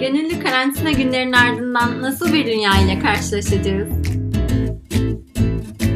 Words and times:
Gönüllü 0.00 0.40
karantina 0.40 0.90
günlerinin 0.90 1.32
ardından 1.32 2.02
nasıl 2.02 2.32
bir 2.32 2.46
dünya 2.46 2.80
ile 2.80 2.98
karşılaşacağız? 2.98 3.88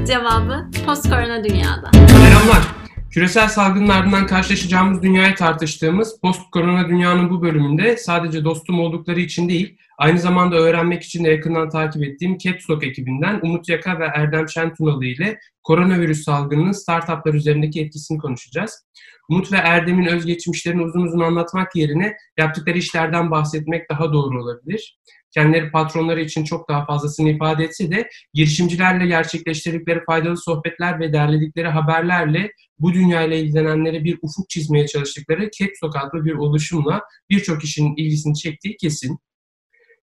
Cevabı 0.07 0.71
post-korona 0.87 1.45
dünyada. 1.45 1.91
Selamlar. 1.93 2.63
Küresel 3.11 3.49
salgının 3.49 3.89
ardından 3.89 4.27
karşılaşacağımız 4.27 5.03
dünyayı 5.03 5.35
tartıştığımız 5.35 6.21
post-korona 6.21 6.89
dünyanın 6.89 7.31
bu 7.31 7.43
bölümünde 7.43 7.97
sadece 7.97 8.45
dostum 8.45 8.81
oldukları 8.81 9.21
için 9.21 9.49
değil, 9.49 9.77
aynı 9.99 10.19
zamanda 10.19 10.57
öğrenmek 10.57 11.03
için 11.03 11.25
de 11.25 11.31
yakından 11.31 11.69
takip 11.69 12.03
ettiğim 12.03 12.39
Capstock 12.39 12.85
ekibinden 12.85 13.41
Umut 13.43 13.69
Yaka 13.69 13.99
ve 13.99 14.05
Erdem 14.05 14.49
Şentunalı 14.49 15.05
ile 15.05 15.39
koronavirüs 15.63 16.25
salgınının 16.25 16.73
startuplar 16.73 17.35
üzerindeki 17.35 17.81
etkisini 17.81 18.19
konuşacağız. 18.19 18.87
Umut 19.31 19.53
ve 19.53 19.57
Erdem'in 19.57 20.07
özgeçmişlerini 20.07 20.83
uzun 20.83 21.03
uzun 21.03 21.21
anlatmak 21.21 21.77
yerine 21.77 22.17
yaptıkları 22.39 22.79
işlerden 22.79 23.31
bahsetmek 23.31 23.91
daha 23.91 24.13
doğru 24.13 24.43
olabilir. 24.43 24.99
Kendileri 25.35 25.71
patronları 25.71 26.21
için 26.21 26.45
çok 26.45 26.69
daha 26.69 26.87
fazlasını 26.87 27.31
ifade 27.31 27.65
etse 27.65 27.91
de 27.91 28.09
girişimcilerle 28.35 29.07
gerçekleştirdikleri 29.07 30.05
faydalı 30.05 30.37
sohbetler 30.37 31.01
ve 31.01 31.13
derledikleri 31.13 31.69
haberlerle 31.69 32.51
bu 32.79 32.93
dünyayla 32.93 33.37
ilgilenenlere 33.37 34.05
bir 34.05 34.19
ufuk 34.23 34.49
çizmeye 34.49 34.87
çalıştıkları 34.87 35.51
Capstock 35.59 35.97
adlı 35.97 36.25
bir 36.25 36.33
oluşumla 36.33 37.03
birçok 37.31 37.61
kişinin 37.61 37.97
ilgisini 37.97 38.35
çektiği 38.35 38.77
kesin. 38.77 39.19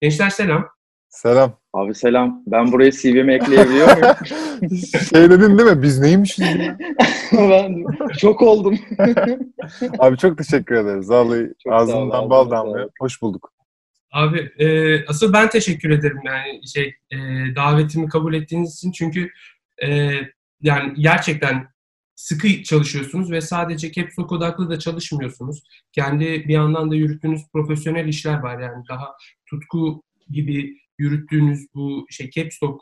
Gençler 0.00 0.30
selam. 0.30 0.68
Selam. 1.08 1.58
Abi 1.72 1.94
selam. 1.94 2.42
Ben 2.46 2.72
buraya 2.72 2.90
CV'mi 2.92 3.34
ekleyebiliyor 3.34 3.96
muyum? 3.96 4.16
şey 5.10 5.30
dedin 5.30 5.58
değil 5.58 5.70
mi? 5.70 5.82
Biz 5.82 5.98
neymişiz 5.98 6.44
ben 7.32 7.84
şok 8.18 8.42
oldum. 8.42 8.78
Abi 9.98 10.16
çok 10.18 10.38
teşekkür 10.38 10.74
ederiz. 10.74 11.10
Vallahi 11.10 11.52
Çok 11.64 11.72
ol 11.72 11.76
ağzından 11.76 12.22
abi, 12.22 12.30
bal 12.30 12.46
ol. 12.46 12.50
damlıyor. 12.50 12.90
Hoş 13.00 13.22
bulduk. 13.22 13.52
Abi 14.12 14.38
e, 14.58 15.06
asıl 15.06 15.32
ben 15.32 15.48
teşekkür 15.48 15.90
ederim 15.90 16.20
yani 16.24 16.68
şey 16.68 16.94
e, 17.10 17.16
davetimi 17.56 18.08
kabul 18.08 18.34
ettiğiniz 18.34 18.74
için 18.74 18.92
çünkü 18.92 19.30
e, 19.82 20.10
yani 20.62 20.94
gerçekten 20.98 21.68
sıkı 22.16 22.62
çalışıyorsunuz 22.62 23.30
ve 23.30 23.40
sadece 23.40 23.92
Capstock 23.92 24.32
odaklı 24.32 24.70
da 24.70 24.78
çalışmıyorsunuz. 24.78 25.62
Kendi 25.92 26.24
bir 26.24 26.54
yandan 26.54 26.90
da 26.90 26.94
yürüttüğünüz 26.94 27.42
profesyonel 27.52 28.08
işler 28.08 28.38
var 28.38 28.58
yani 28.58 28.84
daha 28.88 29.12
tutku 29.50 30.02
gibi 30.30 30.76
yürüttüğünüz 30.98 31.66
bu 31.74 32.06
şey 32.10 32.30
Capstock 32.30 32.80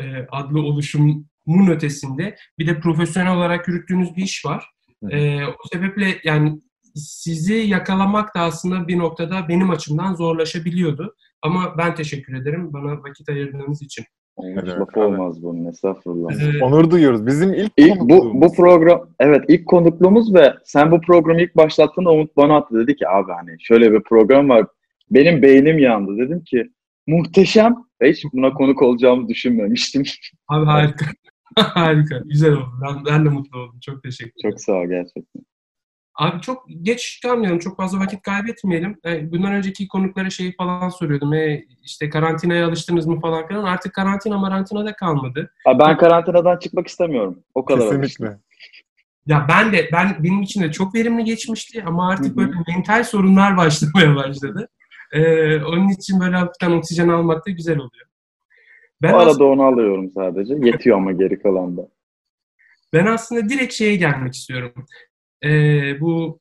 e, 0.00 0.04
adlı 0.30 0.62
oluşumun 0.62 1.26
ötesinde 1.68 2.36
bir 2.58 2.66
de 2.66 2.80
profesyonel 2.80 3.36
olarak 3.36 3.68
yürüttüğünüz 3.68 4.16
bir 4.16 4.22
iş 4.22 4.44
var. 4.44 4.64
E, 5.10 5.44
o 5.44 5.68
sebeple 5.72 6.20
yani 6.24 6.60
sizi 6.94 7.54
yakalamak 7.54 8.34
da 8.34 8.40
aslında 8.40 8.88
bir 8.88 8.98
noktada 8.98 9.48
benim 9.48 9.70
açımdan 9.70 10.14
zorlaşabiliyordu. 10.14 11.14
Ama 11.42 11.78
ben 11.78 11.94
teşekkür 11.94 12.34
ederim 12.34 12.72
bana 12.72 13.02
vakit 13.02 13.28
ayırdığınız 13.28 13.82
için. 13.82 14.04
Hiç 14.38 14.46
Evet, 14.58 14.66
lafı 14.68 15.00
abi. 15.00 15.00
olmaz 15.00 15.42
bunun. 15.42 15.64
Estağfurullah. 15.64 16.30
Ee, 16.32 16.64
Onur 16.64 16.90
duyuyoruz. 16.90 17.26
Bizim 17.26 17.54
ilk, 17.54 17.72
İlk, 17.76 18.00
bu, 18.00 18.40
bu 18.40 18.52
program, 18.52 19.08
evet 19.20 19.44
ilk 19.48 19.66
konukluğumuz 19.66 20.34
ve 20.34 20.54
sen 20.64 20.90
bu 20.90 21.00
programı 21.00 21.42
ilk 21.42 21.56
başlattığında 21.56 22.12
Umut 22.12 22.36
bana 22.36 22.56
attı. 22.56 22.78
Dedi 22.78 22.96
ki 22.96 23.08
abi 23.08 23.32
hani 23.32 23.56
şöyle 23.60 23.92
bir 23.92 24.00
program 24.02 24.48
var. 24.48 24.66
Benim 25.10 25.42
beynim 25.42 25.78
yandı. 25.78 26.18
Dedim 26.18 26.44
ki 26.44 26.70
muhteşem. 27.06 27.76
Ve 28.02 28.10
hiç 28.10 28.24
buna 28.32 28.52
konuk 28.52 28.82
olacağımı 28.82 29.28
düşünmemiştim. 29.28 30.02
Abi 30.48 30.66
harika. 30.66 31.06
harika. 31.58 32.18
Güzel 32.24 32.52
oldu. 32.52 32.72
Ben, 32.82 33.04
ben 33.04 33.24
de 33.24 33.28
mutlu 33.28 33.58
oldum. 33.58 33.78
Çok 33.82 34.02
teşekkür 34.02 34.30
ederim. 34.40 34.50
Çok 34.50 34.60
sağ 34.60 34.72
ol 34.72 34.86
gerçekten. 34.88 35.42
Abi 36.16 36.40
çok 36.40 36.66
geç 36.82 37.20
kalmayalım. 37.22 37.58
Çok 37.58 37.76
fazla 37.76 38.00
vakit 38.00 38.22
kaybetmeyelim. 38.22 38.98
E, 39.04 39.32
bundan 39.32 39.52
önceki 39.52 39.88
konuklara 39.88 40.30
şeyi 40.30 40.56
falan 40.56 40.88
soruyordum. 40.88 41.34
E, 41.34 41.64
işte 41.82 42.10
karantinaya 42.10 42.66
alıştınız 42.66 43.06
mı 43.06 43.20
falan 43.20 43.48
filan. 43.48 43.64
Artık 43.64 43.94
karantina 43.94 44.38
marantina 44.38 44.86
da 44.86 44.92
kalmadı. 44.92 45.50
Ha, 45.64 45.78
ben 45.78 45.96
karantinadan 45.96 46.58
çıkmak 46.58 46.86
istemiyorum. 46.86 47.38
O 47.54 47.64
kadar 47.64 47.80
alıştım. 47.80 48.02
Kesinlikle. 48.02 48.38
Ya 49.26 49.46
ben 49.48 49.72
de 49.72 49.88
ben 49.92 50.16
benim 50.20 50.42
için 50.42 50.62
de 50.62 50.72
çok 50.72 50.94
verimli 50.94 51.24
geçmişti 51.24 51.84
ama 51.86 52.10
artık 52.10 52.26
Hı 52.26 52.30
hı. 52.30 52.36
böyle 52.36 52.52
mental 52.68 53.04
sorunlar 53.04 53.56
başlamaya 53.56 54.16
başladı. 54.16 54.68
E, 55.12 55.20
onun 55.62 55.88
için 55.88 56.20
böyle 56.20 56.36
hafiften 56.36 56.70
oksijen 56.70 57.08
almak 57.08 57.46
da 57.46 57.50
güzel 57.50 57.76
oluyor. 57.76 58.06
Ben 59.02 59.12
O 59.12 59.16
arada 59.16 59.44
onu 59.44 59.62
alıyorum 59.62 60.10
sadece. 60.10 60.54
Yetiyor 60.54 60.96
ama 60.96 61.12
geri 61.12 61.42
kalan 61.42 61.76
da. 61.76 61.88
Ben 62.92 63.06
aslında 63.06 63.48
direkt 63.48 63.74
şeye 63.74 63.96
gelmek 63.96 64.34
istiyorum. 64.34 64.72
Ee, 65.44 66.00
bu 66.00 66.40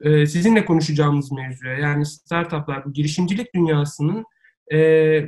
e, 0.00 0.26
sizinle 0.26 0.64
konuşacağımız 0.64 1.32
mevzuya 1.32 1.74
yani 1.74 2.06
startuplar, 2.06 2.84
bu 2.84 2.92
girişimcilik 2.92 3.54
dünyasının 3.54 4.24
e, 4.72 4.78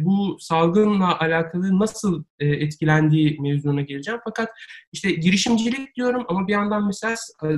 bu 0.05 0.37
salgınla 0.41 1.21
alakalı 1.21 1.79
nasıl 1.79 2.25
e, 2.39 2.47
etkilendiği 2.47 3.41
mevzuna 3.41 3.81
geleceğim. 3.81 4.21
Fakat 4.25 4.49
işte 4.93 5.13
girişimcilik 5.13 5.97
diyorum 5.97 6.25
ama 6.29 6.49
bir 6.49 6.53
yandan 6.53 6.87
mesela 6.87 7.15
e, 7.45 7.49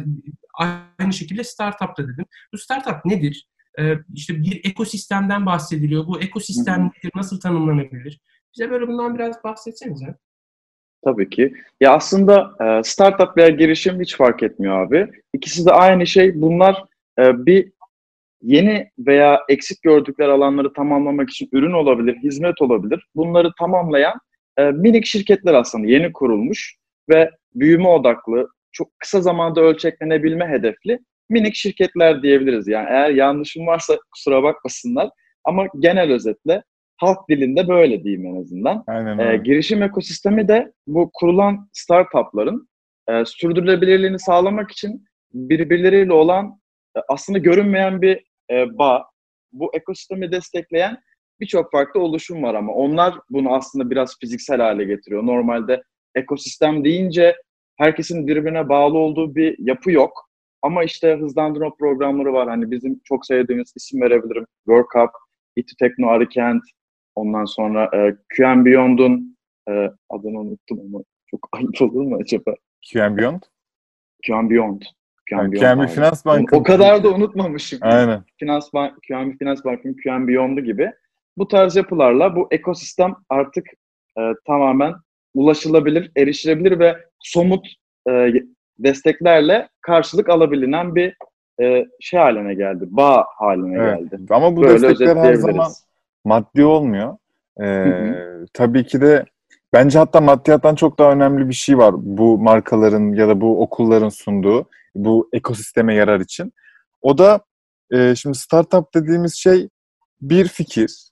aynı 0.98 1.12
şekilde 1.12 1.44
startup 1.44 1.98
da 1.98 2.08
dedim. 2.08 2.24
Bu 2.52 2.58
startup 2.58 3.04
nedir? 3.04 3.48
E, 3.78 3.94
işte 4.14 4.42
bir 4.42 4.60
ekosistemden 4.64 5.46
bahsediliyor. 5.46 6.06
Bu 6.06 6.20
ekosistem 6.20 6.84
nedir? 6.84 7.10
Nasıl 7.14 7.40
tanımlanabilir? 7.40 8.20
Bize 8.54 8.70
böyle 8.70 8.88
bundan 8.88 9.14
biraz 9.14 9.44
bahsetsenize. 9.44 10.16
Tabii 11.04 11.30
ki. 11.30 11.54
Ya 11.80 11.92
aslında 11.92 12.54
e, 12.60 12.82
startup 12.84 13.36
veya 13.36 13.48
girişim 13.48 14.00
hiç 14.00 14.16
fark 14.16 14.42
etmiyor 14.42 14.86
abi. 14.86 15.10
İkisi 15.32 15.66
de 15.66 15.72
aynı 15.72 16.06
şey. 16.06 16.40
Bunlar 16.42 16.84
e, 17.18 17.46
bir 17.46 17.72
yeni 18.42 18.90
veya 18.98 19.40
eksik 19.48 19.82
gördükleri 19.82 20.30
alanları 20.30 20.72
tamamlamak 20.72 21.30
için 21.30 21.48
ürün 21.52 21.72
olabilir, 21.72 22.16
hizmet 22.16 22.62
olabilir. 22.62 23.06
Bunları 23.16 23.50
tamamlayan 23.58 24.20
e, 24.56 24.64
minik 24.70 25.06
şirketler 25.06 25.54
aslında 25.54 25.86
yeni 25.86 26.12
kurulmuş 26.12 26.76
ve 27.08 27.30
büyüme 27.54 27.88
odaklı, 27.88 28.48
çok 28.72 28.98
kısa 28.98 29.20
zamanda 29.20 29.60
ölçeklenebilme 29.60 30.48
hedefli 30.48 30.98
minik 31.28 31.54
şirketler 31.54 32.22
diyebiliriz. 32.22 32.68
Yani 32.68 32.86
eğer 32.90 33.10
yanlışım 33.10 33.66
varsa 33.66 33.98
kusura 34.12 34.42
bakmasınlar 34.42 35.10
ama 35.44 35.66
genel 35.78 36.12
özetle 36.12 36.62
halk 37.00 37.28
dilinde 37.28 37.68
böyle 37.68 38.04
diyeyim 38.04 38.26
en 38.26 38.40
azından. 38.40 38.84
Aynen 38.86 39.18
öyle. 39.18 39.36
girişim 39.36 39.82
ekosistemi 39.82 40.48
de 40.48 40.72
bu 40.86 41.10
kurulan 41.14 41.68
startupların 41.72 42.68
e, 43.08 43.24
sürdürülebilirliğini 43.24 44.18
sağlamak 44.18 44.70
için 44.70 45.04
birbirleriyle 45.34 46.12
olan 46.12 46.60
e, 46.96 47.00
aslında 47.08 47.38
görünmeyen 47.38 48.02
bir 48.02 48.24
e, 48.50 48.78
bağ. 48.78 49.04
Bu 49.52 49.70
ekosistemi 49.74 50.32
destekleyen 50.32 50.98
birçok 51.40 51.72
farklı 51.72 52.00
oluşum 52.00 52.42
var 52.42 52.54
ama 52.54 52.72
onlar 52.72 53.14
bunu 53.30 53.54
aslında 53.54 53.90
biraz 53.90 54.18
fiziksel 54.20 54.60
hale 54.60 54.84
getiriyor. 54.84 55.26
Normalde 55.26 55.82
ekosistem 56.14 56.84
deyince 56.84 57.36
herkesin 57.76 58.26
birbirine 58.26 58.68
bağlı 58.68 58.98
olduğu 58.98 59.34
bir 59.34 59.56
yapı 59.58 59.90
yok. 59.90 60.30
Ama 60.62 60.84
işte 60.84 61.16
hızlandırma 61.20 61.74
programları 61.78 62.32
var. 62.32 62.48
Hani 62.48 62.70
bizim 62.70 63.00
çok 63.04 63.26
sevdiğimiz 63.26 63.72
isim 63.76 64.00
verebilirim. 64.00 64.46
Work 64.66 64.96
Up, 64.96 65.10
İTÜ 65.56 65.76
Tekno 65.76 66.08
Arikent, 66.08 66.62
ondan 67.14 67.44
sonra 67.44 67.90
e, 67.94 68.16
QM 68.36 68.64
Beyond'un 68.64 69.36
e, 69.68 69.90
adını 70.10 70.40
unuttum 70.40 70.80
ama 70.80 71.04
çok 71.26 71.48
ayıp 71.52 71.82
olur 71.82 72.02
mu 72.02 72.18
acaba? 72.22 72.54
QM 72.92 73.16
Beyond. 73.16 73.42
QM 74.26 74.50
Beyond. 74.50 74.82
QM. 75.30 75.86
Finans 75.86 76.26
Bank'ın. 76.26 76.56
O 76.56 76.62
kadar 76.62 77.04
da 77.04 77.08
unutmamışım. 77.08 77.78
Aynen. 77.82 78.24
Finans 78.38 78.72
Bank, 78.72 78.94
QM 79.08 79.36
Finans 79.38 79.64
Bank'ın 79.64 79.96
QM 80.04 80.28
Beyond'u 80.28 80.60
gibi. 80.60 80.92
Bu 81.36 81.48
tarz 81.48 81.76
yapılarla 81.76 82.36
bu 82.36 82.48
ekosistem 82.50 83.14
artık 83.28 83.66
e, 84.18 84.20
tamamen 84.46 84.94
ulaşılabilir, 85.34 86.12
erişilebilir 86.16 86.78
ve 86.78 86.96
somut 87.18 87.66
e, 88.10 88.32
desteklerle 88.78 89.68
karşılık 89.80 90.28
alabilinen 90.28 90.94
bir 90.94 91.16
e, 91.62 91.86
şey 92.00 92.20
haline 92.20 92.54
geldi. 92.54 92.84
Bağ 92.86 93.26
haline 93.38 93.78
Evet. 93.78 94.10
geldi. 94.10 94.22
Ama 94.30 94.56
bu 94.56 94.62
Böyle 94.62 94.88
destekler 94.88 95.16
her 95.16 95.34
zaman 95.34 95.68
maddi 96.24 96.64
olmuyor. 96.64 97.16
Hı. 97.58 98.46
tabii 98.52 98.86
ki 98.86 99.00
de 99.00 99.24
bence 99.72 99.98
hatta 99.98 100.20
maddiyattan 100.20 100.74
çok 100.74 100.98
daha 100.98 101.12
önemli 101.12 101.48
bir 101.48 101.54
şey 101.54 101.78
var 101.78 101.94
bu 101.96 102.38
markaların 102.38 103.12
ya 103.12 103.28
da 103.28 103.40
bu 103.40 103.62
okulların 103.62 104.08
sunduğu 104.08 104.68
bu 104.94 105.28
ekosisteme 105.32 105.94
yarar 105.94 106.20
için. 106.20 106.52
O 107.02 107.18
da 107.18 107.40
e, 107.92 108.14
şimdi 108.14 108.38
startup 108.38 108.94
dediğimiz 108.94 109.34
şey 109.34 109.68
bir 110.20 110.48
fikir. 110.48 111.10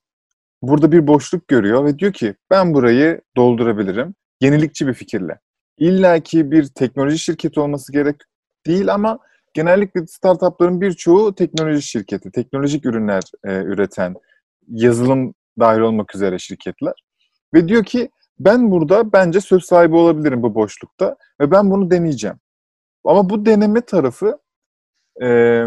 Burada 0.63 0.93
bir 0.93 1.07
boşluk 1.07 1.49
görüyor 1.49 1.85
ve 1.85 1.99
diyor 1.99 2.13
ki 2.13 2.35
ben 2.51 2.75
burayı 2.75 3.21
doldurabilirim. 3.37 4.15
Yenilikçi 4.41 4.87
bir 4.87 4.95
fikirle. 4.95 5.39
İlla 5.79 6.21
ki 6.21 6.51
bir 6.51 6.67
teknoloji 6.67 7.19
şirketi 7.19 7.61
olması 7.61 7.93
gerek 7.93 8.17
değil 8.67 8.95
ama 8.95 9.19
genellikle 9.55 10.07
startupların 10.07 10.81
birçoğu 10.81 11.35
teknoloji 11.35 11.83
şirketi, 11.83 12.31
teknolojik 12.31 12.87
ürünler 12.87 13.23
e, 13.45 13.55
üreten, 13.55 14.15
yazılım 14.69 15.35
dahil 15.59 15.81
olmak 15.81 16.15
üzere 16.15 16.39
şirketler. 16.39 16.95
Ve 17.55 17.69
diyor 17.69 17.85
ki 17.85 18.11
ben 18.39 18.71
burada 18.71 19.13
bence 19.13 19.41
söz 19.41 19.65
sahibi 19.65 19.97
olabilirim 19.97 20.43
bu 20.43 20.55
boşlukta 20.55 21.17
ve 21.41 21.51
ben 21.51 21.71
bunu 21.71 21.91
deneyeceğim. 21.91 22.37
Ama 23.05 23.31
bu 23.31 23.47
deneme 23.47 23.81
tarafı 23.81 24.39
e, 25.23 25.63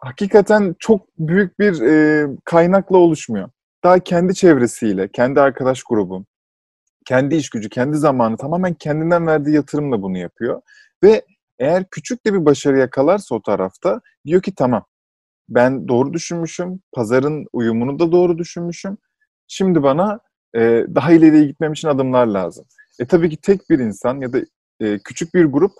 hakikaten 0.00 0.74
çok 0.78 1.06
büyük 1.18 1.58
bir 1.58 1.80
e, 1.80 2.26
kaynakla 2.44 2.98
oluşmuyor. 2.98 3.50
Daha 3.84 3.98
kendi 3.98 4.34
çevresiyle, 4.34 5.08
kendi 5.08 5.40
arkadaş 5.40 5.82
grubu, 5.82 6.24
kendi 7.06 7.34
iş 7.36 7.50
gücü, 7.50 7.68
kendi 7.68 7.96
zamanı 7.96 8.36
tamamen 8.36 8.74
kendinden 8.74 9.26
verdiği 9.26 9.54
yatırımla 9.54 10.02
bunu 10.02 10.18
yapıyor. 10.18 10.62
Ve 11.02 11.22
eğer 11.58 11.84
küçük 11.90 12.26
de 12.26 12.34
bir 12.34 12.44
başarı 12.44 12.78
yakalarsa 12.78 13.34
o 13.34 13.42
tarafta 13.42 14.00
diyor 14.26 14.42
ki 14.42 14.54
tamam 14.54 14.84
ben 15.48 15.88
doğru 15.88 16.12
düşünmüşüm, 16.12 16.80
pazarın 16.92 17.46
uyumunu 17.52 17.98
da 17.98 18.12
doğru 18.12 18.38
düşünmüşüm. 18.38 18.98
Şimdi 19.48 19.82
bana 19.82 20.20
e, 20.54 20.60
daha 20.94 21.12
ileriye 21.12 21.44
gitmem 21.44 21.72
için 21.72 21.88
adımlar 21.88 22.26
lazım. 22.26 22.64
E 22.98 23.06
tabii 23.06 23.30
ki 23.30 23.36
tek 23.36 23.70
bir 23.70 23.78
insan 23.78 24.20
ya 24.20 24.32
da 24.32 24.38
e, 24.80 24.98
küçük 24.98 25.34
bir 25.34 25.44
grup 25.44 25.72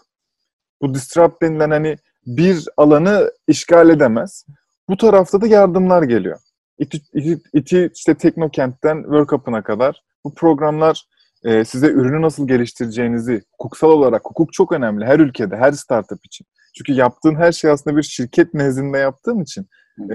bu 0.82 0.94
disrupt 0.94 1.42
denilen 1.42 1.70
hani 1.70 1.96
bir 2.26 2.64
alanı 2.76 3.32
işgal 3.48 3.90
edemez. 3.90 4.46
Bu 4.88 4.96
tarafta 4.96 5.40
da 5.40 5.46
yardımlar 5.46 6.02
geliyor. 6.02 6.38
İti, 6.78 7.00
iti, 7.14 7.40
iti 7.54 7.90
işte 7.94 8.14
Teknokent'ten 8.14 9.02
Work 9.02 9.32
Up'ına 9.32 9.62
kadar 9.62 10.02
bu 10.24 10.34
programlar 10.34 11.06
e, 11.44 11.64
size 11.64 11.86
ürünü 11.86 12.22
nasıl 12.22 12.48
geliştireceğinizi 12.48 13.42
hukuksal 13.52 13.88
olarak, 13.88 14.22
hukuk 14.24 14.52
çok 14.52 14.72
önemli 14.72 15.04
her 15.04 15.18
ülkede, 15.18 15.56
her 15.56 15.72
startup 15.72 16.24
için. 16.24 16.46
Çünkü 16.72 16.92
yaptığın 16.92 17.34
her 17.34 17.52
şey 17.52 17.70
aslında 17.70 17.96
bir 17.96 18.02
şirket 18.02 18.54
nezdinde 18.54 18.98
yaptığın 18.98 19.40
için 19.40 19.66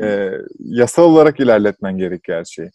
e, 0.02 0.32
yasal 0.60 1.04
olarak 1.04 1.40
ilerletmen 1.40 1.98
gerekiyor 1.98 2.40
her 2.40 2.46
şeyi. 2.46 2.70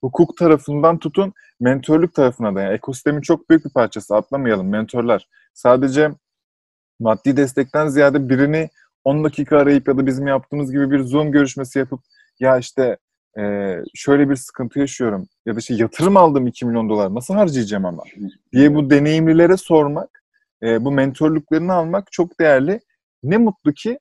Hukuk 0.00 0.36
tarafından 0.36 0.98
tutun 0.98 1.32
mentörlük 1.60 2.14
tarafına 2.14 2.54
da. 2.54 2.62
Yani 2.62 2.74
ekosistemin 2.74 3.20
çok 3.20 3.50
büyük 3.50 3.64
bir 3.64 3.70
parçası 3.70 4.16
atlamayalım 4.16 4.68
mentörler. 4.68 5.28
Sadece 5.54 6.10
maddi 7.00 7.36
destekten 7.36 7.88
ziyade 7.88 8.28
birini 8.28 8.68
10 9.04 9.24
dakika 9.24 9.58
arayıp 9.58 9.88
ya 9.88 9.98
da 9.98 10.06
bizim 10.06 10.26
yaptığımız 10.26 10.72
gibi 10.72 10.90
bir 10.90 11.00
Zoom 11.00 11.32
görüşmesi 11.32 11.78
yapıp 11.78 12.00
ya 12.40 12.58
işte 12.58 12.96
e, 13.38 13.74
şöyle 13.94 14.30
bir 14.30 14.36
sıkıntı 14.36 14.78
yaşıyorum 14.78 15.28
ya 15.46 15.54
da 15.54 15.58
işte 15.58 15.74
yatırım 15.74 16.16
aldım 16.16 16.46
2 16.46 16.66
milyon 16.66 16.88
dolar 16.88 17.14
nasıl 17.14 17.34
harcayacağım 17.34 17.84
ama 17.84 18.02
diye 18.52 18.74
bu 18.74 18.90
deneyimlilere 18.90 19.56
sormak, 19.56 20.24
e, 20.62 20.84
bu 20.84 20.90
mentorluklarını 20.90 21.72
almak 21.72 22.12
çok 22.12 22.40
değerli. 22.40 22.80
Ne 23.24 23.36
mutlu 23.36 23.72
ki 23.72 23.98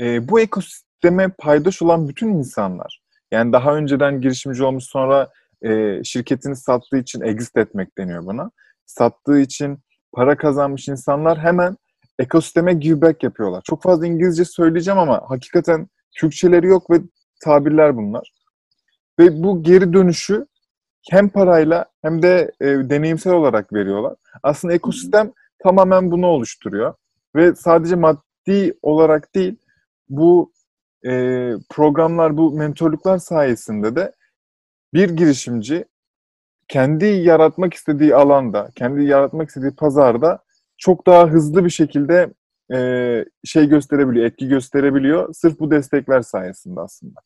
e, 0.00 0.28
bu 0.28 0.40
ekosisteme 0.40 1.28
paydaş 1.38 1.82
olan 1.82 2.08
bütün 2.08 2.28
insanlar 2.28 3.00
yani 3.30 3.52
daha 3.52 3.76
önceden 3.76 4.20
girişimci 4.20 4.64
olmuş 4.64 4.84
sonra 4.84 5.28
e, 5.62 6.00
şirketini 6.04 6.56
sattığı 6.56 6.96
için 6.96 7.20
exit 7.20 7.56
etmek 7.56 7.98
deniyor 7.98 8.26
buna. 8.26 8.50
Sattığı 8.86 9.40
için 9.40 9.78
para 10.12 10.36
kazanmış 10.36 10.88
insanlar 10.88 11.38
hemen 11.38 11.76
ekosisteme 12.18 12.74
give 12.74 13.00
back 13.00 13.22
yapıyorlar. 13.22 13.62
Çok 13.64 13.82
fazla 13.82 14.06
İngilizce 14.06 14.44
söyleyeceğim 14.44 14.98
ama 14.98 15.22
hakikaten 15.28 15.88
Türkçeleri 16.18 16.66
yok 16.66 16.90
ve 16.90 17.00
tabirler 17.44 17.96
bunlar. 17.96 18.32
Ve 19.18 19.42
bu 19.42 19.62
geri 19.62 19.92
dönüşü 19.92 20.46
hem 21.10 21.28
parayla 21.28 21.84
hem 22.02 22.22
de 22.22 22.50
e, 22.60 22.66
deneyimsel 22.66 23.32
olarak 23.32 23.72
veriyorlar. 23.72 24.14
Aslında 24.42 24.74
ekosistem 24.74 25.32
tamamen 25.62 26.10
bunu 26.10 26.26
oluşturuyor. 26.26 26.94
Ve 27.36 27.54
sadece 27.54 27.96
maddi 28.50 28.78
olarak 28.82 29.34
değil, 29.34 29.56
bu 30.08 30.52
e, 31.06 31.10
programlar, 31.70 32.36
bu 32.36 32.52
mentorluklar 32.52 33.18
sayesinde 33.18 33.96
de 33.96 34.12
bir 34.94 35.10
girişimci 35.10 35.84
kendi 36.68 37.04
yaratmak 37.06 37.74
istediği 37.74 38.14
alanda, 38.14 38.70
kendi 38.74 39.04
yaratmak 39.04 39.48
istediği 39.48 39.74
pazarda 39.74 40.44
çok 40.78 41.06
daha 41.06 41.28
hızlı 41.28 41.64
bir 41.64 41.70
şekilde 41.70 42.34
e, 42.72 43.24
şey 43.44 43.68
gösterebiliyor, 43.68 44.26
etki 44.26 44.48
gösterebiliyor. 44.48 45.34
Sırf 45.34 45.60
bu 45.60 45.70
destekler 45.70 46.20
sayesinde 46.20 46.80
aslında. 46.80 47.20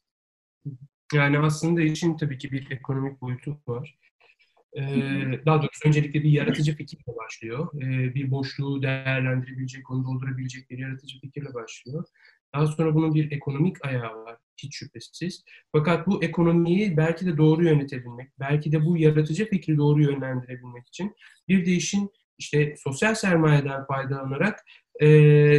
Yani 1.14 1.38
aslında 1.38 1.80
için 1.80 2.16
tabii 2.16 2.38
ki 2.38 2.52
bir 2.52 2.70
ekonomik 2.70 3.20
boyutu 3.20 3.56
var. 3.66 3.98
Ee, 4.76 5.44
daha 5.46 5.62
doğrusu 5.62 5.88
öncelikle 5.88 6.22
bir 6.22 6.30
yaratıcı 6.30 6.76
fikirle 6.76 7.16
başlıyor. 7.24 7.68
Ee, 7.82 8.14
bir 8.14 8.30
boşluğu 8.30 8.82
değerlendirebilecek, 8.82 9.90
onu 9.90 10.04
doldurabilecek 10.04 10.70
bir 10.70 10.78
yaratıcı 10.78 11.20
fikirle 11.20 11.54
başlıyor. 11.54 12.04
Daha 12.54 12.66
sonra 12.66 12.94
bunun 12.94 13.14
bir 13.14 13.32
ekonomik 13.32 13.84
ayağı 13.84 14.24
var 14.24 14.36
hiç 14.56 14.76
şüphesiz. 14.76 15.44
Fakat 15.72 16.06
bu 16.06 16.24
ekonomiyi 16.24 16.96
belki 16.96 17.26
de 17.26 17.36
doğru 17.36 17.64
yönetebilmek, 17.64 18.28
belki 18.40 18.72
de 18.72 18.84
bu 18.84 18.96
yaratıcı 18.96 19.48
fikri 19.48 19.76
doğru 19.76 20.02
yönlendirebilmek 20.02 20.88
için 20.88 21.14
bir 21.48 21.66
de 21.66 21.70
işin 21.70 22.10
işte 22.38 22.74
sosyal 22.78 23.14
sermayeden 23.14 23.86
faydalanarak 23.86 24.60
e, 25.00 25.08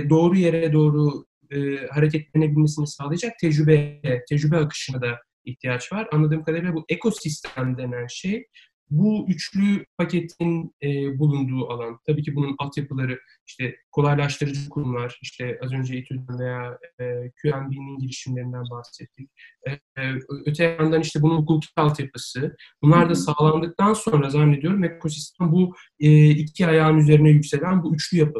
doğru 0.09 0.38
yere 0.38 0.73
doğru 0.73 1.25
e, 1.51 1.88
hareketlenebilmesini 1.88 2.88
sağlayacak 2.88 3.39
tecrübe, 3.39 4.01
tecrübe 4.29 4.57
akışına 4.57 5.01
da 5.01 5.21
ihtiyaç 5.45 5.94
var. 5.94 6.07
Anladığım 6.12 6.44
kadarıyla 6.44 6.73
bu 6.73 6.85
ekosistem 6.89 7.77
denen 7.77 8.07
şey 8.07 8.47
bu 8.89 9.25
üçlü 9.29 9.85
paketin 9.97 10.75
e, 10.83 11.19
bulunduğu 11.19 11.69
alan. 11.69 11.99
Tabii 12.07 12.23
ki 12.23 12.35
bunun 12.35 12.55
altyapıları 12.59 13.19
işte 13.47 13.75
kolaylaştırıcı 13.91 14.69
kurumlar, 14.69 15.19
işte 15.21 15.59
az 15.63 15.73
önce 15.73 15.97
İTÜ'den 15.97 16.39
veya 16.39 16.79
e, 16.99 17.31
QNB'nin 17.41 17.99
girişimlerinden 17.99 18.63
bahsettik. 18.71 19.29
E, 19.67 19.71
e, 19.71 20.13
öte 20.45 20.63
yandan 20.63 21.01
işte 21.01 21.21
bunun 21.21 21.37
hukuki 21.37 21.67
altyapısı. 21.75 22.55
Bunlar 22.81 23.09
da 23.09 23.15
sağlandıktan 23.15 23.93
sonra 23.93 24.29
zannediyorum 24.29 24.83
ekosistem 24.83 25.51
bu 25.51 25.75
e, 25.99 26.29
iki 26.29 26.67
ayağın 26.67 26.97
üzerine 26.97 27.29
yükselen 27.29 27.83
bu 27.83 27.95
üçlü 27.95 28.17
yapı. 28.17 28.39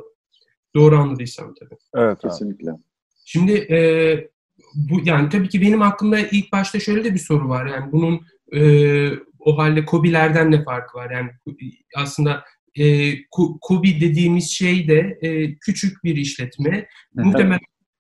Doğru 0.76 0.98
anladıysam 0.98 1.54
tabii. 1.60 1.78
Evet. 1.96 2.20
Kesinlikle. 2.22 2.72
Şimdi 3.26 3.52
e, 3.52 3.78
bu 4.76 5.02
yani 5.04 5.30
tabii 5.30 5.50
ki 5.50 5.62
benim 5.62 5.82
aklımda 5.82 6.20
ilk 6.20 6.52
başta 6.52 6.80
şöyle 6.80 7.04
de 7.04 7.14
bir 7.14 7.20
soru 7.20 7.50
var. 7.50 7.66
Yani 7.66 7.92
bunun 7.92 8.22
e, 8.54 8.62
o 9.46 9.58
halde 9.58 9.86
Kobilerden 9.86 10.52
ne 10.52 10.64
farkı 10.64 10.98
var? 10.98 11.12
Yani 11.12 11.32
aslında 11.96 12.44
e, 12.80 13.14
Kobi 13.62 14.02
dediğimiz 14.02 14.52
şey 14.52 14.88
de 14.88 15.18
e, 15.22 15.56
küçük 15.56 16.04
bir 16.04 16.16
işletme. 16.16 16.88
Muhtemelen 17.14 17.60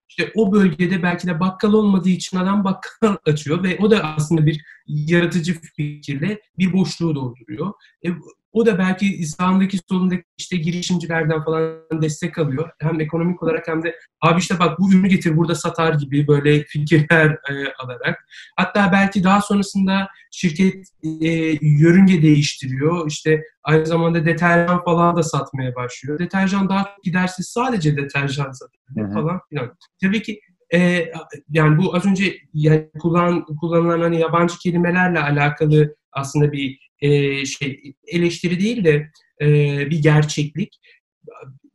işte 0.09 0.31
o 0.35 0.51
bölgede 0.51 1.03
belki 1.03 1.27
de 1.27 1.39
bakkal 1.39 1.73
olmadığı 1.73 2.09
için 2.09 2.37
adam 2.37 2.63
bakkal 2.63 3.17
açıyor 3.25 3.63
ve 3.63 3.77
o 3.77 3.91
da 3.91 4.03
aslında 4.03 4.45
bir 4.45 4.61
yaratıcı 4.87 5.59
fikirle 5.61 6.39
bir 6.57 6.73
boşluğu 6.73 7.15
dolduruyor. 7.15 7.73
E, 8.05 8.09
o 8.55 8.65
da 8.65 8.79
belki 8.79 9.25
sağındaki 9.25 9.79
solundaki 9.89 10.23
işte 10.37 10.57
girişimcilerden 10.57 11.43
falan 11.43 12.01
destek 12.01 12.37
alıyor. 12.37 12.69
Hem 12.79 13.01
ekonomik 13.01 13.43
olarak 13.43 13.67
hem 13.67 13.83
de 13.83 13.95
abi 14.21 14.39
işte 14.39 14.59
bak 14.59 14.79
bu 14.79 14.91
ürünü 14.91 15.07
getir 15.07 15.37
burada 15.37 15.55
satar 15.55 15.93
gibi 15.93 16.27
böyle 16.27 16.63
fikirler 16.63 17.29
e, 17.31 17.73
alarak. 17.83 18.27
Hatta 18.55 18.91
belki 18.91 19.23
daha 19.23 19.41
sonrasında 19.41 20.07
şirket 20.31 20.87
e, 21.21 21.27
yörünge 21.61 22.21
değiştiriyor. 22.21 23.07
İşte 23.07 23.43
aynı 23.63 23.85
zamanda 23.85 24.25
deterjan 24.25 24.83
falan 24.83 25.15
da 25.15 25.23
satmaya 25.23 25.75
başlıyor. 25.75 26.19
Deterjan 26.19 26.69
daha 26.69 26.89
giderse 27.03 27.43
sadece 27.43 27.97
deterjan 27.97 28.51
satıyor 28.51 29.13
falan 29.13 29.39
filan. 29.49 29.77
Tabii 30.01 30.21
ki 30.21 30.39
e, 30.73 31.11
yani 31.49 31.77
bu 31.77 31.95
az 31.95 32.05
önce 32.05 32.37
yani 32.53 32.89
kullan, 32.99 33.45
kullanılan 33.45 34.01
hani 34.01 34.19
yabancı 34.19 34.57
kelimelerle 34.59 35.19
alakalı 35.19 35.95
aslında 36.11 36.51
bir 36.51 36.84
e, 37.01 37.45
şey 37.45 37.93
eleştiri 38.07 38.59
değil 38.59 38.83
de 38.83 39.11
e, 39.41 39.47
bir 39.89 40.01
gerçeklik. 40.01 40.79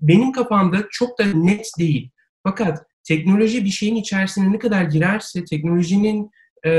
Benim 0.00 0.32
kafamda 0.32 0.86
çok 0.90 1.18
da 1.18 1.24
net 1.24 1.70
değil. 1.78 2.10
Fakat 2.42 2.86
teknoloji 3.04 3.64
bir 3.64 3.70
şeyin 3.70 3.96
içerisine 3.96 4.52
ne 4.52 4.58
kadar 4.58 4.82
girerse 4.82 5.44
teknolojinin 5.44 6.30
e, 6.66 6.70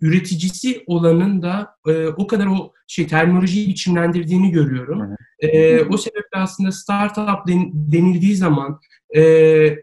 üreticisi 0.00 0.84
olanın 0.86 1.42
da 1.42 1.74
e, 1.88 2.06
o 2.06 2.26
kadar 2.26 2.46
o 2.46 2.72
şey 2.86 3.06
terminolojiyi 3.06 3.68
biçimlendirdiğini 3.68 4.50
görüyorum. 4.50 5.16
E, 5.38 5.80
o 5.80 5.96
sebeple 5.96 6.38
aslında 6.38 6.72
startup 6.72 7.48
den, 7.48 7.70
denildiği 7.74 8.36
zaman 8.36 8.80
e, 9.16 9.76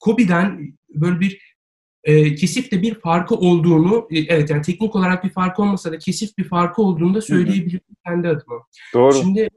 Kobi'den 0.00 0.78
böyle 0.94 1.20
bir 1.20 1.47
e, 2.08 2.34
kesifte 2.34 2.82
bir 2.82 2.94
farkı 2.94 3.34
olduğunu, 3.34 4.08
e, 4.10 4.18
evet 4.18 4.50
yani 4.50 4.62
teknik 4.62 4.96
olarak 4.96 5.24
bir 5.24 5.30
farkı 5.30 5.62
olmasa 5.62 5.92
da 5.92 5.98
kesif 5.98 6.38
bir 6.38 6.44
farkı 6.44 6.82
olduğunu 6.82 7.14
da 7.14 7.20
söyleyebilirim 7.20 7.80
kendi 8.06 8.28
adıma. 8.28 8.64
Doğru. 8.94 9.12
Şimdi 9.14 9.48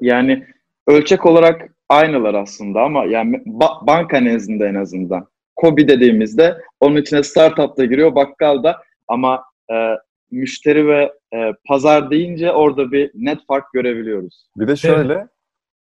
yani 0.00 0.46
ölçek 0.86 1.26
olarak 1.26 1.74
aynılar 1.88 2.34
aslında 2.34 2.82
ama 2.82 3.04
yani 3.04 3.36
ba- 3.36 3.86
banka 3.86 4.20
nezdinde 4.20 4.66
en 4.66 4.74
azından. 4.74 5.26
Kobi 5.56 5.88
dediğimizde 5.88 6.58
onun 6.80 6.96
içine 6.96 7.22
startup 7.22 7.76
da 7.76 7.84
giriyor, 7.84 8.14
bakkal 8.14 8.62
da 8.62 8.82
ama 9.08 9.44
e, 9.72 9.96
müşteri 10.30 10.86
ve 10.86 11.12
e, 11.34 11.52
pazar 11.66 12.10
deyince 12.10 12.52
orada 12.52 12.92
bir 12.92 13.10
net 13.14 13.46
fark 13.46 13.72
görebiliyoruz. 13.72 14.46
Bir 14.56 14.68
de 14.68 14.76
şöyle, 14.76 15.26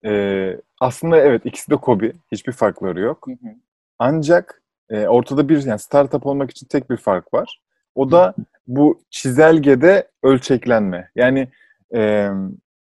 evet. 0.03 0.57
e, 0.57 0.61
aslında 0.81 1.19
evet 1.19 1.47
ikisi 1.47 1.71
de 1.71 1.77
Kobi, 1.77 2.13
hiçbir 2.33 2.53
farkları 2.53 3.01
yok. 3.01 3.27
Hı 3.27 3.33
hı. 3.33 3.55
Ancak 3.99 4.63
e, 4.91 5.07
ortada 5.07 5.49
bir 5.49 5.65
yani 5.65 5.79
startup 5.79 6.27
olmak 6.27 6.51
için 6.51 6.67
tek 6.67 6.91
bir 6.91 6.97
fark 6.97 7.35
var. 7.35 7.61
O 7.95 8.11
da 8.11 8.35
bu 8.67 9.01
çizelgede 9.11 10.09
ölçeklenme. 10.23 11.11
Yani 11.15 11.49
e, 11.95 12.29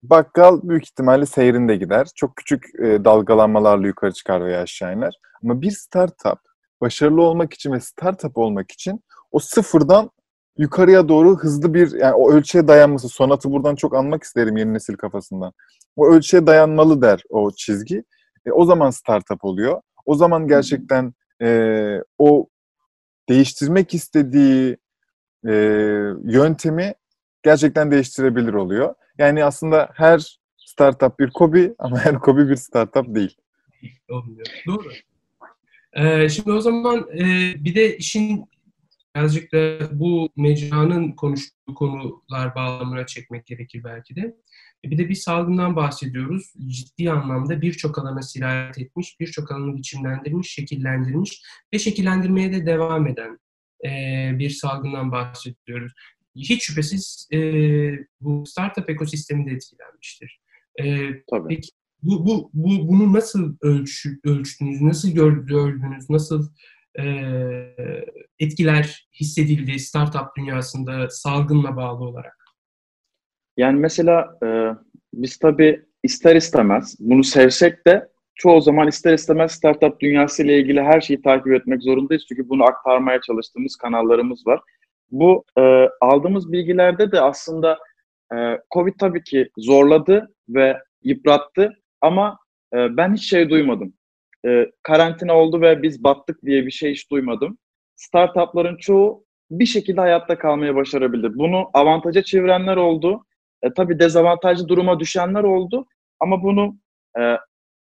bakkal 0.03 0.61
büyük 0.63 0.85
ihtimalle 0.85 1.27
seyrinde 1.27 1.77
gider. 1.77 2.09
Çok 2.17 2.37
küçük 2.37 2.65
e, 2.81 3.05
dalgalanmalarla 3.05 3.87
yukarı 3.87 4.13
çıkar 4.13 4.45
veya 4.45 4.63
aşağı 4.63 4.97
iner. 4.97 5.15
Ama 5.45 5.63
bir 5.63 5.71
startup 5.71 6.39
başarılı 6.81 7.23
olmak 7.23 7.55
için 7.55 7.73
ve 7.73 7.81
startup 7.81 8.39
olmak 8.39 8.71
için 8.71 9.05
o 9.33 9.39
sıfırdan 9.39 10.11
yukarıya 10.59 11.09
doğru 11.09 11.39
hızlı 11.39 11.75
bir 11.75 11.93
yani 11.93 12.15
o 12.15 12.33
ölçüye 12.33 12.69
dayanması. 12.69 13.09
Sonat'ı 13.09 13.51
buradan 13.51 13.75
çok 13.75 13.97
anmak 13.97 14.23
isterim 14.23 14.57
yeni 14.57 14.75
nesil 14.75 14.97
kafasından. 14.97 15.53
O 15.97 16.07
ölçüye 16.09 16.47
dayanmalı 16.47 17.03
der 17.03 17.23
o 17.29 17.51
çizgi. 17.51 18.05
E, 18.47 18.53
o 18.53 18.65
zaman 18.65 18.91
startup 18.91 19.45
oluyor. 19.45 19.81
O 20.07 20.15
zaman 20.15 20.49
gerçekten 20.49 21.15
e, 21.43 21.49
o 22.19 22.49
değiştirmek 23.29 23.95
istediği 23.95 24.77
e, 25.47 25.53
yöntemi 26.25 26.95
gerçekten 27.43 27.91
değiştirebilir 27.91 28.55
oluyor. 28.55 28.95
Yani 29.19 29.45
aslında 29.45 29.91
her 29.95 30.39
startup 30.57 31.19
bir 31.19 31.31
kobi 31.31 31.75
ama 31.79 31.99
her 31.99 32.19
kobi 32.19 32.49
bir 32.49 32.57
startup 32.57 33.15
değil. 33.15 33.37
Doğru. 34.67 34.93
Ee, 35.93 36.29
şimdi 36.29 36.53
o 36.53 36.61
zaman 36.61 37.09
e, 37.19 37.25
bir 37.65 37.75
de 37.75 37.97
işin 37.97 38.49
birazcık 39.17 39.53
da 39.53 39.89
bu 39.93 40.29
mecranın 40.37 41.13
konuştuğu 41.13 41.75
konular 41.75 42.55
bağlamına 42.55 43.07
çekmek 43.07 43.47
gerekir 43.47 43.85
belki 43.85 44.17
de. 44.17 44.37
E, 44.85 44.91
bir 44.91 44.99
de 44.99 45.09
bir 45.09 45.15
salgından 45.15 45.77
bahsediyoruz. 45.77 46.53
Ciddi 46.67 47.11
anlamda 47.11 47.63
birçok 47.63 47.99
alana 47.99 48.23
sirayet 48.23 48.79
etmiş, 48.79 49.21
birçok 49.21 49.53
alanı 49.53 49.77
biçimlendirmiş, 49.77 50.51
şekillendirmiş 50.51 51.43
ve 51.75 51.79
şekillendirmeye 51.79 52.53
de 52.53 52.67
devam 52.67 53.07
eden 53.07 53.39
e, 53.85 53.89
bir 54.39 54.51
salgından 54.51 55.13
bahsediyoruz. 55.13 55.93
Hiç 56.37 56.63
şüphesiz 56.65 57.29
e, 57.33 57.39
bu 58.21 58.47
startup 58.47 58.91
ekosistemi 58.91 59.47
de 59.47 59.51
etkilenmiştir. 59.51 60.41
Tabii. 61.31 61.49
Peki 61.49 61.69
bu, 62.03 62.27
bu, 62.27 62.51
bu 62.55 62.89
bunu 62.89 63.13
nasıl 63.13 63.57
ölçü, 63.61 64.21
ölçtünüz, 64.25 64.81
nasıl 64.81 65.11
gördünüz, 65.11 66.11
nasıl 66.11 66.49
etkiler 68.39 69.09
hissedildi 69.21 69.79
startup 69.79 70.37
dünyasında 70.37 71.11
salgınla 71.11 71.77
bağlı 71.77 72.05
olarak? 72.05 72.43
Yani 73.57 73.81
mesela 73.81 74.39
e, 74.45 74.49
biz 75.15 75.39
tabii 75.39 75.85
ister 76.03 76.37
istemez 76.37 76.97
bunu 77.01 77.25
sevsek 77.25 77.87
de 77.87 78.09
çoğu 78.35 78.61
zaman 78.61 78.89
ister 78.89 79.15
istemez 79.15 79.53
startup 79.53 80.01
dünyası 80.01 80.43
ile 80.43 80.61
ilgili 80.61 80.83
her 80.83 81.01
şeyi 81.01 81.23
takip 81.23 81.53
etmek 81.53 81.83
zorundayız. 81.83 82.25
Çünkü 82.29 82.49
bunu 82.49 82.65
aktarmaya 82.65 83.21
çalıştığımız 83.21 83.77
kanallarımız 83.77 84.47
var. 84.47 84.61
Bu 85.11 85.45
e, 85.59 85.89
aldığımız 86.01 86.53
bilgilerde 86.53 87.13
de 87.13 87.21
aslında 87.21 87.79
e, 88.35 88.37
Covid 88.75 88.95
tabii 88.99 89.25
ki 89.25 89.51
zorladı 89.57 90.35
ve 90.49 90.79
yıprattı 91.03 91.73
ama 92.01 92.39
e, 92.75 92.97
ben 92.97 93.15
hiç 93.15 93.31
şey 93.31 93.51
duymadım. 93.51 93.95
E, 94.47 94.71
karantina 94.83 95.35
oldu 95.35 95.61
ve 95.61 95.83
biz 95.83 96.05
battık 96.05 96.43
diye 96.43 96.67
bir 96.67 96.71
şey 96.71 96.93
hiç 96.93 97.11
duymadım. 97.11 97.59
Startupların 97.97 98.77
çoğu 98.77 99.25
bir 99.51 99.67
şekilde 99.67 100.01
hayatta 100.01 100.39
kalmaya 100.39 100.75
başarabildi. 100.75 101.29
Bunu 101.35 101.71
avantaja 101.75 102.23
çevirenler 102.23 102.77
oldu. 102.77 103.25
E, 103.63 103.73
tabii 103.75 103.99
dezavantajlı 103.99 104.69
duruma 104.69 105.01
düşenler 105.01 105.43
oldu. 105.43 105.87
Ama 106.21 106.43
bunu 106.43 106.79
e, 107.19 107.21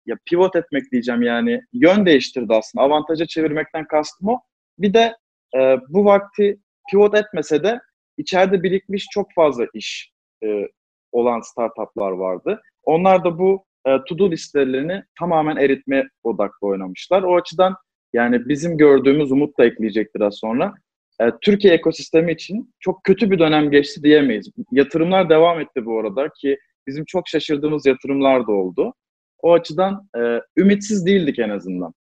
ya 0.06 0.18
pivot 0.25 0.56
etmek 0.56 0.91
diyeceğim 0.91 1.22
yani 1.22 1.62
yön 1.74 2.06
değiştirdi 2.06 2.53
aslında. 2.53 2.86
Avantaja 2.86 3.25
çevirmekten 3.25 3.88
kastım 3.88 4.27
o. 4.27 4.39
Bir 4.77 4.94
de 4.94 5.15
e, 5.56 5.77
bu 5.89 6.06
vakti 6.06 6.60
pivot 6.91 7.15
etmese 7.15 7.63
de 7.63 7.80
içeride 8.18 8.63
birikmiş 8.63 9.06
çok 9.12 9.34
fazla 9.36 9.65
iş 9.74 10.12
e, 10.44 10.68
olan 11.12 11.39
startuplar 11.39 12.12
vardı. 12.12 12.62
Onlar 12.84 13.24
da 13.24 13.39
bu 13.39 13.65
e, 13.88 13.97
to-do 14.09 14.31
listelerini 14.31 15.03
tamamen 15.19 15.55
eritme 15.55 16.09
odaklı 16.23 16.67
oynamışlar. 16.67 17.23
O 17.23 17.35
açıdan 17.35 17.75
yani 18.13 18.50
bizim 18.50 18.77
gördüğümüz 18.77 19.31
Umut 19.31 19.59
da 19.59 19.65
ekleyecektir 19.65 20.21
az 20.21 20.35
sonra. 20.35 20.73
E, 21.21 21.31
Türkiye 21.41 21.73
ekosistemi 21.73 22.31
için 22.31 22.73
çok 22.79 23.03
kötü 23.03 23.31
bir 23.31 23.39
dönem 23.39 23.71
geçti 23.71 24.03
diyemeyiz. 24.03 24.51
Yatırımlar 24.71 25.29
devam 25.29 25.59
etti 25.59 25.85
bu 25.85 26.00
arada 26.00 26.29
ki 26.29 26.57
bizim 26.88 27.05
çok 27.05 27.27
şaşırdığımız 27.27 27.85
yatırımlar 27.85 28.47
da 28.47 28.51
oldu. 28.51 28.93
O 29.41 29.53
açıdan 29.53 30.09
e, 30.17 30.41
ümitsiz 30.57 31.05
değildik 31.05 31.39
en 31.39 31.50
azından. 31.50 31.93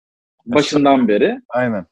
Başından 0.47 1.09
beri. 1.09 1.41
Aynen. 1.49 1.87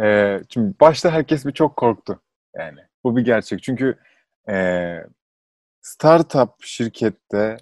Ee, 0.00 0.40
şimdi 0.48 0.74
başta 0.80 1.10
herkes 1.10 1.46
bir 1.46 1.52
çok 1.52 1.76
korktu. 1.76 2.20
Yani 2.58 2.80
bu 3.04 3.16
bir 3.16 3.24
gerçek. 3.24 3.62
Çünkü 3.62 3.98
e, 4.48 4.96
startup 5.80 6.50
şirkette 6.60 7.56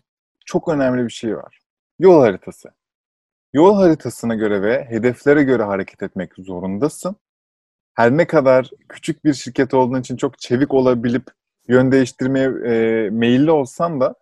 çok 0.50 0.68
önemli 0.68 1.04
bir 1.04 1.10
şey 1.10 1.36
var. 1.36 1.60
Yol 1.98 2.20
haritası. 2.20 2.68
Yol 3.52 3.76
haritasına 3.76 4.34
göre 4.34 4.62
ve 4.62 4.84
hedeflere 4.84 5.42
göre 5.42 5.62
hareket 5.62 6.02
etmek 6.02 6.32
zorundasın. 6.38 7.16
Her 7.94 8.10
ne 8.10 8.26
kadar 8.26 8.70
küçük 8.88 9.24
bir 9.24 9.34
şirket 9.34 9.74
olduğun 9.74 10.00
için 10.00 10.16
çok 10.16 10.38
çevik 10.38 10.74
olabilip 10.74 11.24
yön 11.68 11.92
değiştirmeye 11.92 12.46
e, 12.46 13.10
meyilli 13.10 13.50
olsan 13.50 14.00
da 14.00 14.14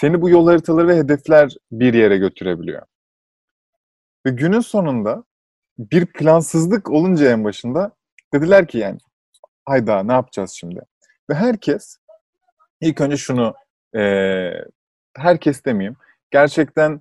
seni 0.00 0.22
bu 0.22 0.30
yol 0.30 0.46
haritaları 0.46 0.88
ve 0.88 0.96
hedefler 0.96 1.56
bir 1.72 1.94
yere 1.94 2.18
götürebiliyor. 2.18 2.82
Ve 4.26 4.30
günün 4.30 4.60
sonunda 4.60 5.24
bir 5.78 6.06
plansızlık 6.06 6.90
olunca 6.90 7.30
en 7.30 7.44
başında 7.44 7.92
dediler 8.34 8.68
ki 8.68 8.78
yani 8.78 8.98
hayda 9.64 10.02
ne 10.02 10.12
yapacağız 10.12 10.52
şimdi? 10.52 10.80
Ve 11.30 11.34
herkes 11.34 11.96
ilk 12.80 13.00
önce 13.00 13.16
şunu 13.16 13.54
e, 13.96 14.02
herkes 15.18 15.64
demeyeyim 15.64 15.96
gerçekten 16.30 17.00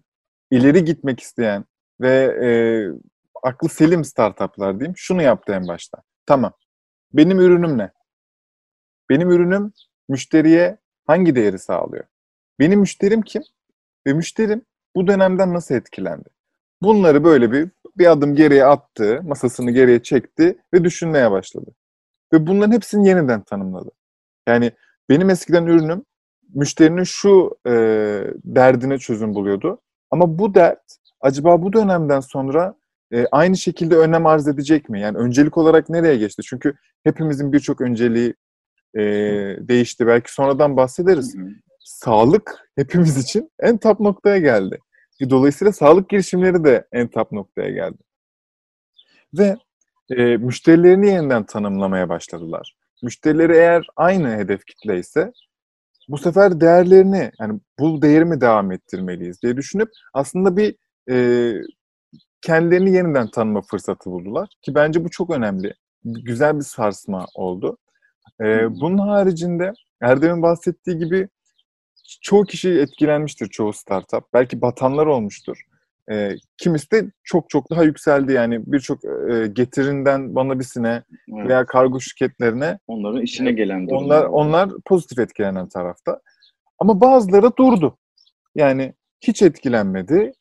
ileri 0.51 0.85
gitmek 0.85 1.19
isteyen 1.19 1.65
ve 2.01 2.13
e, 2.43 2.49
aklı 3.43 3.69
selim 3.69 4.03
startuplar 4.03 4.79
diyeyim 4.79 4.97
şunu 4.97 5.21
yaptı 5.21 5.53
en 5.53 5.67
başta. 5.67 6.01
Tamam 6.25 6.53
benim 7.13 7.39
ürünüm 7.39 7.77
ne? 7.77 7.91
Benim 9.09 9.31
ürünüm 9.31 9.73
müşteriye 10.09 10.77
hangi 11.05 11.35
değeri 11.35 11.59
sağlıyor? 11.59 12.03
Benim 12.59 12.79
müşterim 12.79 13.21
kim? 13.21 13.43
Ve 14.07 14.13
müşterim 14.13 14.61
bu 14.95 15.07
dönemden 15.07 15.53
nasıl 15.53 15.75
etkilendi? 15.75 16.29
Bunları 16.81 17.23
böyle 17.23 17.51
bir 17.51 17.69
bir 17.97 18.11
adım 18.11 18.35
geriye 18.35 18.65
attı, 18.65 19.21
masasını 19.23 19.71
geriye 19.71 20.03
çekti 20.03 20.57
ve 20.73 20.83
düşünmeye 20.83 21.31
başladı. 21.31 21.71
Ve 22.33 22.47
bunların 22.47 22.71
hepsini 22.71 23.07
yeniden 23.07 23.41
tanımladı. 23.41 23.91
Yani 24.47 24.71
benim 25.09 25.29
eskiden 25.29 25.65
ürünüm 25.65 26.05
müşterinin 26.53 27.03
şu 27.03 27.57
e, 27.67 27.71
derdine 28.43 28.97
çözüm 28.97 29.33
buluyordu. 29.33 29.81
Ama 30.11 30.39
bu 30.39 30.55
dert 30.55 30.97
acaba 31.21 31.61
bu 31.61 31.73
dönemden 31.73 32.19
sonra 32.19 32.75
e, 33.13 33.25
aynı 33.31 33.57
şekilde 33.57 33.97
önem 33.97 34.25
arz 34.25 34.47
edecek 34.47 34.89
mi? 34.89 35.01
Yani 35.01 35.17
öncelik 35.17 35.57
olarak 35.57 35.89
nereye 35.89 36.17
geçti? 36.17 36.41
Çünkü 36.45 36.75
hepimizin 37.03 37.53
birçok 37.53 37.81
önceliği 37.81 38.33
e, 38.95 39.01
değişti. 39.59 40.07
Belki 40.07 40.33
sonradan 40.33 40.77
bahsederiz. 40.77 41.35
Hı 41.37 41.41
hı. 41.41 41.49
Sağlık 41.79 42.69
hepimiz 42.75 43.17
için 43.17 43.51
en 43.59 43.77
top 43.77 43.99
noktaya 43.99 44.37
geldi. 44.37 44.79
Dolayısıyla 45.29 45.73
sağlık 45.73 46.09
girişimleri 46.09 46.63
de 46.63 46.87
en 46.91 47.07
top 47.07 47.31
noktaya 47.31 47.69
geldi. 47.69 47.97
Ve 49.33 49.57
e, 50.09 50.37
müşterilerini 50.37 51.07
yeniden 51.07 51.43
tanımlamaya 51.43 52.09
başladılar. 52.09 52.75
Müşterileri 53.03 53.53
eğer 53.53 53.87
aynı 53.95 54.35
hedef 54.35 54.65
kitle 54.65 54.99
ise 54.99 55.31
bu 56.07 56.17
sefer 56.17 56.61
değerlerini 56.61 57.31
yani 57.39 57.59
bu 57.79 58.01
değeri 58.01 58.25
mi 58.25 58.41
devam 58.41 58.71
ettirmeliyiz 58.71 59.41
diye 59.41 59.57
düşünüp 59.57 59.89
aslında 60.13 60.57
bir 60.57 60.75
e, 61.09 61.53
kendilerini 62.41 62.91
yeniden 62.91 63.31
tanıma 63.31 63.61
fırsatı 63.61 64.11
buldular. 64.11 64.49
Ki 64.61 64.75
bence 64.75 65.05
bu 65.05 65.09
çok 65.09 65.29
önemli. 65.29 65.73
Güzel 66.03 66.55
bir 66.57 66.63
sarsma 66.63 67.25
oldu. 67.35 67.77
E, 68.41 68.45
bunun 68.81 68.97
haricinde 68.97 69.73
Erdem'in 70.01 70.41
bahsettiği 70.41 70.97
gibi 70.97 71.29
çoğu 72.21 72.45
kişi 72.45 72.69
etkilenmiştir 72.69 73.47
çoğu 73.47 73.73
startup. 73.73 74.33
Belki 74.33 74.61
batanlar 74.61 75.05
olmuştur. 75.05 75.61
E, 76.11 76.35
kimisi 76.57 76.91
de 76.91 77.11
çok 77.23 77.49
çok 77.49 77.69
daha 77.69 77.83
yükseldi 77.83 78.33
yani 78.33 78.61
birçok 78.65 79.05
e, 79.05 79.47
getirinden 79.47 80.35
Banabis'ine 80.35 81.03
evet. 81.37 81.49
veya 81.49 81.65
kargo 81.65 81.99
şirketlerine. 81.99 82.79
Onların 82.87 83.21
işine 83.21 83.51
gelen 83.51 83.87
durumlar. 83.89 84.23
Onlar, 84.23 84.25
onlar 84.25 84.69
pozitif 84.85 85.19
etkilenen 85.19 85.69
tarafta. 85.69 86.19
Ama 86.79 87.01
bazıları 87.01 87.57
durdu. 87.57 87.97
Yani 88.55 88.93
hiç 89.21 89.41
etkilenmedi. 89.41 90.33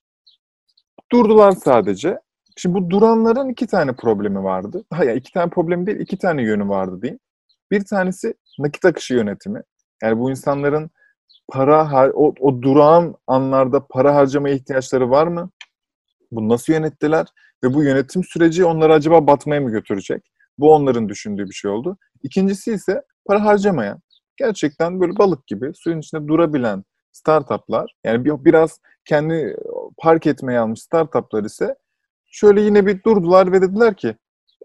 Durdular 1.13 1.53
sadece. 1.53 2.19
Şimdi 2.57 2.75
bu 2.75 2.91
duranların 2.91 3.49
iki 3.49 3.67
tane 3.67 3.93
problemi 3.93 4.45
vardı. 4.45 4.85
Hayır 4.91 5.17
iki 5.17 5.33
tane 5.33 5.51
problemi 5.51 5.87
değil, 5.87 6.01
iki 6.01 6.19
tane 6.19 6.43
yönü 6.43 6.69
vardı 6.69 7.03
diyeyim. 7.03 7.19
Bir 7.71 7.85
tanesi 7.85 8.35
nakit 8.59 8.85
akışı 8.85 9.15
yönetimi. 9.15 9.63
Yani 10.03 10.19
bu 10.19 10.31
insanların 10.31 10.91
para 11.49 12.11
o, 12.15 12.35
o 12.41 12.63
durağan 12.63 13.15
anlarda 13.27 13.87
para 13.87 14.15
harcamaya 14.15 14.55
ihtiyaçları 14.55 15.11
var 15.11 15.27
mı? 15.27 15.51
Bunu 16.31 16.49
nasıl 16.49 16.73
yönettiler? 16.73 17.27
Ve 17.65 17.75
bu 17.75 17.85
yönetim 17.85 18.25
süreci 18.25 18.65
onları 18.65 18.93
acaba 18.93 19.27
batmaya 19.27 19.61
mı 19.61 19.71
götürecek? 19.71 20.33
Bu 20.59 20.75
onların 20.75 21.09
düşündüğü 21.09 21.45
bir 21.45 21.55
şey 21.55 21.71
oldu. 21.71 21.99
İkincisi 22.23 22.73
ise 22.73 23.03
para 23.27 23.45
harcamayan, 23.45 24.01
gerçekten 24.37 25.01
böyle 25.01 25.19
balık 25.19 25.47
gibi 25.47 25.73
suyun 25.75 25.99
içinde 25.99 26.29
durabilen 26.29 26.85
startuplar, 27.13 27.95
yani 28.05 28.25
biraz 28.25 28.81
kendi 29.05 29.57
park 29.99 30.27
etmeye 30.27 30.59
almış 30.59 30.83
startuplar 30.83 31.45
ise 31.45 31.75
şöyle 32.27 32.61
yine 32.61 32.87
bir 32.87 33.03
durdular 33.03 33.53
ve 33.53 33.63
dediler 33.63 33.97
ki 33.97 34.17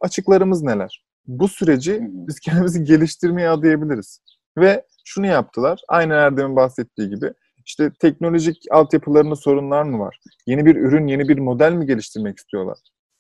açıklarımız 0.02 0.62
neler? 0.62 1.06
Bu 1.28 1.48
süreci 1.48 2.00
biz 2.02 2.40
kendimizi 2.40 2.84
geliştirmeye 2.84 3.50
adayabiliriz. 3.50 4.22
Ve 4.58 4.86
şunu 5.12 5.28
yaptılar. 5.28 5.82
Aynı 5.88 6.14
Erdem'in 6.14 6.56
bahsettiği 6.56 7.10
gibi. 7.10 7.34
işte 7.66 7.92
teknolojik 8.00 8.58
altyapılarında 8.72 9.36
sorunlar 9.36 9.84
mı 9.84 10.00
var? 10.00 10.20
Yeni 10.48 10.66
bir 10.66 10.76
ürün, 10.76 11.08
yeni 11.08 11.28
bir 11.30 11.38
model 11.38 11.74
mi 11.74 11.86
geliştirmek 11.86 12.38
istiyorlar? 12.38 12.78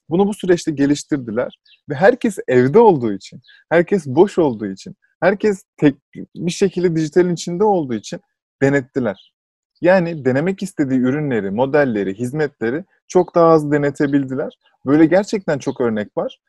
Bunu 0.10 0.27
bu 0.27 0.33
süreçte 0.33 0.71
geliştirdiler. 0.71 1.60
Ve 1.89 1.95
herkes 1.95 2.38
evde 2.48 2.79
olduğu 2.79 3.13
için, 3.13 3.41
herkes 3.69 4.07
boş 4.07 4.38
olduğu 4.38 4.67
için, 4.67 4.95
herkes 5.19 5.63
tek 5.77 5.95
bir 6.36 6.51
şekilde 6.51 6.95
dijitalin 6.95 7.33
içinde 7.33 7.63
olduğu 7.63 7.93
için 7.93 8.19
denettiler. 8.62 9.33
Yani 9.81 10.25
denemek 10.25 10.63
istediği 10.63 11.00
ürünleri, 11.00 11.51
modelleri, 11.51 12.13
hizmetleri 12.13 12.83
çok 13.07 13.36
daha 13.36 13.48
az 13.48 13.71
denetebildiler. 13.71 14.53
Böyle 14.86 15.05
gerçekten 15.05 15.60
çok 15.60 15.81
örnek 15.81 16.17
var. 16.17 16.39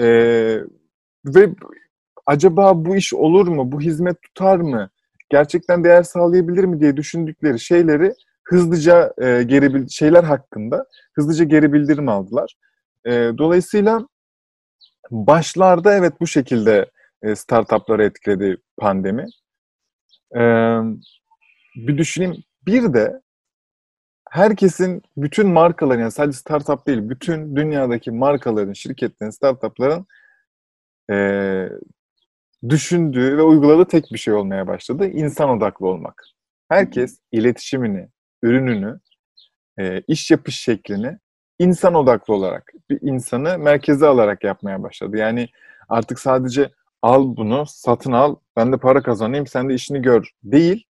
Ee, 0.00 0.58
ve 1.26 1.54
acaba 2.26 2.84
bu 2.84 2.96
iş 2.96 3.14
olur 3.14 3.48
mu, 3.48 3.72
bu 3.72 3.80
hizmet 3.80 4.22
tutar 4.22 4.56
mı, 4.56 4.90
gerçekten 5.30 5.84
değer 5.84 6.02
sağlayabilir 6.02 6.64
mi 6.64 6.80
diye 6.80 6.96
düşündükleri 6.96 7.60
şeyleri 7.60 8.14
hızlıca 8.44 9.14
e, 9.18 9.42
geri 9.42 9.90
şeyler 9.90 10.24
hakkında 10.24 10.86
hızlıca 11.14 11.44
geri 11.44 11.72
bildirim 11.72 12.08
aldılar. 12.08 12.54
E, 13.06 13.10
dolayısıyla 13.38 14.08
başlarda 15.10 15.94
evet 15.94 16.20
bu 16.20 16.26
şekilde 16.26 16.90
e, 17.22 17.34
startupları 17.34 18.04
etkiledi 18.04 18.56
pandemi. 18.78 19.26
E, 20.36 20.40
bir 21.76 21.98
düşüneyim. 21.98 22.36
Bir 22.66 22.94
de 22.94 23.20
herkesin, 24.30 25.02
bütün 25.16 25.48
markaların 25.48 26.00
yani 26.00 26.12
sadece 26.12 26.38
startup 26.38 26.86
değil, 26.86 27.08
bütün 27.08 27.56
dünyadaki 27.56 28.10
markaların, 28.10 28.72
şirketlerin, 28.72 29.30
startupların 29.30 30.06
e, 31.10 31.16
düşündüğü 32.68 33.36
ve 33.36 33.42
uyguladığı 33.42 33.88
tek 33.88 34.04
bir 34.12 34.18
şey 34.18 34.34
olmaya 34.34 34.66
başladı. 34.66 35.06
İnsan 35.06 35.50
odaklı 35.50 35.86
olmak. 35.86 36.24
Herkes 36.68 37.18
iletişimini, 37.32 38.08
ürününü, 38.42 39.00
e, 39.78 40.00
iş 40.08 40.30
yapış 40.30 40.60
şeklini 40.60 41.18
insan 41.58 41.94
odaklı 41.94 42.34
olarak, 42.34 42.72
bir 42.90 42.98
insanı 43.02 43.58
merkeze 43.58 44.06
alarak 44.06 44.44
yapmaya 44.44 44.82
başladı. 44.82 45.16
Yani 45.16 45.48
artık 45.88 46.18
sadece 46.20 46.70
al 47.02 47.36
bunu, 47.36 47.64
satın 47.66 48.12
al, 48.12 48.36
ben 48.56 48.72
de 48.72 48.76
para 48.76 49.02
kazanayım, 49.02 49.46
sen 49.46 49.68
de 49.68 49.74
işini 49.74 50.02
gör 50.02 50.30
değil. 50.44 50.84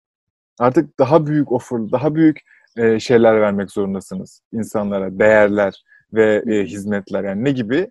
Artık 0.59 0.99
daha 0.99 1.27
büyük 1.27 1.53
offer, 1.53 1.93
daha 1.93 2.15
büyük 2.15 2.41
e, 2.77 3.01
şeyler 3.01 3.41
vermek 3.41 3.71
zorundasınız 3.71 4.43
insanlara, 4.53 5.19
değerler 5.19 5.85
ve 6.13 6.43
e, 6.49 6.65
hizmetler. 6.65 7.25
Yani 7.25 7.45
ne 7.45 7.51
gibi? 7.51 7.91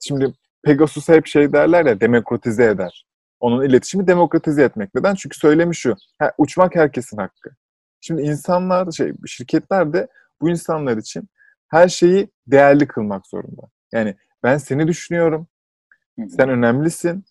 Şimdi 0.00 0.32
Pegasus 0.66 1.08
hep 1.08 1.26
şey 1.26 1.52
derler 1.52 1.86
ya, 1.86 2.00
demokratize 2.00 2.64
eder. 2.64 3.06
Onun 3.40 3.64
iletişimi 3.64 4.06
demokratize 4.06 4.62
etmek. 4.62 4.94
Neden? 4.94 5.14
Çünkü 5.14 5.38
söylemi 5.38 5.76
şu, 5.76 5.96
ha, 6.18 6.32
uçmak 6.38 6.74
herkesin 6.74 7.16
hakkı. 7.16 7.50
Şimdi 8.00 8.22
insanlar, 8.22 8.90
şey, 8.92 9.12
şirketler 9.26 9.92
de 9.92 10.08
bu 10.40 10.50
insanlar 10.50 10.96
için 10.96 11.28
her 11.68 11.88
şeyi 11.88 12.28
değerli 12.46 12.86
kılmak 12.86 13.26
zorunda. 13.26 13.62
Yani 13.92 14.14
ben 14.42 14.58
seni 14.58 14.88
düşünüyorum, 14.88 15.46
sen 16.28 16.48
önemlisin. 16.48 17.24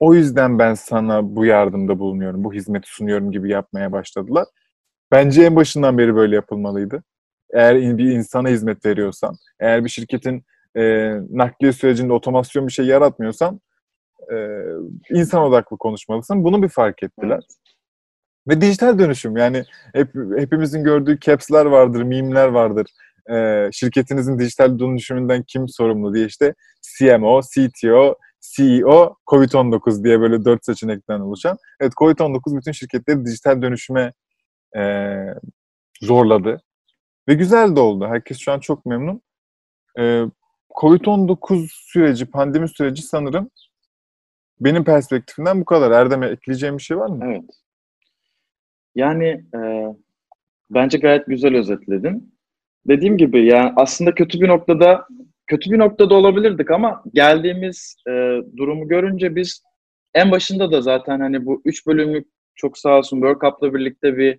O 0.00 0.14
yüzden 0.14 0.58
ben 0.58 0.74
sana 0.74 1.36
bu 1.36 1.44
yardımda 1.44 1.98
bulunuyorum, 1.98 2.44
bu 2.44 2.52
hizmeti 2.52 2.88
sunuyorum 2.88 3.32
gibi 3.32 3.50
yapmaya 3.50 3.92
başladılar. 3.92 4.46
Bence 5.10 5.42
en 5.42 5.56
başından 5.56 5.98
beri 5.98 6.14
böyle 6.14 6.34
yapılmalıydı. 6.34 7.02
Eğer 7.54 7.98
bir 7.98 8.10
insana 8.10 8.48
hizmet 8.48 8.86
veriyorsan, 8.86 9.36
eğer 9.60 9.84
bir 9.84 9.88
şirketin 9.88 10.44
e, 10.76 11.14
nakliye 11.30 11.72
sürecinde 11.72 12.12
otomasyon 12.12 12.66
bir 12.66 12.72
şey 12.72 12.86
yaratmıyorsan 12.86 13.60
e, 14.32 14.36
insan 15.10 15.42
odaklı 15.42 15.78
konuşmalısın. 15.78 16.44
Bunu 16.44 16.62
bir 16.62 16.68
fark 16.68 17.02
ettiler. 17.02 17.40
Ve 18.48 18.60
dijital 18.60 18.98
dönüşüm 18.98 19.36
yani 19.36 19.64
hep, 19.94 20.08
hepimizin 20.38 20.84
gördüğü 20.84 21.20
caps'ler 21.20 21.66
vardır, 21.66 22.02
mimler 22.02 22.48
vardır. 22.48 22.86
E, 23.30 23.68
şirketinizin 23.72 24.38
dijital 24.38 24.78
dönüşümünden 24.78 25.42
kim 25.42 25.68
sorumlu 25.68 26.14
diye 26.14 26.26
işte 26.26 26.54
CMO, 26.98 27.40
CTO, 27.42 28.16
CEO, 28.40 29.16
COVID-19 29.26 30.04
diye 30.04 30.20
böyle 30.20 30.44
dört 30.44 30.64
seçenekten 30.64 31.20
oluşan. 31.20 31.58
Evet 31.80 31.92
COVID-19 31.92 32.56
bütün 32.56 32.72
şirketleri 32.72 33.24
dijital 33.24 33.62
dönüşüme 33.62 34.12
e, 34.76 34.82
zorladı. 36.02 36.62
Ve 37.28 37.34
güzel 37.34 37.76
de 37.76 37.80
oldu. 37.80 38.06
Herkes 38.06 38.38
şu 38.38 38.52
an 38.52 38.60
çok 38.60 38.86
memnun. 38.86 39.22
E, 39.98 40.24
Covid-19 40.76 41.66
süreci, 41.70 42.26
pandemi 42.26 42.68
süreci 42.68 43.02
sanırım 43.02 43.50
benim 44.60 44.84
perspektifimden 44.84 45.60
bu 45.60 45.64
kadar. 45.64 45.90
Erdem'e 45.90 46.26
ekleyeceğim 46.26 46.78
bir 46.78 46.82
şey 46.82 46.98
var 46.98 47.08
mı? 47.08 47.24
Evet. 47.24 47.44
Yani 48.94 49.44
e, 49.54 49.86
bence 50.70 50.98
gayet 50.98 51.26
güzel 51.26 51.56
özetledin. 51.56 52.34
Dediğim 52.88 53.16
gibi 53.16 53.46
yani 53.46 53.72
aslında 53.76 54.14
kötü 54.14 54.40
bir 54.40 54.48
noktada 54.48 55.06
kötü 55.46 55.70
bir 55.70 55.78
noktada 55.78 56.14
olabilirdik 56.14 56.70
ama 56.70 57.02
geldiğimiz 57.12 57.96
e, 58.08 58.10
durumu 58.56 58.88
görünce 58.88 59.36
biz 59.36 59.62
en 60.14 60.30
başında 60.30 60.72
da 60.72 60.82
zaten 60.82 61.20
hani 61.20 61.46
bu 61.46 61.62
üç 61.64 61.86
bölümlük 61.86 62.26
çok 62.54 62.78
sağ 62.78 62.98
olsun 62.98 63.16
World 63.16 63.40
Cup'la 63.40 63.74
birlikte 63.74 64.16
bir 64.16 64.38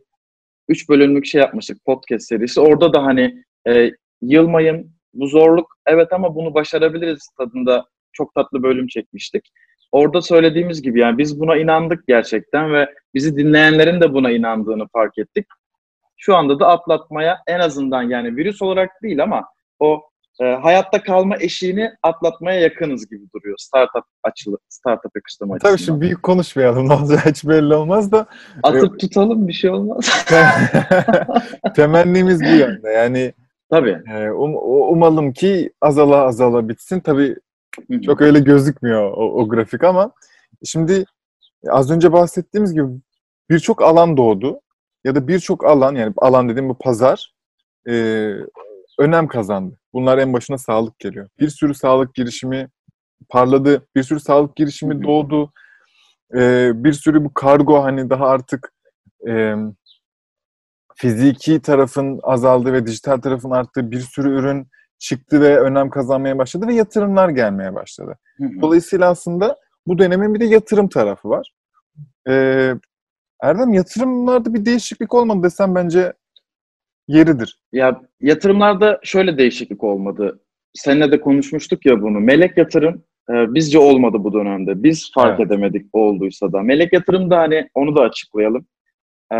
üç 0.67 0.89
bölümlük 0.89 1.25
şey 1.25 1.41
yapmıştık 1.41 1.85
podcast 1.85 2.27
serisi. 2.27 2.61
Orada 2.61 2.93
da 2.93 3.03
hani 3.03 3.43
e, 3.67 3.91
yılmayın 4.21 4.91
bu 5.13 5.27
zorluk 5.27 5.76
evet 5.87 6.13
ama 6.13 6.35
bunu 6.35 6.53
başarabiliriz 6.53 7.29
tadında 7.37 7.85
çok 8.13 8.35
tatlı 8.35 8.63
bölüm 8.63 8.87
çekmiştik. 8.87 9.51
Orada 9.91 10.21
söylediğimiz 10.21 10.81
gibi 10.81 10.99
yani 10.99 11.17
biz 11.17 11.39
buna 11.39 11.57
inandık 11.57 12.07
gerçekten 12.07 12.73
ve 12.73 12.93
bizi 13.13 13.37
dinleyenlerin 13.37 14.01
de 14.01 14.13
buna 14.13 14.31
inandığını 14.31 14.87
fark 14.87 15.17
ettik. 15.17 15.45
Şu 16.17 16.35
anda 16.35 16.59
da 16.59 16.67
atlatmaya 16.67 17.39
en 17.47 17.59
azından 17.59 18.03
yani 18.03 18.35
virüs 18.35 18.61
olarak 18.61 18.89
değil 19.03 19.23
ama 19.23 19.45
o 19.79 20.01
e, 20.41 20.45
hayatta 20.45 21.03
kalma 21.03 21.37
eşiğini 21.39 21.91
atlatmaya 22.03 22.59
yakınız 22.59 23.09
gibi 23.09 23.23
duruyor 23.35 23.55
startup 23.59 24.03
açılı 24.23 24.57
startup 24.69 25.11
yakıştırma 25.15 25.57
Tabii 25.57 25.73
açısından. 25.73 25.85
şimdi 25.85 26.01
büyük 26.01 26.23
konuşmayalım. 26.23 26.89
Ne 26.89 26.93
olacağı 26.93 27.19
hiç 27.19 27.45
belli 27.45 27.75
olmaz 27.75 28.11
da 28.11 28.25
Atıp 28.63 28.99
tutalım 28.99 29.47
bir 29.47 29.53
şey 29.53 29.69
olmaz. 29.69 30.25
temennimiz 31.75 32.41
bu 32.41 32.49
yönde. 32.49 32.89
Yani 32.89 33.33
Tabii. 33.69 34.01
e, 34.09 34.31
um- 34.31 34.91
umalım 34.93 35.33
ki 35.33 35.73
azala 35.81 36.17
azala 36.17 36.69
bitsin. 36.69 36.99
Tabii. 36.99 37.35
Çok 38.05 38.21
öyle 38.21 38.39
gözükmüyor 38.39 39.11
o, 39.11 39.41
o 39.41 39.49
grafik 39.49 39.83
ama 39.83 40.11
şimdi 40.65 41.05
az 41.69 41.91
önce 41.91 42.13
bahsettiğimiz 42.13 42.73
gibi 42.73 42.87
birçok 43.49 43.81
alan 43.81 44.17
doğdu 44.17 44.59
ya 45.03 45.15
da 45.15 45.27
birçok 45.27 45.65
alan 45.65 45.95
yani 45.95 46.13
alan 46.17 46.49
dediğim 46.49 46.69
bu 46.69 46.77
pazar 46.77 47.33
e, 47.89 47.93
önem 48.99 49.27
kazandı. 49.27 49.79
Bunlar 49.93 50.17
en 50.17 50.33
başına 50.33 50.57
sağlık 50.57 50.99
geliyor. 50.99 51.29
Bir 51.39 51.49
sürü 51.49 51.73
sağlık 51.73 52.15
girişimi 52.15 52.69
parladı, 53.29 53.87
bir 53.95 54.03
sürü 54.03 54.19
sağlık 54.19 54.55
girişimi 54.55 55.03
doğdu. 55.03 55.51
E, 56.35 56.71
bir 56.83 56.93
sürü 56.93 57.25
bu 57.25 57.33
kargo 57.33 57.83
hani 57.83 58.09
daha 58.09 58.27
artık 58.27 58.73
e, 59.27 59.55
fiziki 60.97 61.61
tarafın 61.61 62.19
azaldı 62.23 62.73
ve 62.73 62.87
dijital 62.87 63.17
tarafın 63.17 63.51
arttığı 63.51 63.91
bir 63.91 63.99
sürü 63.99 64.29
ürün 64.39 64.67
çıktı 64.99 65.41
ve 65.41 65.59
önem 65.59 65.89
kazanmaya 65.89 66.37
başladı 66.37 66.67
ve 66.67 66.73
yatırımlar 66.73 67.29
gelmeye 67.29 67.75
başladı. 67.75 68.17
Dolayısıyla 68.61 69.09
aslında 69.09 69.57
bu 69.87 69.97
dönemin 69.97 70.33
bir 70.33 70.39
de 70.39 70.45
yatırım 70.45 70.89
tarafı 70.89 71.29
var. 71.29 71.51
Ee, 72.29 72.73
Erdem 73.41 73.73
yatırımlarda 73.73 74.53
bir 74.53 74.65
değişiklik 74.65 75.13
olmadı 75.13 75.43
desem 75.43 75.75
bence 75.75 76.13
yeridir. 77.07 77.59
Ya 77.71 78.01
yatırımlarda 78.21 78.99
şöyle 79.03 79.37
değişiklik 79.37 79.83
olmadı. 79.83 80.39
Seninle 80.73 81.11
de 81.11 81.21
konuşmuştuk 81.21 81.85
ya 81.85 82.01
bunu. 82.01 82.19
Melek 82.19 82.57
yatırım 82.57 83.03
e, 83.29 83.33
bizce 83.53 83.79
olmadı 83.79 84.17
bu 84.19 84.33
dönemde. 84.33 84.83
Biz 84.83 85.11
fark 85.13 85.39
Evet. 85.39 85.51
edemedik 85.51 85.85
olduysa 85.93 86.51
da. 86.51 86.61
Melek 86.61 86.93
yatırım 86.93 87.29
da 87.29 87.37
hani 87.37 87.69
onu 87.75 87.95
da 87.95 88.01
açıklayalım. 88.01 88.65
E, 89.33 89.37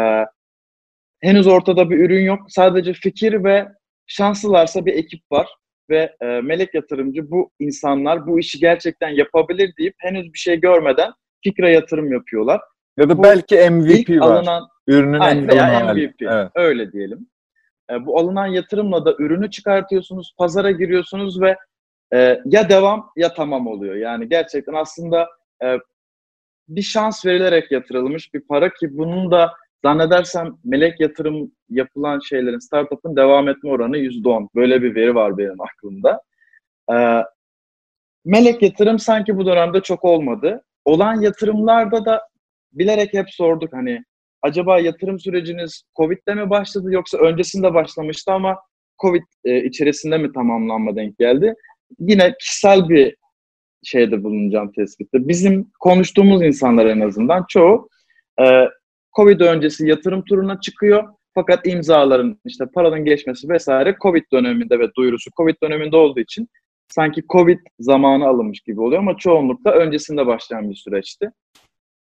henüz 1.21 1.47
ortada 1.47 1.89
bir 1.89 1.97
ürün 1.99 2.25
yok. 2.25 2.39
Sadece 2.49 2.93
fikir 2.93 3.43
ve 3.43 3.67
şanslılarsa 4.07 4.85
bir 4.85 4.93
ekip 4.93 5.31
var. 5.31 5.47
Ve 5.89 6.15
e, 6.21 6.25
melek 6.25 6.73
yatırımcı 6.73 7.31
bu 7.31 7.51
insanlar 7.59 8.27
bu 8.27 8.39
işi 8.39 8.59
gerçekten 8.59 9.09
yapabilir 9.09 9.73
deyip 9.79 9.95
henüz 9.97 10.33
bir 10.33 10.39
şey 10.39 10.59
görmeden 10.59 11.11
fikre 11.43 11.71
yatırım 11.73 12.11
yapıyorlar. 12.11 12.61
Ya 12.97 13.09
da 13.09 13.17
Bu 13.17 13.23
belki 13.23 13.69
MVP 13.69 14.09
var. 14.09 14.35
alınan 14.35 14.67
Ürünün 14.87 15.19
Aynen, 15.19 15.41
en 15.41 15.47
veya. 15.47 15.93
MVP. 15.93 16.21
Evet. 16.21 16.51
Öyle 16.55 16.91
diyelim. 16.91 17.27
E, 17.91 18.05
bu 18.05 18.19
alınan 18.19 18.45
yatırımla 18.45 19.05
da 19.05 19.15
ürünü 19.19 19.51
çıkartıyorsunuz, 19.51 20.33
pazara 20.37 20.71
giriyorsunuz 20.71 21.41
ve 21.41 21.55
e, 22.13 22.41
ya 22.45 22.69
devam 22.69 23.09
ya 23.15 23.33
tamam 23.33 23.67
oluyor. 23.67 23.95
Yani 23.95 24.29
gerçekten 24.29 24.73
aslında 24.73 25.27
e, 25.63 25.77
bir 26.67 26.81
şans 26.81 27.25
verilerek 27.25 27.71
yatırılmış 27.71 28.33
bir 28.33 28.41
para 28.41 28.73
ki 28.73 28.97
bunun 28.97 29.31
da 29.31 29.53
zannedersem 29.83 30.53
melek 30.63 30.99
yatırım 30.99 31.51
yapılan 31.69 32.19
şeylerin, 32.19 32.59
startup'ın 32.59 33.15
devam 33.15 33.49
etme 33.49 33.69
oranı 33.69 33.97
%10. 33.97 34.47
Böyle 34.55 34.81
bir 34.81 34.95
veri 34.95 35.15
var 35.15 35.37
benim 35.37 35.61
aklımda. 35.61 36.21
E, 36.91 37.23
melek 38.25 38.61
yatırım 38.61 38.99
sanki 38.99 39.37
bu 39.37 39.45
dönemde 39.45 39.81
çok 39.81 40.05
olmadı. 40.05 40.63
Olan 40.85 41.21
yatırımlarda 41.21 42.05
da 42.05 42.21
bilerek 42.71 43.13
hep 43.13 43.25
sorduk 43.29 43.73
hani 43.73 44.03
acaba 44.41 44.79
yatırım 44.79 45.19
süreciniz 45.19 45.83
Covid'de 45.95 46.33
mi 46.33 46.49
başladı 46.49 46.91
yoksa 46.91 47.17
öncesinde 47.17 47.73
başlamıştı 47.73 48.31
ama 48.31 48.57
Covid 49.01 49.23
e, 49.45 49.63
içerisinde 49.63 50.17
mi 50.17 50.33
tamamlanma 50.33 50.95
denk 50.95 51.17
geldi? 51.17 51.53
Yine 51.99 52.35
kişisel 52.39 52.89
bir 52.89 53.15
şeyde 53.83 54.23
bulunacağım 54.23 54.71
tespitte. 54.71 55.27
Bizim 55.27 55.71
konuştuğumuz 55.79 56.41
insanlar 56.41 56.85
en 56.85 56.99
azından 56.99 57.45
çoğu 57.49 57.89
e, 58.41 58.45
Covid 59.17 59.39
öncesi 59.39 59.87
yatırım 59.87 60.23
turuna 60.23 60.59
çıkıyor. 60.59 61.03
Fakat 61.33 61.67
imzaların 61.67 62.39
işte 62.45 62.65
paranın 62.73 63.05
geçmesi 63.05 63.49
vesaire 63.49 63.95
Covid 64.01 64.23
döneminde 64.33 64.79
ve 64.79 64.93
duyurusu 64.97 65.31
Covid 65.37 65.55
döneminde 65.63 65.97
olduğu 65.97 66.19
için 66.19 66.47
sanki 66.87 67.23
Covid 67.29 67.59
zamanı 67.79 68.27
alınmış 68.27 68.59
gibi 68.59 68.81
oluyor 68.81 68.99
ama 68.99 69.17
çoğunlukla 69.17 69.71
öncesinde 69.71 70.27
başlayan 70.27 70.69
bir 70.69 70.75
süreçti. 70.75 71.31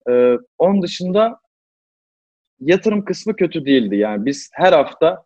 Ee, 0.09 0.37
onun 0.57 0.81
dışında 0.81 1.39
yatırım 2.59 3.05
kısmı 3.05 3.35
kötü 3.35 3.65
değildi. 3.65 3.95
Yani 3.95 4.25
biz 4.25 4.49
her 4.53 4.73
hafta 4.73 5.23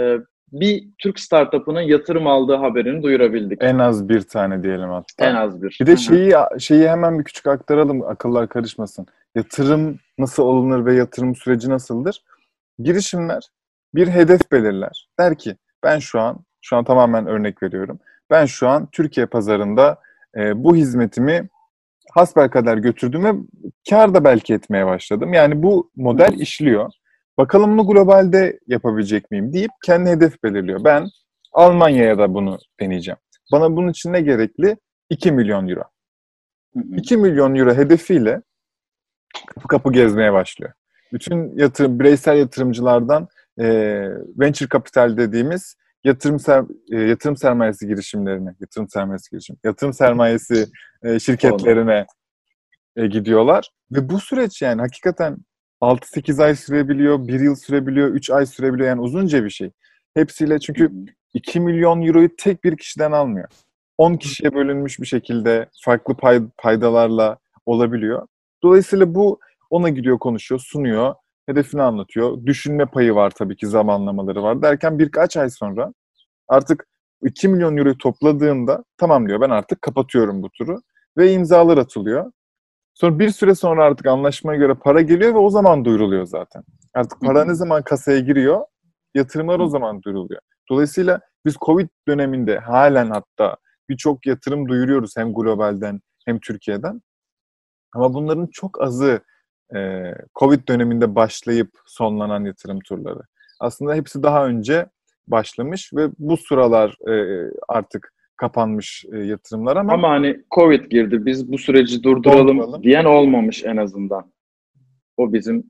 e, 0.00 0.16
bir 0.52 0.84
Türk 0.98 1.20
startup'ının 1.20 1.80
yatırım 1.80 2.26
aldığı 2.26 2.54
haberini 2.54 3.02
duyurabildik. 3.02 3.62
En 3.62 3.78
az 3.78 4.08
bir 4.08 4.20
tane 4.20 4.62
diyelim 4.62 4.88
hatta. 4.88 5.26
En 5.26 5.34
az 5.34 5.62
bir. 5.62 5.78
Bir 5.80 5.86
de 5.86 5.96
şeyi 5.96 6.34
şeyi 6.58 6.88
hemen 6.88 7.18
bir 7.18 7.24
küçük 7.24 7.46
aktaralım 7.46 8.02
akıllar 8.02 8.48
karışmasın. 8.48 9.06
Yatırım 9.34 9.98
nasıl 10.18 10.42
olunur 10.42 10.86
ve 10.86 10.94
yatırım 10.94 11.36
süreci 11.36 11.70
nasıldır? 11.70 12.22
Girişimler 12.78 13.48
bir 13.94 14.08
hedef 14.08 14.52
belirler. 14.52 15.08
Der 15.18 15.38
ki 15.38 15.56
ben 15.82 15.98
şu 15.98 16.20
an 16.20 16.38
şu 16.60 16.76
an 16.76 16.84
tamamen 16.84 17.26
örnek 17.26 17.62
veriyorum. 17.62 17.98
Ben 18.30 18.46
şu 18.46 18.68
an 18.68 18.88
Türkiye 18.92 19.26
pazarında 19.26 20.00
e, 20.36 20.64
bu 20.64 20.76
hizmetimi 20.76 21.48
hasbel 22.12 22.48
kadar 22.48 22.78
götürdüm 22.78 23.24
ve 23.24 23.32
kar 23.90 24.14
da 24.14 24.24
belki 24.24 24.54
etmeye 24.54 24.86
başladım. 24.86 25.32
Yani 25.32 25.62
bu 25.62 25.90
model 25.96 26.38
işliyor. 26.38 26.92
Bakalım 27.38 27.78
bunu 27.78 27.86
globalde 27.86 28.60
yapabilecek 28.66 29.30
miyim 29.30 29.52
deyip 29.52 29.70
kendi 29.84 30.10
hedef 30.10 30.42
belirliyor. 30.42 30.84
Ben 30.84 31.08
Almanya'ya 31.52 32.18
da 32.18 32.34
bunu 32.34 32.58
deneyeceğim. 32.80 33.18
Bana 33.52 33.76
bunun 33.76 33.88
için 33.88 34.12
ne 34.12 34.20
gerekli? 34.20 34.76
2 35.10 35.32
milyon 35.32 35.68
euro. 35.68 35.82
2 36.96 37.16
milyon 37.16 37.54
euro 37.54 37.74
hedefiyle 37.74 38.42
kapı 39.46 39.68
kapı 39.68 39.92
gezmeye 39.92 40.32
başlıyor. 40.32 40.72
Bütün 41.12 41.58
yatırım, 41.58 42.00
bireysel 42.00 42.36
yatırımcılardan 42.38 43.28
e, 43.58 43.66
venture 44.38 44.68
capital 44.72 45.16
dediğimiz 45.16 45.76
yatırım 46.04 46.40
ser, 46.40 46.64
e, 46.92 47.00
yatırım 47.00 47.36
sermayesi 47.36 47.86
girişimlerine, 47.86 48.54
yatırım 48.60 48.88
sermayesi 48.88 49.30
girişim, 49.30 49.56
yatırım 49.64 49.92
sermayesi 49.92 50.66
e, 51.02 51.18
şirketlerine 51.18 52.06
e, 52.96 53.06
gidiyorlar 53.06 53.70
ve 53.92 54.08
bu 54.08 54.20
süreç 54.20 54.62
yani 54.62 54.80
hakikaten 54.80 55.36
6-8 55.80 56.42
ay 56.42 56.56
sürebiliyor, 56.56 57.28
1 57.28 57.40
yıl 57.40 57.54
sürebiliyor, 57.54 58.08
3 58.08 58.30
ay 58.30 58.46
sürebiliyor 58.46 58.88
yani 58.88 59.00
uzunca 59.00 59.44
bir 59.44 59.50
şey. 59.50 59.70
Hepsiyle 60.14 60.58
çünkü 60.58 60.92
2 61.34 61.60
milyon 61.60 62.02
euroyu 62.02 62.36
tek 62.36 62.64
bir 62.64 62.76
kişiden 62.76 63.12
almıyor. 63.12 63.48
10 63.98 64.14
kişiye 64.14 64.54
bölünmüş 64.54 65.00
bir 65.00 65.06
şekilde 65.06 65.68
farklı 65.84 66.14
pay, 66.14 66.42
paydalarla 66.58 67.38
olabiliyor. 67.66 68.26
Dolayısıyla 68.62 69.14
bu 69.14 69.40
ona 69.70 69.88
gidiyor 69.88 70.18
konuşuyor, 70.18 70.60
sunuyor, 70.60 71.14
hedefini 71.46 71.82
anlatıyor. 71.82 72.46
Düşünme 72.46 72.86
payı 72.86 73.14
var 73.14 73.30
tabii 73.30 73.56
ki 73.56 73.66
zamanlamaları 73.66 74.42
var 74.42 74.62
derken 74.62 74.98
birkaç 74.98 75.36
ay 75.36 75.50
sonra 75.50 75.92
artık 76.48 76.86
2 77.24 77.48
milyon 77.48 77.76
euroyu 77.76 77.98
topladığında 77.98 78.84
tamam 78.98 79.28
diyor 79.28 79.40
ben 79.40 79.50
artık 79.50 79.82
kapatıyorum 79.82 80.42
bu 80.42 80.50
turu 80.50 80.82
ve 81.16 81.32
imzalar 81.32 81.78
atılıyor. 81.78 82.32
Sonra 82.96 83.18
bir 83.18 83.30
süre 83.30 83.54
sonra 83.54 83.84
artık 83.84 84.06
anlaşmaya 84.06 84.58
göre 84.58 84.74
para 84.74 85.00
geliyor 85.00 85.34
ve 85.34 85.38
o 85.38 85.50
zaman 85.50 85.84
duyuruluyor 85.84 86.26
zaten. 86.26 86.62
Artık 86.94 87.20
para 87.20 87.44
ne 87.44 87.54
zaman 87.54 87.82
kasaya 87.82 88.20
giriyor, 88.20 88.60
yatırımlar 89.14 89.60
o 89.60 89.68
zaman 89.68 90.02
duyuruluyor. 90.02 90.40
Dolayısıyla 90.70 91.20
biz 91.44 91.56
Covid 91.66 91.88
döneminde 92.08 92.58
halen 92.58 93.10
hatta 93.10 93.56
birçok 93.88 94.26
yatırım 94.26 94.68
duyuruyoruz 94.68 95.16
hem 95.16 95.34
globalden 95.34 96.00
hem 96.24 96.40
Türkiye'den. 96.40 97.02
Ama 97.94 98.14
bunların 98.14 98.46
çok 98.46 98.82
azı 98.82 99.20
e, 99.76 100.12
Covid 100.34 100.68
döneminde 100.68 101.14
başlayıp 101.14 101.70
sonlanan 101.86 102.44
yatırım 102.44 102.78
turları. 102.80 103.20
Aslında 103.60 103.94
hepsi 103.94 104.22
daha 104.22 104.46
önce 104.46 104.86
başlamış 105.26 105.92
ve 105.94 106.08
bu 106.18 106.36
sıralar 106.36 107.10
e, 107.10 107.46
artık 107.68 108.12
kapanmış 108.36 109.04
e, 109.12 109.18
yatırımlar 109.18 109.76
ama... 109.76 109.92
Ama 109.92 110.10
hani 110.10 110.44
Covid 110.54 110.90
girdi, 110.90 111.26
biz 111.26 111.52
bu 111.52 111.58
süreci 111.58 112.02
durduralım, 112.02 112.58
durduralım. 112.58 112.82
diyen 112.82 113.04
olmamış 113.04 113.64
en 113.64 113.76
azından. 113.76 114.32
O 115.16 115.32
bizim 115.32 115.64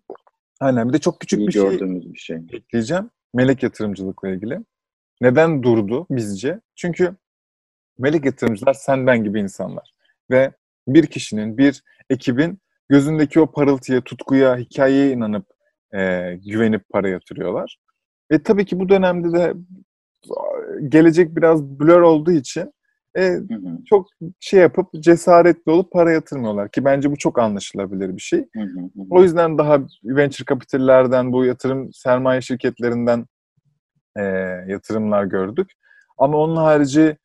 Aynen. 0.61 0.89
Bir 0.89 0.93
de 0.93 0.99
çok 0.99 1.21
küçük 1.21 1.41
bir 1.41 1.53
şey, 1.53 1.63
gördüğümüz 1.63 2.13
bir 2.13 2.19
şey 2.19 2.37
ekleyeceğim. 2.53 3.11
Melek 3.35 3.63
yatırımcılıkla 3.63 4.29
ilgili. 4.29 4.59
Neden 5.21 5.63
durdu 5.63 6.07
bizce? 6.11 6.61
Çünkü 6.77 7.17
melek 7.99 8.25
yatırımcılar 8.25 8.75
sen 8.75 9.07
ben 9.07 9.25
gibi 9.25 9.41
insanlar. 9.41 9.91
Ve 10.31 10.53
bir 10.89 11.07
kişinin, 11.07 11.59
bir 11.59 11.83
ekibin 12.11 12.59
gözündeki 12.89 13.41
o 13.41 13.53
parıltıya, 13.53 14.01
tutkuya, 14.01 14.57
hikayeye 14.57 15.13
inanıp 15.13 15.47
e, 15.95 16.33
güvenip 16.47 16.89
para 16.89 17.09
yatırıyorlar. 17.09 17.79
Ve 18.33 18.43
tabii 18.43 18.65
ki 18.65 18.81
bu 18.81 18.89
dönemde 18.89 19.33
de 19.39 19.55
gelecek 20.89 21.37
biraz 21.37 21.63
blur 21.63 22.01
olduğu 22.01 22.33
için 22.33 22.73
e, 23.17 23.23
hı 23.23 23.37
hı. 23.37 23.85
çok 23.87 24.07
şey 24.41 24.61
yapıp 24.61 24.87
cesaretli 25.01 25.73
olup 25.73 25.93
para 25.93 26.13
yatırmıyorlar 26.13 26.71
ki 26.71 26.85
bence 26.85 27.11
bu 27.11 27.17
çok 27.17 27.39
anlaşılabilir 27.39 28.17
bir 28.17 28.23
şey. 28.23 28.39
Hı 28.39 28.61
hı 28.61 28.81
hı. 28.81 29.03
O 29.11 29.23
yüzden 29.23 29.59
daha 29.59 29.79
venture 30.05 30.45
capital'lerden 30.45 31.33
bu 31.33 31.45
yatırım 31.45 31.93
sermaye 31.93 32.41
şirketlerinden 32.41 33.27
e, 34.17 34.23
yatırımlar 34.69 35.25
gördük. 35.25 35.73
Ama 36.19 36.39
onun 36.39 36.57
harici 36.57 37.17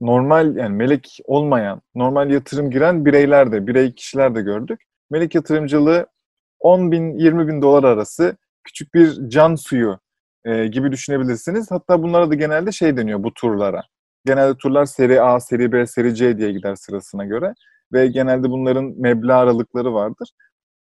normal 0.00 0.56
yani 0.56 0.76
melek 0.76 1.18
olmayan, 1.24 1.82
normal 1.94 2.30
yatırım 2.30 2.70
giren 2.70 3.04
bireyler 3.04 3.52
de, 3.52 3.66
birey 3.66 3.94
kişiler 3.94 4.34
de 4.34 4.42
gördük. 4.42 4.80
Melek 5.10 5.34
yatırımcılığı 5.34 6.06
10 6.60 6.92
bin, 6.92 7.18
20 7.18 7.48
bin 7.48 7.62
dolar 7.62 7.84
arası 7.84 8.36
küçük 8.64 8.94
bir 8.94 9.28
can 9.28 9.54
suyu 9.54 9.98
e, 10.44 10.66
gibi 10.66 10.92
düşünebilirsiniz. 10.92 11.70
Hatta 11.70 12.02
bunlara 12.02 12.30
da 12.30 12.34
genelde 12.34 12.72
şey 12.72 12.96
deniyor 12.96 13.22
bu 13.22 13.34
turlara. 13.34 13.82
Genelde 14.26 14.56
turlar 14.56 14.84
seri 14.84 15.22
A, 15.22 15.40
seri 15.40 15.72
B, 15.72 15.86
seri 15.86 16.14
C 16.14 16.38
diye 16.38 16.52
gider 16.52 16.74
sırasına 16.74 17.24
göre. 17.24 17.54
Ve 17.92 18.06
genelde 18.06 18.50
bunların 18.50 18.84
meblağ 18.96 19.36
aralıkları 19.36 19.94
vardır. 19.94 20.30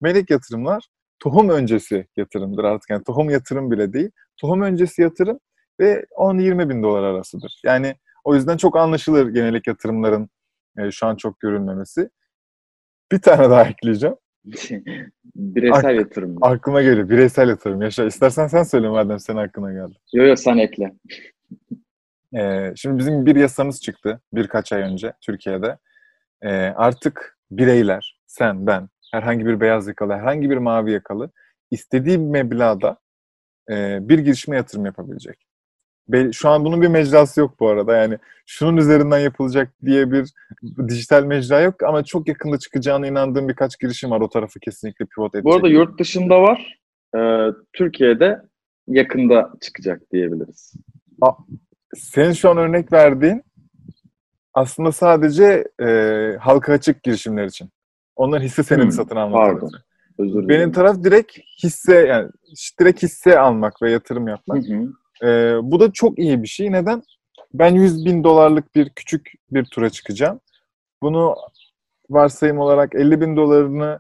Melek 0.01 0.29
yatırımlar 0.29 0.88
tohum 1.19 1.49
öncesi 1.49 2.07
yatırımdır 2.17 2.63
artık. 2.63 2.89
Yani 2.89 3.03
tohum 3.03 3.29
yatırım 3.29 3.71
bile 3.71 3.93
değil. 3.93 4.12
Tohum 4.38 4.62
öncesi 4.62 5.01
yatırım 5.01 5.39
ve 5.79 6.05
10-20 6.17 6.69
bin 6.69 6.83
dolar 6.83 7.03
arasıdır. 7.03 7.62
Yani 7.65 7.95
o 8.23 8.36
yüzden 8.36 8.57
çok 8.57 8.77
anlaşılır 8.77 9.29
genelik 9.29 9.67
yatırımların 9.67 10.29
e, 10.77 10.91
şu 10.91 11.07
an 11.07 11.15
çok 11.15 11.39
görülmemesi. 11.39 12.10
Bir 13.12 13.21
tane 13.21 13.49
daha 13.49 13.63
ekleyeceğim. 13.63 14.15
bireysel 15.36 15.89
Ak- 15.89 15.95
yatırım. 15.95 16.36
Aklıma 16.41 16.81
geliyor. 16.81 17.10
Bireysel 17.10 17.49
yatırım. 17.49 17.81
Yaşa. 17.81 18.05
İstersen 18.05 18.47
sen 18.47 18.63
söyle 18.63 18.89
madem 18.89 19.19
senin 19.19 19.38
aklına 19.38 19.73
geldi. 19.73 19.97
Yok 20.13 20.27
yok 20.27 20.39
sen 20.39 20.57
ekle. 20.57 20.93
Ee, 22.36 22.73
şimdi 22.75 22.99
bizim 22.99 23.25
bir 23.25 23.36
yasamız 23.36 23.81
çıktı 23.81 24.21
birkaç 24.33 24.73
ay 24.73 24.81
önce 24.81 25.13
Türkiye'de. 25.21 25.77
Ee, 26.41 26.49
artık 26.75 27.38
bireyler, 27.51 28.19
sen, 28.25 28.67
ben, 28.67 28.89
herhangi 29.12 29.45
bir 29.45 29.60
beyaz 29.60 29.88
yakalı, 29.88 30.13
herhangi 30.13 30.49
bir 30.49 30.57
mavi 30.57 30.91
yakalı 30.91 31.31
istediği 31.71 32.17
meblağda 32.17 32.97
e, 33.69 33.99
bir 34.01 34.19
girişime 34.19 34.57
yatırım 34.57 34.86
yapabilecek 34.86 35.46
şu 36.32 36.50
an 36.50 36.65
bunun 36.65 36.82
bir 36.82 36.88
mecrası 36.88 37.39
yok 37.39 37.60
bu 37.60 37.70
arada. 37.70 37.96
Yani 37.96 38.17
şunun 38.46 38.78
üzerinden 38.78 39.20
yapılacak 39.20 39.74
diye 39.86 40.12
bir 40.12 40.34
dijital 40.88 41.24
mecra 41.24 41.62
yok 41.62 41.84
ama 41.84 42.04
çok 42.04 42.28
yakında 42.28 42.60
çıkacağına 42.60 43.08
inandığım 43.08 43.50
birkaç 43.50 43.80
girişim 43.80 44.12
var. 44.12 44.22
O 44.22 44.30
tarafı 44.30 44.60
kesinlikle 44.60 45.06
pivot 45.06 45.36
edecek. 45.36 45.46
Bu 45.46 45.56
arada 45.56 45.67
yurt 45.67 46.00
dışında 46.00 46.41
var. 46.41 46.80
Ee, 47.15 47.48
Türkiye'de 47.74 48.41
yakında 48.88 49.54
çıkacak 49.62 50.02
diyebiliriz. 50.12 50.74
A, 51.22 51.32
senin 51.96 52.34
şu 52.34 52.50
an 52.50 52.58
örnek 52.58 52.93
verdiğin 52.93 53.43
aslında 54.54 54.91
sadece 54.91 55.67
e, 55.82 55.88
halka 56.39 56.74
açık 56.74 57.04
girişimler 57.04 57.46
için. 57.46 57.70
Onların 58.15 58.46
hisse 58.46 58.63
senedi 58.63 58.84
hmm, 58.84 58.91
satın 58.91 59.15
almak. 59.15 59.34
Pardon. 59.34 59.72
Özür 60.20 60.48
Benim 60.50 60.72
taraf 60.72 61.04
direkt 61.04 61.38
hisse 61.63 61.96
yani 61.96 62.30
direkt 62.80 63.04
hisse 63.04 63.39
almak 63.39 63.82
ve 63.82 63.91
yatırım 63.91 64.28
yapmak. 64.28 64.67
Hı 64.67 64.74
hı. 64.74 64.93
E, 65.23 65.27
bu 65.63 65.80
da 65.80 65.91
çok 65.91 66.19
iyi 66.19 66.43
bir 66.43 66.47
şey. 66.47 66.71
Neden? 66.71 67.03
Ben 67.53 67.75
100 67.75 68.06
bin 68.06 68.23
dolarlık 68.23 68.75
bir 68.75 68.89
küçük 68.89 69.32
bir 69.51 69.65
tura 69.65 69.89
çıkacağım. 69.89 70.39
Bunu 71.01 71.36
varsayım 72.10 72.60
olarak 72.60 72.95
50 72.95 73.21
bin 73.21 73.38
dolarını 73.38 73.99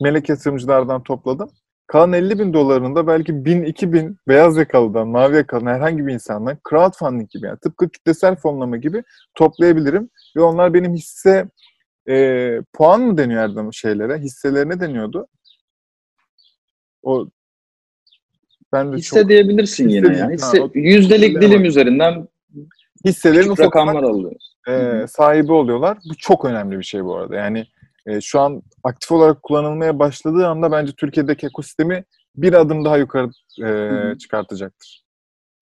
melek 0.00 0.28
yatırımcılardan 0.28 1.02
topladım. 1.02 1.50
Kalan 1.86 2.12
50 2.12 2.38
bin 2.38 2.52
dolarını 2.52 2.96
da 2.96 3.06
belki 3.06 3.44
1000, 3.44 3.62
2000 3.62 4.18
beyaz 4.28 4.56
yakalıdan, 4.56 5.08
mavi 5.08 5.36
yakalıdan 5.36 5.74
herhangi 5.74 6.06
bir 6.06 6.14
insandan 6.14 6.58
crowdfunding 6.70 7.30
gibi 7.30 7.46
yani 7.46 7.58
tıpkı 7.58 7.88
kitlesel 7.88 8.36
fonlama 8.36 8.76
gibi 8.76 9.04
toplayabilirim. 9.34 10.10
Ve 10.36 10.40
onlar 10.40 10.74
benim 10.74 10.94
hisse 10.94 11.48
e, 12.08 12.60
puan 12.72 13.00
mı 13.00 13.18
deniyor 13.18 13.42
Erdem 13.42 13.72
şeylere? 13.72 14.18
Hisselerine 14.18 14.80
deniyordu. 14.80 15.26
O 17.02 17.28
ben 18.72 18.92
de 18.92 18.96
Hisse 18.96 19.20
çok 19.20 19.28
diyebilirsin 19.28 19.88
Hisse 19.88 19.96
yine 20.06 20.18
ya. 20.18 20.30
Hisse, 20.30 20.58
Ha, 20.58 20.64
o- 20.64 20.70
yüzdelik 20.74 21.40
dilim 21.40 21.60
bak. 21.60 21.66
üzerinden 21.66 22.28
hisselerin 23.04 23.48
ufak 23.50 23.66
rakamlar 23.66 24.02
alıyoruz. 24.02 24.56
e, 24.68 25.06
sahibi 25.08 25.52
oluyorlar. 25.52 25.98
Bu 26.10 26.14
çok 26.18 26.44
önemli 26.44 26.78
bir 26.78 26.84
şey 26.84 27.04
bu 27.04 27.16
arada. 27.16 27.36
Yani 27.36 27.66
e, 28.06 28.20
şu 28.20 28.40
an 28.40 28.62
aktif 28.84 29.12
olarak 29.12 29.42
kullanılmaya 29.42 29.98
başladığı 29.98 30.46
anda 30.46 30.72
bence 30.72 30.92
Türkiye'deki 30.92 31.46
ekosistemi 31.46 32.04
bir 32.36 32.52
adım 32.52 32.84
daha 32.84 32.96
yukarı 32.96 33.30
e, 33.64 34.18
çıkartacaktır. 34.18 35.04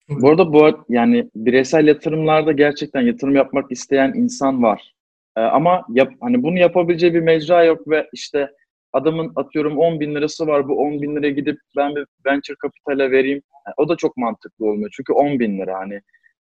Bu 0.09 0.29
arada 0.29 0.53
bu 0.53 0.85
yani 0.89 1.29
bireysel 1.35 1.87
yatırımlarda 1.87 2.51
gerçekten 2.51 3.01
yatırım 3.01 3.35
yapmak 3.35 3.71
isteyen 3.71 4.13
insan 4.15 4.63
var. 4.63 4.93
Ee, 5.37 5.41
ama 5.41 5.85
yap, 5.89 6.13
hani 6.21 6.43
bunu 6.43 6.59
yapabileceği 6.59 7.13
bir 7.13 7.19
mecra 7.19 7.63
yok 7.63 7.87
ve 7.87 8.09
işte 8.13 8.51
adamın 8.97 9.31
atıyorum 9.35 9.77
10 9.77 9.99
bin 9.99 10.15
lirası 10.15 10.47
var 10.47 10.67
bu 10.67 10.77
10 10.81 11.01
bin 11.01 11.15
liraya 11.15 11.31
gidip 11.31 11.59
ben 11.75 11.95
bir 11.95 12.05
venture 12.25 12.55
kapitale 12.55 13.11
vereyim. 13.11 13.41
Yani 13.65 13.73
o 13.77 13.89
da 13.89 13.95
çok 13.95 14.17
mantıklı 14.17 14.65
olmuyor 14.65 14.89
çünkü 14.93 15.13
10 15.13 15.39
bin 15.39 15.59
lira 15.59 15.79
hani. 15.79 16.01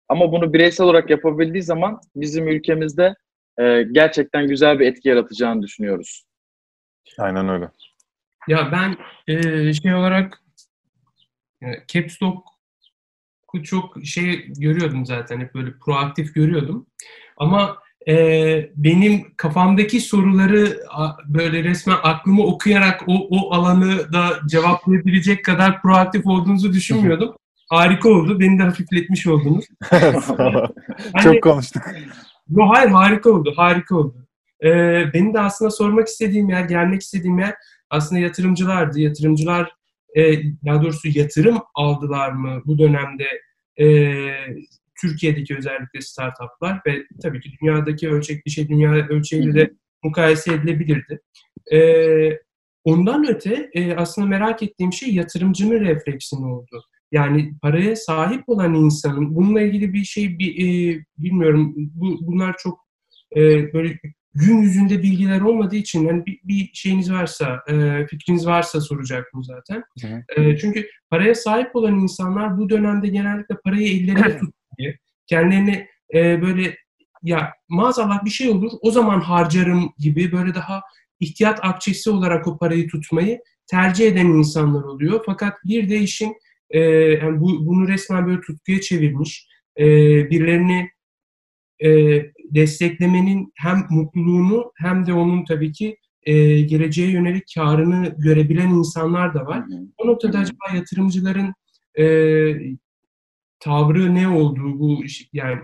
Ama 0.09 0.31
bunu 0.31 0.53
bireysel 0.53 0.85
olarak 0.85 1.09
yapabildiği 1.09 1.63
zaman 1.63 1.99
bizim 2.15 2.47
ülkemizde 2.47 3.15
e, 3.59 3.83
gerçekten 3.91 4.47
güzel 4.47 4.79
bir 4.79 4.87
etki 4.87 5.09
yaratacağını 5.09 5.61
düşünüyoruz. 5.61 6.23
Aynen 7.17 7.49
öyle. 7.49 7.69
Ya 8.47 8.71
ben 8.71 8.97
e, 9.33 9.73
şey 9.73 9.95
olarak 9.95 10.43
e, 11.61 11.67
Caps 11.87 12.21
Lock'u 12.23 13.63
çok 13.63 14.05
şey 14.05 14.53
görüyordum 14.53 15.05
zaten 15.05 15.39
hep 15.39 15.53
böyle 15.53 15.71
proaktif 15.85 16.35
görüyordum. 16.35 16.87
Ama 17.37 17.77
e, 18.09 18.71
benim 18.75 19.25
kafamdaki 19.37 20.01
soruları 20.01 20.79
böyle 21.27 21.63
resmen 21.63 21.97
aklımı 22.03 22.43
okuyarak 22.43 23.03
o, 23.07 23.27
o 23.29 23.53
alanı 23.53 24.13
da 24.13 24.29
cevaplayabilecek 24.47 25.45
kadar 25.45 25.81
proaktif 25.81 26.25
olduğunuzu 26.27 26.73
düşünmüyordum. 26.73 27.35
Harika 27.69 28.09
oldu. 28.09 28.39
Beni 28.39 28.59
de 28.59 28.63
hafifletmiş 28.63 29.27
oldunuz. 29.27 29.65
Hani- 29.89 31.23
Çok 31.23 31.43
konuştuk. 31.43 31.83
Yo 32.49 32.69
hayır 32.69 32.89
harika 32.89 33.29
oldu, 33.29 33.53
harika 33.55 33.95
oldu. 33.95 34.27
Ee, 34.63 35.03
benim 35.13 35.33
de 35.33 35.39
aslında 35.39 35.71
sormak 35.71 36.07
istediğim 36.07 36.49
yer, 36.49 36.61
gelmek 36.63 37.01
istediğim 37.01 37.39
yer 37.39 37.53
aslında 37.89 38.21
yatırımcılardı. 38.21 38.99
Yatırımcılar 38.99 39.71
e, 40.15 40.43
daha 40.65 40.81
doğrusu 40.83 41.07
yatırım 41.13 41.57
aldılar 41.75 42.31
mı 42.31 42.61
bu 42.65 42.79
dönemde 42.79 43.25
e, 43.79 43.85
Türkiye'deki 45.01 45.57
özellikle 45.57 46.01
startuplar 46.01 46.81
ve 46.87 47.03
tabii 47.21 47.39
ki 47.39 47.49
dünyadaki 47.61 48.09
ölçekli 48.09 48.51
şey 48.51 48.69
dünya 48.69 48.91
ölçeğiyle 48.91 49.53
de 49.53 49.73
mukayese 50.03 50.53
edilebilirdi. 50.53 51.21
E, 51.73 51.79
ondan 52.83 53.29
öte 53.29 53.69
e, 53.73 53.95
aslında 53.95 54.27
merak 54.27 54.63
ettiğim 54.63 54.93
şey 54.93 55.13
yatırımcının 55.13 55.79
refleksi 55.79 56.41
ne 56.41 56.45
oldu? 56.45 56.83
Yani 57.11 57.53
paraya 57.61 57.95
sahip 57.95 58.49
olan 58.49 58.73
insanın 58.73 59.35
bununla 59.35 59.61
ilgili 59.61 59.93
bir 59.93 60.03
şey 60.03 60.39
bir, 60.39 60.55
e, 60.55 60.99
bilmiyorum. 61.17 61.73
Bu, 61.75 62.17
bunlar 62.21 62.55
çok 62.57 62.79
e, 63.35 63.73
böyle 63.73 63.99
gün 64.33 64.57
yüzünde 64.57 65.03
bilgiler 65.03 65.41
olmadığı 65.41 65.75
için 65.75 66.07
hani 66.07 66.25
bir, 66.25 66.39
bir 66.43 66.69
şeyiniz 66.73 67.11
varsa, 67.11 67.63
e, 67.69 68.05
fikriniz 68.07 68.47
varsa 68.47 68.81
soracaktım 68.81 69.43
zaten. 69.43 69.83
Hı. 70.01 70.41
E, 70.41 70.57
çünkü 70.57 70.87
paraya 71.09 71.35
sahip 71.35 71.75
olan 71.75 71.99
insanlar 71.99 72.57
bu 72.57 72.69
dönemde 72.69 73.07
genellikle 73.07 73.55
parayı 73.63 73.87
ellerinde 73.87 74.39
tutmayı, 74.79 74.97
kendilerini 75.27 75.87
e, 76.13 76.41
böyle 76.41 76.77
ya 77.23 77.53
maazallah 77.69 78.25
bir 78.25 78.29
şey 78.29 78.49
olur 78.49 78.71
o 78.81 78.91
zaman 78.91 79.21
harcarım 79.21 79.93
gibi 79.97 80.31
böyle 80.31 80.55
daha 80.55 80.81
ihtiyat 81.19 81.59
akçesi 81.61 82.09
olarak 82.09 82.47
o 82.47 82.57
parayı 82.57 82.87
tutmayı 82.87 83.39
tercih 83.67 84.07
eden 84.07 84.25
insanlar 84.25 84.83
oluyor. 84.83 85.23
Fakat 85.25 85.53
bir 85.65 85.89
de 85.89 85.97
işin 85.97 86.35
e, 86.69 86.79
yani 86.79 87.39
bu, 87.41 87.67
bunu 87.67 87.87
resmen 87.87 88.27
böyle 88.27 88.41
tutkuya 88.41 88.81
çevirmiş, 88.81 89.47
e, 89.79 89.85
birilerini 90.29 90.89
e, 91.83 91.89
desteklemenin 92.55 93.53
hem 93.55 93.87
mutluluğunu 93.89 94.71
hem 94.75 95.05
de 95.05 95.13
onun 95.13 95.45
tabii 95.45 95.71
ki 95.71 95.97
e, 96.23 96.61
geleceğe 96.61 97.11
yönelik 97.11 97.43
karını 97.55 98.15
görebilen 98.17 98.69
insanlar 98.69 99.33
da 99.33 99.45
var. 99.45 99.63
O 99.97 100.07
noktada 100.07 100.39
acaba 100.39 100.75
yatırımcıların 100.75 101.53
e, 101.99 102.05
tavrı 103.59 104.15
ne 104.15 104.27
olduğu 104.27 104.79
bu 104.79 104.99
yani 105.33 105.59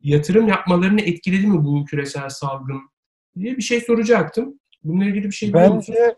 yatırım 0.00 0.48
yapmalarını 0.48 1.00
etkiledi 1.00 1.46
mi 1.46 1.64
bu 1.64 1.84
küresel 1.84 2.28
salgın 2.28 2.80
diye 3.38 3.56
bir 3.56 3.62
şey 3.62 3.80
soracaktım. 3.80 4.60
Bununla 4.84 5.04
ilgili 5.04 5.24
bir 5.24 5.34
şey? 5.34 5.52
Bence 5.52 6.16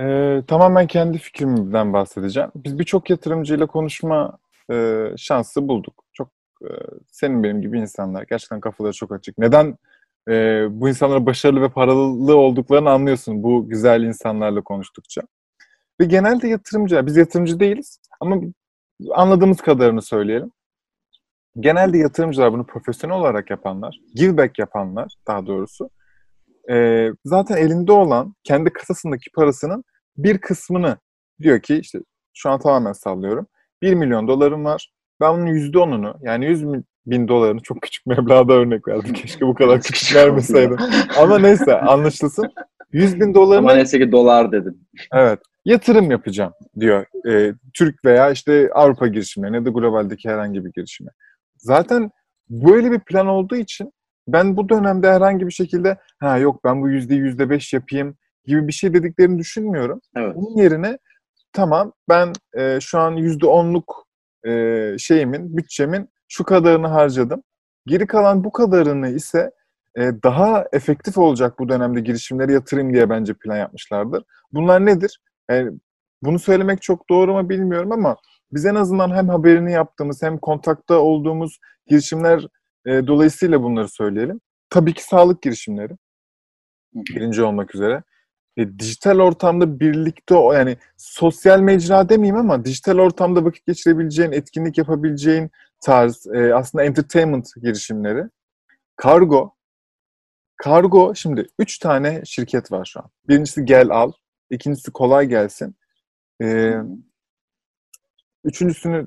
e, 0.00 0.42
tamamen 0.46 0.86
kendi 0.86 1.18
fikrimden 1.18 1.92
bahsedeceğim. 1.92 2.50
Biz 2.56 2.78
birçok 2.78 3.10
yatırımcıyla 3.10 3.66
konuşma 3.66 4.38
e, 4.72 5.06
şansı 5.16 5.68
bulduk. 5.68 6.04
Çok 6.12 6.28
e, 6.62 6.70
senin 7.06 7.42
benim 7.42 7.62
gibi 7.62 7.78
insanlar. 7.78 8.24
Gerçekten 8.30 8.60
kafaları 8.60 8.92
çok 8.92 9.12
açık. 9.12 9.38
Neden 9.38 9.78
e, 10.28 10.66
bu 10.70 10.88
insanlara 10.88 11.26
başarılı 11.26 11.62
ve 11.62 11.68
paralı 11.68 12.36
olduklarını 12.36 12.90
anlıyorsun 12.90 13.42
bu 13.42 13.68
güzel 13.68 14.02
insanlarla 14.02 14.60
konuştukça. 14.60 15.22
Ve 16.00 16.04
genelde 16.04 16.48
yatırımcılar, 16.48 17.06
biz 17.06 17.16
yatırımcı 17.16 17.60
değiliz 17.60 18.00
ama 18.20 18.36
anladığımız 19.14 19.60
kadarını 19.60 20.02
söyleyelim. 20.02 20.52
Genelde 21.60 21.98
yatırımcılar 21.98 22.52
bunu 22.52 22.66
profesyonel 22.66 23.16
olarak 23.16 23.50
yapanlar, 23.50 24.00
give 24.14 24.36
back 24.36 24.58
yapanlar 24.58 25.14
daha 25.26 25.46
doğrusu, 25.46 25.90
e, 26.70 27.08
zaten 27.24 27.56
elinde 27.56 27.92
olan 27.92 28.34
kendi 28.44 28.70
kasasındaki 28.72 29.30
parasının 29.34 29.84
bir 30.16 30.38
kısmını 30.38 30.98
diyor 31.42 31.60
ki 31.60 31.78
işte 31.78 31.98
şu 32.34 32.50
an 32.50 32.60
tamamen 32.60 32.92
sallıyorum. 32.92 33.46
1 33.82 33.94
milyon 33.94 34.28
dolarım 34.28 34.64
var. 34.64 34.92
Ben 35.20 35.34
bunun 35.34 35.46
%10'unu 35.46 36.16
yani 36.22 36.46
100 36.46 36.64
bin- 37.06 37.28
dolarını 37.28 37.60
çok 37.60 37.82
küçük 37.82 38.06
meblağda 38.06 38.52
örnek 38.52 38.88
verdim. 38.88 39.12
Keşke 39.12 39.46
bu 39.46 39.54
kadar 39.54 39.80
küçük 39.82 40.16
vermeseydim. 40.16 40.76
Ama 41.18 41.38
neyse 41.38 41.80
anlaşılsın. 41.80 42.52
100 42.92 43.20
bin 43.20 43.34
dolarını 43.34 43.58
Ama 43.66 43.74
neyse 43.74 43.98
ki 43.98 44.12
dolar 44.12 44.52
dedin. 44.52 44.88
Evet. 45.12 45.40
Yatırım 45.70 46.10
yapacağım 46.10 46.52
diyor. 46.80 47.06
Ee, 47.28 47.52
Türk 47.74 48.04
veya 48.04 48.30
işte 48.30 48.70
Avrupa 48.74 49.06
girişimlerine 49.06 49.56
ya 49.56 49.64
da 49.64 49.70
globaldeki 49.70 50.28
herhangi 50.28 50.64
bir 50.64 50.72
girişime. 50.72 51.10
Zaten 51.56 52.10
böyle 52.48 52.92
bir 52.92 53.00
plan 53.00 53.26
olduğu 53.26 53.56
için 53.56 53.92
ben 54.28 54.56
bu 54.56 54.68
dönemde 54.68 55.10
herhangi 55.12 55.46
bir 55.46 55.52
şekilde 55.52 55.98
ha 56.18 56.38
yok 56.38 56.64
ben 56.64 56.82
bu 56.82 56.88
yüzde 56.88 57.14
yüzde 57.14 57.50
beş 57.50 57.72
yapayım 57.72 58.16
gibi 58.46 58.68
bir 58.68 58.72
şey 58.72 58.94
dediklerini 58.94 59.38
düşünmüyorum. 59.38 60.00
Evet. 60.16 60.36
Bunun 60.36 60.62
yerine 60.62 60.98
tamam 61.52 61.92
ben 62.08 62.32
e, 62.58 62.78
şu 62.80 62.98
an 62.98 63.12
yüzde 63.12 63.46
onluk 63.46 64.06
e, 64.46 64.94
şeyimin, 64.98 65.56
bütçemin 65.56 66.08
şu 66.28 66.44
kadarını 66.44 66.86
harcadım. 66.86 67.42
Geri 67.86 68.06
kalan 68.06 68.44
bu 68.44 68.52
kadarını 68.52 69.08
ise 69.08 69.50
e, 69.98 70.10
daha 70.24 70.64
efektif 70.72 71.18
olacak 71.18 71.58
bu 71.58 71.68
dönemde 71.68 72.00
girişimlere 72.00 72.52
yatırayım 72.52 72.92
diye 72.92 73.10
bence 73.10 73.34
plan 73.34 73.56
yapmışlardır. 73.56 74.24
Bunlar 74.52 74.86
nedir? 74.86 75.20
Yani 75.50 75.78
bunu 76.22 76.38
söylemek 76.38 76.82
çok 76.82 77.10
doğru 77.10 77.32
mu 77.32 77.48
bilmiyorum 77.48 77.92
ama 77.92 78.16
biz 78.52 78.66
en 78.66 78.74
azından 78.74 79.16
hem 79.16 79.28
haberini 79.28 79.72
yaptığımız 79.72 80.22
hem 80.22 80.38
kontakta 80.38 80.98
olduğumuz 80.98 81.58
girişimler 81.86 82.46
e, 82.86 83.06
dolayısıyla 83.06 83.62
bunları 83.62 83.88
söyleyelim. 83.88 84.40
Tabii 84.70 84.94
ki 84.94 85.04
sağlık 85.04 85.42
girişimleri 85.42 85.92
birinci 86.94 87.42
olmak 87.42 87.74
üzere. 87.74 88.02
E, 88.56 88.78
dijital 88.78 89.18
ortamda 89.18 89.80
birlikte 89.80 90.34
yani 90.34 90.76
sosyal 90.96 91.60
mecra 91.60 92.08
demeyeyim 92.08 92.36
ama 92.36 92.64
dijital 92.64 92.98
ortamda 92.98 93.44
vakit 93.44 93.66
geçirebileceğin, 93.66 94.32
etkinlik 94.32 94.78
yapabileceğin 94.78 95.50
tarz 95.84 96.26
e, 96.34 96.54
aslında 96.54 96.84
entertainment 96.84 97.48
girişimleri. 97.62 98.24
Kargo. 98.96 99.54
Kargo 100.56 101.14
şimdi 101.14 101.46
üç 101.58 101.78
tane 101.78 102.22
şirket 102.24 102.72
var 102.72 102.84
şu 102.84 103.00
an. 103.00 103.10
Birincisi 103.28 103.64
Gel 103.64 103.90
Al, 103.90 104.12
ikincisi 104.50 104.90
Kolay 104.90 105.26
Gelsin. 105.26 105.76
E, 106.42 106.74
üçüncüsünü 108.44 109.06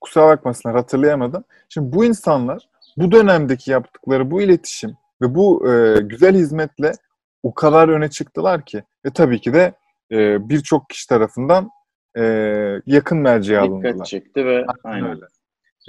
kusura 0.00 0.26
bakmasınlar 0.26 0.76
hatırlayamadım. 0.76 1.44
Şimdi 1.68 1.92
bu 1.92 2.04
insanlar 2.04 2.68
bu 2.96 3.12
dönemdeki 3.12 3.70
yaptıkları 3.70 4.30
bu 4.30 4.42
iletişim 4.42 4.96
ve 5.22 5.34
bu 5.34 5.72
e, 5.72 6.00
güzel 6.00 6.34
hizmetle 6.34 6.92
o 7.42 7.54
kadar 7.54 7.88
öne 7.88 8.10
çıktılar 8.10 8.64
ki 8.64 8.84
ve 9.06 9.10
tabii 9.10 9.40
ki 9.40 9.54
de 9.54 9.74
e, 10.12 10.48
birçok 10.48 10.90
kişi 10.90 11.08
tarafından 11.08 11.70
e, 12.18 12.22
yakın 12.86 13.18
merceğe 13.18 13.58
alındılar. 13.58 13.92
Dikkat 13.92 14.06
çekti 14.06 14.46
ve 14.46 14.66
Aynen 14.84 15.04
aynen. 15.04 15.10
öyle. 15.10 15.24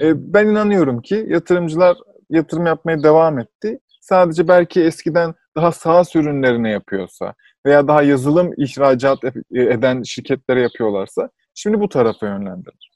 E, 0.00 0.34
ben 0.34 0.46
inanıyorum 0.46 1.02
ki 1.02 1.26
yatırımcılar 1.28 1.96
yatırım 2.30 2.66
yapmaya 2.66 3.02
devam 3.02 3.38
etti. 3.38 3.78
Sadece 4.00 4.48
belki 4.48 4.82
eskiden 4.82 5.34
daha 5.56 5.72
SaaS 5.72 6.16
ürünlerine 6.16 6.70
yapıyorsa 6.70 7.34
veya 7.66 7.88
daha 7.88 8.02
yazılım 8.02 8.52
ihracat 8.56 9.18
eden 9.52 10.02
şirketlere 10.02 10.60
yapıyorlarsa 10.60 11.30
şimdi 11.54 11.80
bu 11.80 11.88
tarafa 11.88 12.26
yönlendirir. 12.26 12.90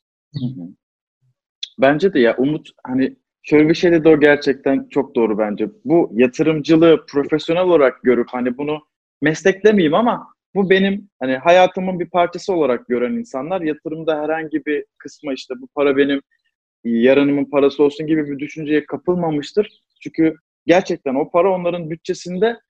Bence 1.79 2.15
de 2.15 2.21
ya 2.21 2.37
Umut 2.37 2.69
hani 2.87 3.17
şöyle 3.43 3.69
bir 3.69 3.75
şey 3.75 3.93
dedi 3.93 4.09
o 4.09 4.21
gerçekten 4.21 4.89
çok 4.91 5.15
doğru 5.15 5.39
bence. 5.39 5.69
Bu 5.85 6.11
yatırımcılığı 6.13 7.07
profesyonel 7.07 7.63
olarak 7.63 8.03
görüp 8.03 8.29
hani 8.31 8.59
bunu 8.59 8.79
mesleklemeyeyim 9.23 9.95
ama 9.95 10.27
bu 10.55 10.71
benim 10.71 11.11
hani 11.21 11.37
hayatımın 11.37 12.01
bir 12.01 12.11
parçası 12.11 12.53
olarak 12.53 12.89
gören 12.89 13.13
insanlar 13.13 13.61
yatırımda 13.61 14.23
herhangi 14.23 14.67
bir 14.67 14.85
kısmı 14.99 15.33
işte 15.35 15.55
bu 15.61 15.67
para 15.75 15.97
benim 15.97 16.21
yarınımın 16.85 17.45
parası 17.45 17.83
olsun 17.83 18.07
gibi 18.07 18.31
bir 18.31 18.39
düşünceye 18.39 18.87
kapılmamıştır. 18.87 19.83
Çünkü 20.03 20.35
gerçekten 20.67 21.15
o 21.15 21.31
para 21.31 21.53
onların 21.53 21.91
bütçesinde 21.91 22.61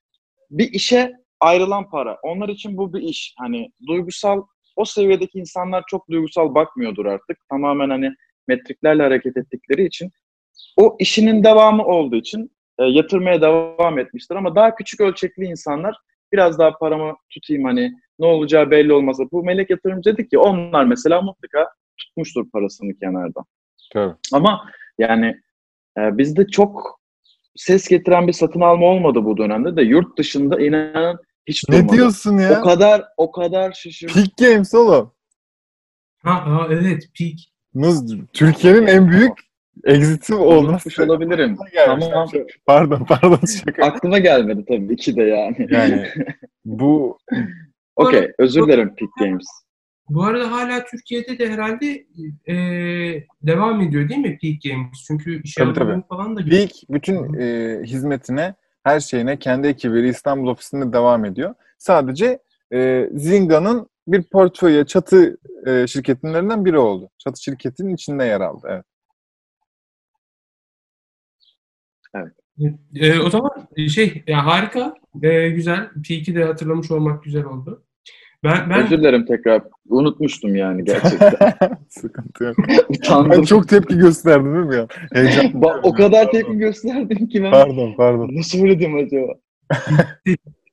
bir 0.51 0.73
işe 0.73 1.13
ayrılan 1.41 1.91
para. 1.91 2.19
Onlar 2.23 2.49
için 2.49 2.77
bu 2.77 2.95
bir 2.95 3.03
iş. 3.03 3.35
Hani 3.39 3.71
duygusal 3.87 4.43
o 4.77 4.85
seviyedeki 4.85 5.39
insanlar 5.39 5.85
çok 5.89 6.11
duygusal 6.11 6.55
bakmıyordur 6.55 7.07
artık. 7.07 7.39
Tamamen 7.51 7.91
hani 7.91 8.15
metriklerle 8.49 9.03
hareket 9.03 9.37
ettikleri 9.37 9.85
için 9.85 10.11
o 10.77 10.97
işinin 10.99 11.45
devamı 11.45 11.85
olduğu 11.85 12.17
için 12.17 12.51
e, 12.79 12.85
yatırmaya 12.85 13.43
devam 13.43 13.99
etmiştir 13.99 14.35
ama 14.35 14.55
daha 14.55 14.75
küçük 14.75 15.01
ölçekli 15.01 15.45
insanlar 15.45 15.97
biraz 16.33 16.59
daha 16.59 16.79
paramı 16.79 17.17
tutayım 17.31 17.65
hani 17.65 17.93
ne 18.19 18.27
olacağı 18.27 18.71
belli 18.71 18.93
olmasa. 18.93 19.25
Bu 19.33 19.45
melek 19.45 19.71
yatırımcı 19.71 20.13
dedik 20.13 20.31
ki 20.31 20.39
onlar 20.39 20.85
mesela 20.85 21.23
mutlaka 21.23 21.69
tutmuştur 21.97 22.51
parasını 22.51 22.99
kenarda. 22.99 23.41
Tabii. 23.93 24.15
Ama 24.33 24.71
yani 24.99 25.41
e, 25.99 26.19
bizde 26.19 26.47
çok 26.47 27.01
ses 27.57 27.88
getiren 27.88 28.27
bir 28.29 28.33
satın 28.33 28.61
alma 28.61 28.87
olmadı 28.87 29.25
bu 29.25 29.37
dönemde 29.37 29.77
de 29.77 29.83
yurt 29.83 30.19
dışında 30.19 30.61
inanın 30.61 31.19
hiç 31.47 31.69
durmadı. 31.69 31.83
Ne 31.87 31.88
diyorsun 31.88 32.38
ya? 32.38 32.61
O 32.61 32.64
kadar 32.64 33.05
o 33.16 33.33
kadar 33.33 33.73
şaşırdım. 33.73 34.14
Peak 34.14 34.37
Games 34.37 34.75
oğlum. 34.75 35.12
Ha, 36.23 36.47
ha 36.47 36.66
evet 36.71 37.09
Peak. 37.19 37.35
Nız- 37.75 38.16
Türkiye'nin 38.33 38.87
en 38.87 39.09
büyük 39.11 39.33
exit'i 39.85 40.35
olması. 40.35 41.05
Olabilirim. 41.05 41.57
Tamam. 41.87 42.29
Pardon 42.66 43.05
pardon 43.09 43.47
şaka. 43.47 43.85
Aklıma 43.85 44.19
gelmedi 44.19 44.64
tabii 44.69 44.97
ki 44.97 45.16
de 45.16 45.23
yani. 45.23 45.66
Yani 45.71 46.09
bu 46.64 47.19
Okey, 47.97 48.33
özür 48.38 48.62
dilerim 48.66 48.95
Peak 48.95 49.11
Games. 49.21 49.47
Bu 50.09 50.25
arada 50.25 50.51
hala 50.53 50.85
Türkiye'de 50.85 51.38
de 51.38 51.51
herhalde 51.51 52.07
e, 52.49 52.55
devam 53.42 53.81
ediyor 53.81 54.09
değil 54.09 54.21
mi 54.21 54.38
Peak 54.42 54.62
Games? 54.62 55.05
Çünkü 55.07 55.42
iş 55.42 55.55
Tabii, 55.55 56.03
falan 56.09 56.37
da 56.37 56.45
Peak 56.45 56.71
bütün 56.90 57.35
e, 57.35 57.79
hizmetine, 57.83 58.55
her 58.85 59.01
şeyine 59.01 59.38
kendi 59.38 59.69
ekibiyle 59.69 60.09
İstanbul 60.09 60.49
ofisinde 60.49 60.92
devam 60.92 61.25
ediyor. 61.25 61.55
Sadece 61.79 62.38
e, 62.73 63.11
Zinga'nın 63.14 63.88
bir 64.09 64.23
portföye 64.23 64.87
çatı 64.87 65.37
e, 65.66 65.87
şirketlerinden 65.87 66.64
biri 66.64 66.79
oldu. 66.79 67.11
Çatı 67.19 67.42
şirketinin 67.42 67.95
içinde 67.95 68.25
yer 68.25 68.40
aldı. 68.40 68.85
Evet. 72.14 72.33
E, 72.95 73.21
o 73.21 73.31
zaman 73.31 73.69
şey 73.88 74.25
ya 74.27 74.47
harika, 74.47 74.95
e, 75.23 75.49
güzel. 75.49 75.90
Peak'i 76.09 76.35
de 76.35 76.45
hatırlamış 76.45 76.90
olmak 76.90 77.25
güzel 77.25 77.45
oldu. 77.45 77.86
Ben 78.47 78.71
ben 78.71 78.85
Özür 78.85 78.99
dilerim 78.99 79.27
tekrar. 79.27 79.63
Unutmuştum 79.89 80.57
yani 80.57 80.85
gerçekten. 80.85 81.33
Sıkıntı 81.89 82.45
yok. 82.45 82.57
Utandım. 82.89 83.31
Ben 83.31 83.43
çok 83.43 83.69
tepki 83.69 83.99
gösterdim 83.99 84.55
değil 84.55 84.67
mi 84.67 84.77
ya? 84.77 84.87
Heyecan. 85.13 85.63
Bak, 85.63 85.81
o 85.83 85.93
kadar 85.93 86.31
tepki 86.31 86.59
gösterdim 86.59 87.29
ki 87.29 87.43
ben. 87.43 87.51
Pardon 87.51 87.95
pardon. 87.97 88.31
Nasıl 88.33 88.59
söyledim 88.59 88.97
acaba? 88.97 89.33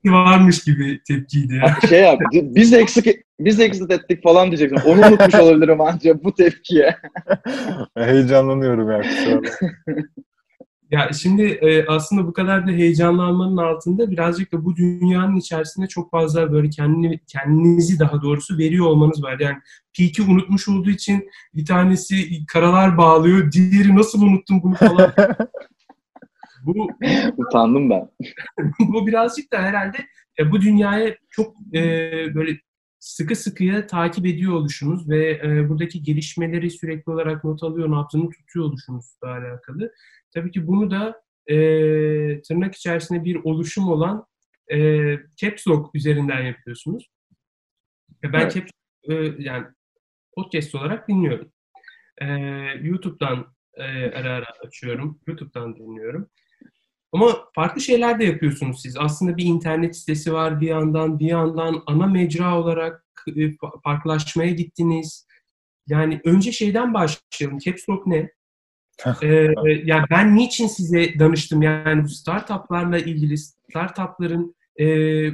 varmış 0.05 0.63
gibi 0.63 1.01
tepkiydi 1.07 1.55
ya. 1.55 1.89
Şey 1.89 2.01
yap, 2.01 2.19
biz 2.33 2.73
eksik 2.73 3.07
biz 3.39 3.59
exit 3.59 3.91
ettik 3.91 4.23
falan 4.23 4.47
diyeceksin. 4.47 4.89
Onu 4.89 5.07
unutmuş 5.07 5.35
olabilirim 5.35 5.81
ancak 5.81 6.23
bu 6.23 6.33
tepkiye. 6.33 6.95
Heyecanlanıyorum 7.97 8.91
ya. 8.91 9.01
Ya 10.93 11.09
şimdi 11.13 11.41
e, 11.43 11.85
aslında 11.85 12.27
bu 12.27 12.33
kadar 12.33 12.67
da 12.67 12.71
heyecanlanmanın 12.71 13.57
altında 13.57 14.11
birazcık 14.11 14.53
da 14.53 14.65
bu 14.65 14.75
dünyanın 14.75 15.35
içerisinde 15.35 15.87
çok 15.87 16.11
fazla 16.11 16.51
böyle 16.51 16.69
kendini, 16.69 17.19
kendinizi 17.27 17.99
daha 17.99 18.21
doğrusu 18.21 18.57
veriyor 18.57 18.85
olmanız 18.85 19.23
var. 19.23 19.39
Yani 19.39 19.57
Peak'i 19.97 20.21
unutmuş 20.21 20.67
olduğu 20.67 20.89
için 20.89 21.29
bir 21.55 21.65
tanesi 21.65 22.45
karalar 22.45 22.97
bağlıyor, 22.97 23.51
diğeri 23.51 23.95
nasıl 23.95 24.21
unuttum 24.21 24.63
bunu 24.63 24.75
falan. 24.75 25.13
bu, 26.65 26.87
Utandım 27.37 27.89
ben. 27.89 28.09
bu 28.79 29.07
birazcık 29.07 29.53
da 29.53 29.57
herhalde 29.57 29.97
e, 30.39 30.51
bu 30.51 30.61
dünyaya 30.61 31.15
çok 31.29 31.55
e, 31.73 31.81
böyle 32.35 32.59
sıkı 32.99 33.35
sıkıya 33.35 33.87
takip 33.87 34.25
ediyor 34.25 34.53
oluşunuz 34.53 35.09
ve 35.09 35.41
e, 35.43 35.69
buradaki 35.69 36.03
gelişmeleri 36.03 36.69
sürekli 36.69 37.11
olarak 37.11 37.43
not 37.43 37.63
alıyor, 37.63 37.91
ne 37.91 37.95
yaptığını 37.95 38.29
tutuyor 38.29 38.65
oluşunuzla 38.65 39.27
alakalı. 39.27 39.91
Tabii 40.33 40.51
ki 40.51 40.67
bunu 40.67 40.91
da 40.91 41.21
e, 41.47 41.55
tırnak 42.41 42.75
içerisinde 42.75 43.23
bir 43.23 43.35
oluşum 43.35 43.89
olan 43.89 44.25
e, 44.71 44.77
Caps 45.35 45.67
Lock 45.67 45.95
üzerinden 45.95 46.41
yapıyorsunuz. 46.41 47.07
Ve 48.23 48.33
ben 48.33 48.39
Evet. 48.39 48.53
Caps 48.53 48.71
e, 49.09 49.13
yani 49.39 49.65
podcast 50.35 50.75
olarak 50.75 51.07
dinliyorum. 51.07 51.51
E, 52.21 52.27
YouTube'dan 52.81 53.55
e, 53.73 53.83
ara 54.11 54.33
ara 54.33 54.53
açıyorum. 54.65 55.19
YouTube'dan 55.27 55.75
dinliyorum. 55.75 56.29
Ama 57.11 57.37
farklı 57.55 57.81
şeyler 57.81 58.19
de 58.19 58.25
yapıyorsunuz 58.25 58.81
siz. 58.81 58.97
Aslında 58.97 59.37
bir 59.37 59.45
internet 59.45 59.97
sitesi 59.97 60.33
var 60.33 60.61
bir 60.61 60.67
yandan, 60.67 61.19
bir 61.19 61.27
yandan 61.27 61.83
ana 61.85 62.07
mecra 62.07 62.59
olarak 62.59 63.05
e, 63.35 63.57
farklılaşmaya 63.83 64.51
gittiniz. 64.51 65.27
Yani 65.87 66.21
önce 66.23 66.51
şeyden 66.51 66.93
başlayalım. 66.93 67.57
Caps 67.57 67.89
Lock 67.89 68.07
ne? 68.07 68.29
Ee, 69.21 69.27
yani 69.83 70.05
ben 70.09 70.35
niçin 70.35 70.67
size 70.67 71.19
danıştım? 71.19 71.61
Yani 71.61 72.03
bu 72.03 72.07
startuplarla 72.07 72.97
ilgili 72.97 73.37
startupların 73.37 74.55
e, 74.79 74.85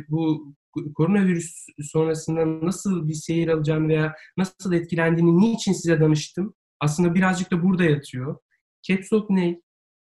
bu 0.09 0.53
koronavirüs 0.95 1.65
sonrasında 1.81 2.65
nasıl 2.65 3.07
bir 3.07 3.13
seyir 3.13 3.47
alacağını 3.47 3.87
veya 3.87 4.15
nasıl 4.37 4.73
etkilendiğini 4.73 5.37
niçin 5.41 5.73
size 5.73 5.99
danıştım? 5.99 6.53
Aslında 6.79 7.15
birazcık 7.15 7.51
da 7.51 7.63
burada 7.63 7.83
yatıyor. 7.83 8.37
Capstock 8.81 9.29
ne? 9.29 9.61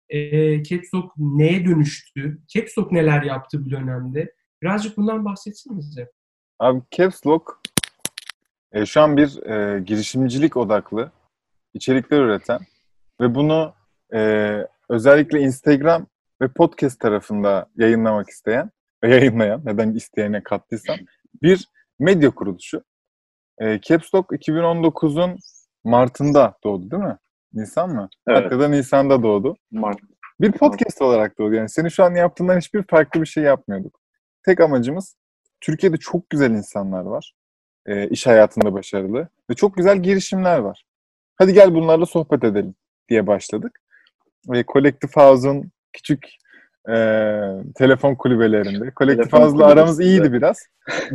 E, 0.10 0.64
Capstock 0.64 1.14
neye 1.18 1.66
dönüştü? 1.66 2.42
Capstock 2.48 2.92
neler 2.92 3.24
yaptı 3.24 3.66
bu 3.66 3.70
dönemde? 3.70 4.34
Birazcık 4.62 4.98
bundan 4.98 5.26
bahsetsenize. 5.26 6.12
Abi 6.60 6.82
Caps 6.92 7.26
Lock 7.28 7.60
e, 8.72 8.86
şu 8.86 9.02
an 9.02 9.18
bir 9.18 9.44
e, 9.44 9.80
girişimcilik 9.80 10.58
odaklı 10.58 11.12
içerikler 11.74 12.20
üreten 12.20 12.60
ve 13.22 13.36
bunu 13.36 13.74
e, 14.14 14.52
özellikle 14.90 15.40
Instagram 15.40 16.08
ve 16.42 16.48
podcast 16.48 17.00
tarafında 17.00 17.66
yayınlamak 17.76 18.30
isteyen 18.30 18.72
ve 19.04 19.16
yayınlayan, 19.16 19.62
neden 19.66 19.94
isteyene 19.94 20.44
kattıysam 20.44 20.98
bir 21.44 21.70
medya 22.00 22.30
kuruluşu. 22.30 22.84
E, 23.60 23.82
Caps 23.82 24.16
Lock 24.16 24.32
2019'un 24.32 25.38
Mart'ında 25.84 26.58
doğdu 26.64 26.92
değil 26.92 27.04
mi? 27.04 27.18
Nisan 27.54 27.90
mı? 27.90 28.10
Evet. 28.28 28.44
Mart 28.44 28.52
ya 28.52 28.60
da 28.60 28.68
Nisan'da 28.68 29.24
doğdu. 29.24 29.56
Mart. 29.72 29.98
Bir 30.42 30.52
podcast 30.52 31.02
olarak 31.02 31.40
doğdu. 31.40 31.54
Yani 31.54 31.70
senin 31.70 31.90
şu 31.90 32.04
an 32.04 32.16
yaptığından 32.16 32.58
hiçbir 32.58 32.84
farklı 32.84 33.22
bir 33.22 33.26
şey 33.26 33.44
yapmıyorduk. 33.44 34.00
Tek 34.46 34.60
amacımız 34.60 35.16
Türkiye'de 35.62 35.98
çok 35.98 36.30
güzel 36.30 36.52
insanlar 36.52 37.02
var. 37.02 37.34
E, 37.86 38.10
iş 38.10 38.28
hayatında 38.28 38.74
başarılı. 38.74 39.28
Ve 39.50 39.54
çok 39.54 39.78
güzel 39.78 39.98
girişimler 39.98 40.60
var. 40.60 40.86
Hadi 41.36 41.54
gel 41.54 41.76
bunlarla 41.76 42.06
sohbet 42.06 42.44
edelim 42.44 42.76
diye 43.12 43.28
başladık. 43.28 43.80
Ve 44.50 44.64
Collective 44.74 45.12
House'un 45.16 45.72
küçük 45.94 46.26
e, 46.90 46.96
telefon 47.76 48.16
kulübelerinde. 48.16 48.92
Collective 48.98 49.40
House'la 49.40 49.66
aramız 49.66 50.00
iyiydi 50.00 50.34
biraz. 50.34 50.58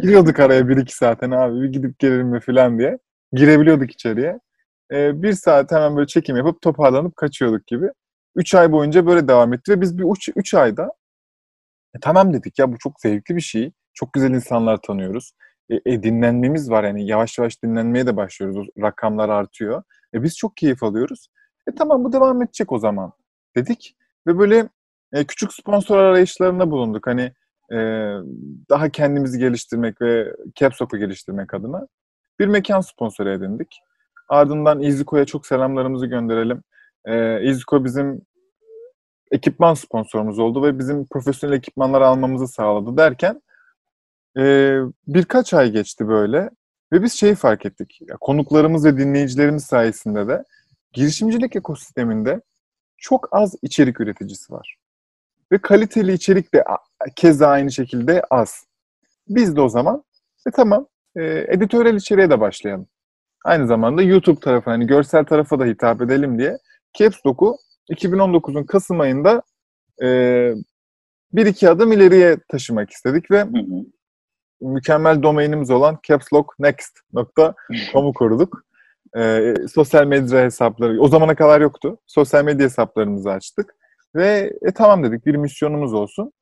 Giriyorduk 0.02 0.40
araya 0.40 0.68
bir 0.68 0.76
iki 0.76 0.94
saaten 0.96 1.30
abi 1.30 1.62
bir 1.62 1.68
gidip 1.68 1.98
gelelim 1.98 2.28
mi 2.28 2.40
falan 2.40 2.78
diye. 2.78 2.98
Girebiliyorduk 3.32 3.90
içeriye. 3.90 4.38
E, 4.92 5.22
bir 5.22 5.32
saat 5.32 5.72
hemen 5.72 5.96
böyle 5.96 6.06
çekim 6.06 6.36
yapıp 6.36 6.62
toparlanıp 6.62 7.16
kaçıyorduk 7.16 7.66
gibi. 7.66 7.86
Üç 8.36 8.54
ay 8.54 8.72
boyunca 8.72 9.06
böyle 9.06 9.28
devam 9.28 9.52
etti 9.52 9.72
ve 9.72 9.80
biz 9.80 9.98
bir 9.98 10.04
üç, 10.04 10.28
üç 10.36 10.54
ayda 10.54 10.92
e, 11.96 12.00
tamam 12.00 12.34
dedik 12.34 12.58
ya 12.58 12.72
bu 12.72 12.78
çok 12.78 13.00
zevkli 13.00 13.36
bir 13.36 13.40
şey. 13.40 13.72
Çok 13.94 14.12
güzel 14.12 14.30
insanlar 14.30 14.76
tanıyoruz. 14.82 15.32
E, 15.70 15.74
e, 15.92 16.02
dinlenmemiz 16.02 16.70
var 16.70 16.84
yani 16.84 17.06
yavaş 17.06 17.38
yavaş 17.38 17.62
dinlenmeye 17.62 18.06
de 18.06 18.16
başlıyoruz. 18.16 18.68
Rakamlar 18.80 19.28
artıyor. 19.28 19.82
E, 20.14 20.22
biz 20.22 20.36
çok 20.36 20.56
keyif 20.56 20.82
alıyoruz. 20.82 21.28
E 21.68 21.74
tamam 21.74 22.04
bu 22.04 22.12
devam 22.12 22.42
edecek 22.42 22.72
o 22.72 22.78
zaman 22.78 23.12
dedik. 23.56 23.96
Ve 24.26 24.38
böyle 24.38 24.68
e, 25.12 25.24
küçük 25.24 25.52
sponsor 25.52 25.98
arayışlarında 25.98 26.70
bulunduk. 26.70 27.06
Hani 27.06 27.32
e, 27.72 27.76
daha 28.70 28.88
kendimizi 28.88 29.38
geliştirmek 29.38 30.00
ve 30.00 30.36
Capsok'u 30.54 30.98
geliştirmek 30.98 31.54
adına 31.54 31.86
bir 32.38 32.46
mekan 32.46 32.80
sponsoru 32.80 33.30
edindik. 33.30 33.80
Ardından 34.28 34.82
İziko'ya 34.82 35.24
çok 35.24 35.46
selamlarımızı 35.46 36.06
gönderelim. 36.06 36.62
E, 37.04 37.42
İziko 37.50 37.84
bizim 37.84 38.22
ekipman 39.30 39.74
sponsorumuz 39.74 40.38
oldu 40.38 40.62
ve 40.62 40.78
bizim 40.78 41.06
profesyonel 41.06 41.56
ekipmanlar 41.56 42.00
almamızı 42.00 42.48
sağladı 42.48 42.96
derken 42.96 43.42
e, 44.38 44.76
birkaç 45.06 45.54
ay 45.54 45.70
geçti 45.70 46.08
böyle 46.08 46.50
ve 46.92 47.02
biz 47.02 47.12
şeyi 47.12 47.34
fark 47.34 47.66
ettik. 47.66 47.98
Ya, 48.08 48.16
konuklarımız 48.20 48.84
ve 48.84 48.98
dinleyicilerimiz 48.98 49.64
sayesinde 49.64 50.28
de 50.28 50.44
girişimcilik 50.96 51.56
ekosisteminde 51.56 52.40
çok 52.96 53.28
az 53.32 53.54
içerik 53.62 54.00
üreticisi 54.00 54.52
var. 54.52 54.76
Ve 55.52 55.58
kaliteli 55.58 56.12
içerik 56.12 56.54
de 56.54 56.64
keza 57.16 57.48
aynı 57.48 57.72
şekilde 57.72 58.22
az. 58.30 58.66
Biz 59.28 59.56
de 59.56 59.60
o 59.60 59.68
zaman 59.68 60.04
e 60.46 60.50
tamam 60.50 60.86
e, 61.16 61.44
editörel 61.48 61.94
içeriğe 61.94 62.30
de 62.30 62.40
başlayalım. 62.40 62.86
Aynı 63.44 63.66
zamanda 63.66 64.02
YouTube 64.02 64.40
tarafı 64.40 64.70
hani 64.70 64.86
görsel 64.86 65.24
tarafa 65.24 65.58
da 65.58 65.64
hitap 65.64 66.02
edelim 66.02 66.38
diye 66.38 66.58
Caps 66.98 67.26
Lock'u 67.26 67.56
2019'un 67.90 68.64
Kasım 68.64 69.00
ayında 69.00 69.42
e, 70.02 70.06
bir 71.32 71.46
iki 71.46 71.70
adım 71.70 71.92
ileriye 71.92 72.36
taşımak 72.48 72.90
istedik 72.90 73.30
ve 73.30 73.40
hı 73.40 73.48
hı. 73.48 73.84
mükemmel 74.60 75.22
domainimiz 75.22 75.70
olan 75.70 75.98
capslocknext.com'u 76.08 78.12
kurduk. 78.12 78.65
E, 79.16 79.54
sosyal 79.74 80.06
medya 80.06 80.42
hesapları 80.44 81.00
o 81.00 81.08
zamana 81.08 81.34
kadar 81.34 81.60
yoktu. 81.60 81.98
Sosyal 82.06 82.44
medya 82.44 82.64
hesaplarımızı 82.64 83.30
açtık 83.30 83.74
ve 84.14 84.52
e, 84.62 84.70
tamam 84.72 85.04
dedik 85.04 85.26
bir 85.26 85.36
misyonumuz 85.36 85.94
olsun. 85.94 86.32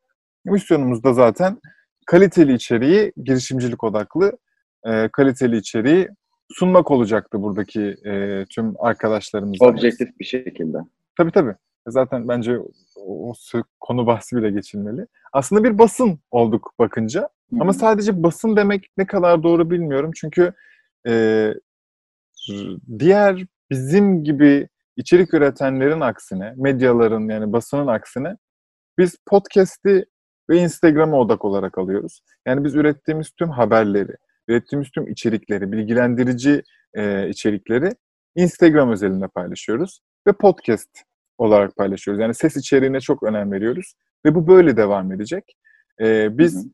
Misyonumuz 0.45 1.05
da 1.05 1.13
zaten 1.13 1.59
kaliteli 2.07 2.53
içeriği, 2.55 3.13
girişimcilik 3.25 3.85
odaklı 3.85 4.39
e, 4.85 5.09
kaliteli 5.09 5.57
içeriği 5.57 6.09
sunmak 6.53 6.91
olacaktı 6.91 7.43
buradaki 7.43 7.97
e, 8.07 8.45
tüm 8.51 8.75
arkadaşlarımıza. 8.79 9.67
Objektif 9.67 10.19
bir 10.21 10.25
şekilde. 10.25 10.79
Tabii 11.19 11.33
tabii. 11.33 11.55
Zaten 11.89 12.29
bence 12.29 12.59
o, 12.97 13.31
o 13.31 13.35
konu 13.81 14.07
bahsi 14.07 14.37
bile 14.37 14.51
geçilmeli. 14.51 15.07
Aslında 15.33 15.65
bir 15.65 15.79
basın 15.79 16.19
olduk 16.31 16.75
bakınca. 16.79 17.21
Hı-hı. 17.21 17.61
Ama 17.61 17.73
sadece 17.73 18.23
basın 18.23 18.57
demek 18.57 18.91
ne 18.97 19.07
kadar 19.07 19.43
doğru 19.43 19.71
bilmiyorum. 19.71 20.11
Çünkü 20.15 20.53
e, 21.07 21.55
diğer 22.99 23.47
bizim 23.71 24.25
gibi 24.25 24.69
içerik 24.97 25.35
üretenlerin 25.35 26.01
aksine, 26.01 26.55
medyaların 26.57 27.29
yani 27.29 27.53
basının 27.53 27.87
aksine 27.87 28.37
biz 28.99 29.17
podcast'i 29.27 30.05
ve 30.51 30.59
Instagram'a 30.59 31.17
odak 31.17 31.45
olarak 31.45 31.79
alıyoruz. 31.79 32.21
Yani 32.47 32.65
biz 32.65 32.75
ürettiğimiz 32.75 33.31
tüm 33.31 33.51
haberleri, 33.51 34.13
ürettiğimiz 34.49 34.91
tüm 34.91 35.09
içerikleri, 35.09 35.73
bilgilendirici 35.73 36.63
e, 36.95 37.29
içerikleri 37.29 37.91
Instagram 38.37 38.93
özelinde 38.93 39.29
paylaşıyoruz 39.29 40.01
ve 40.27 40.33
podcast 40.33 40.91
olarak 41.39 41.77
paylaşıyoruz. 41.77 42.21
Yani 42.21 42.35
ses 42.35 42.57
içeriğine 42.57 43.01
çok 43.01 43.23
önem 43.23 43.53
veriyoruz 43.53 43.95
ve 44.27 44.35
bu 44.35 44.47
böyle 44.47 44.77
devam 44.77 45.13
edecek. 45.13 45.45
E, 46.01 46.39
biz 46.39 46.55
hı 46.55 46.59
hı. 46.59 46.65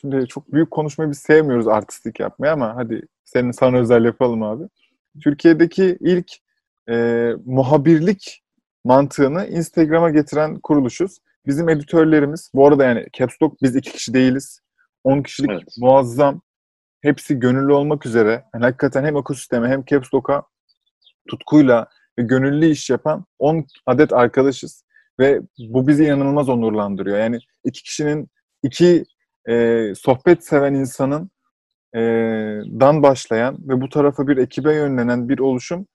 Şimdi 0.00 0.26
çok 0.26 0.52
büyük 0.52 0.70
konuşmayı 0.70 1.10
biz 1.10 1.18
sevmiyoruz 1.18 1.68
artistik 1.68 2.20
yapmayı 2.20 2.52
ama 2.52 2.76
hadi 2.76 3.02
senin 3.24 3.50
sana 3.50 3.78
özel 3.78 4.04
yapalım 4.04 4.42
abi. 4.42 4.64
Türkiye'deki 5.22 5.98
ilk 6.00 6.32
e, 6.88 7.32
muhabirlik 7.44 8.42
mantığını 8.84 9.46
Instagram'a 9.46 10.10
getiren 10.10 10.60
kuruluşuz. 10.60 11.18
Bizim 11.46 11.68
editörlerimiz, 11.68 12.50
bu 12.54 12.66
arada 12.66 12.84
yani 12.84 13.06
Caps 13.12 13.34
Lock 13.42 13.62
biz 13.62 13.76
iki 13.76 13.92
kişi 13.92 14.14
değiliz. 14.14 14.60
10 15.04 15.22
kişilik 15.22 15.50
evet. 15.50 15.62
muazzam. 15.78 16.40
Hepsi 17.00 17.38
gönüllü 17.38 17.72
olmak 17.72 18.06
üzere. 18.06 18.44
Yani 18.54 18.64
hakikaten 18.64 19.04
hem 19.04 19.16
ekosisteme 19.16 19.68
hem 19.68 19.84
Caps 19.84 20.14
Lock'a 20.14 20.42
tutkuyla 21.28 21.86
ve 22.18 22.22
gönüllü 22.22 22.66
iş 22.66 22.90
yapan 22.90 23.24
10 23.38 23.66
adet 23.86 24.12
arkadaşız. 24.12 24.84
Ve 25.20 25.40
bu 25.58 25.88
bizi 25.88 26.04
inanılmaz 26.04 26.48
onurlandırıyor. 26.48 27.18
Yani 27.18 27.38
iki 27.64 27.82
kişinin, 27.82 28.28
iki 28.62 29.04
e, 29.48 29.86
sohbet 29.94 30.44
seven 30.44 30.74
insanın 30.74 31.30
e, 31.94 32.00
dan 32.80 33.02
başlayan 33.02 33.58
ve 33.60 33.80
bu 33.80 33.88
tarafa 33.88 34.28
bir 34.28 34.36
ekibe 34.36 34.74
yönlenen 34.74 35.28
bir 35.28 35.38
oluşum 35.38 35.86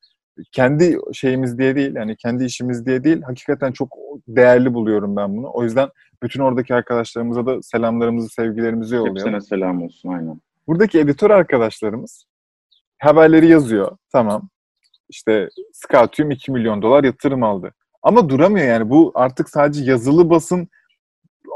kendi 0.51 0.97
şeyimiz 1.13 1.57
diye 1.57 1.75
değil 1.75 1.95
yani 1.95 2.15
kendi 2.15 2.45
işimiz 2.45 2.85
diye 2.85 3.03
değil 3.03 3.21
hakikaten 3.21 3.71
çok 3.71 3.93
değerli 4.27 4.73
buluyorum 4.73 5.15
ben 5.15 5.37
bunu. 5.37 5.51
O 5.53 5.63
yüzden 5.63 5.89
bütün 6.23 6.39
oradaki 6.39 6.75
arkadaşlarımıza 6.75 7.45
da 7.45 7.61
selamlarımızı, 7.61 8.29
sevgilerimizi 8.29 8.95
yollayalım. 8.95 9.33
Hepsine 9.33 9.41
selam 9.41 9.81
olsun 9.81 10.09
aynen. 10.09 10.41
Buradaki 10.67 10.99
editör 10.99 11.29
arkadaşlarımız 11.29 12.25
haberleri 12.99 13.47
yazıyor. 13.47 13.97
Tamam. 14.11 14.49
İşte 15.09 15.49
Scatium 15.73 16.31
2 16.31 16.51
milyon 16.51 16.81
dolar 16.81 17.03
yatırım 17.03 17.43
aldı. 17.43 17.73
Ama 18.03 18.29
duramıyor 18.29 18.67
yani. 18.67 18.89
Bu 18.89 19.11
artık 19.15 19.49
sadece 19.49 19.91
yazılı 19.91 20.29
basın 20.29 20.67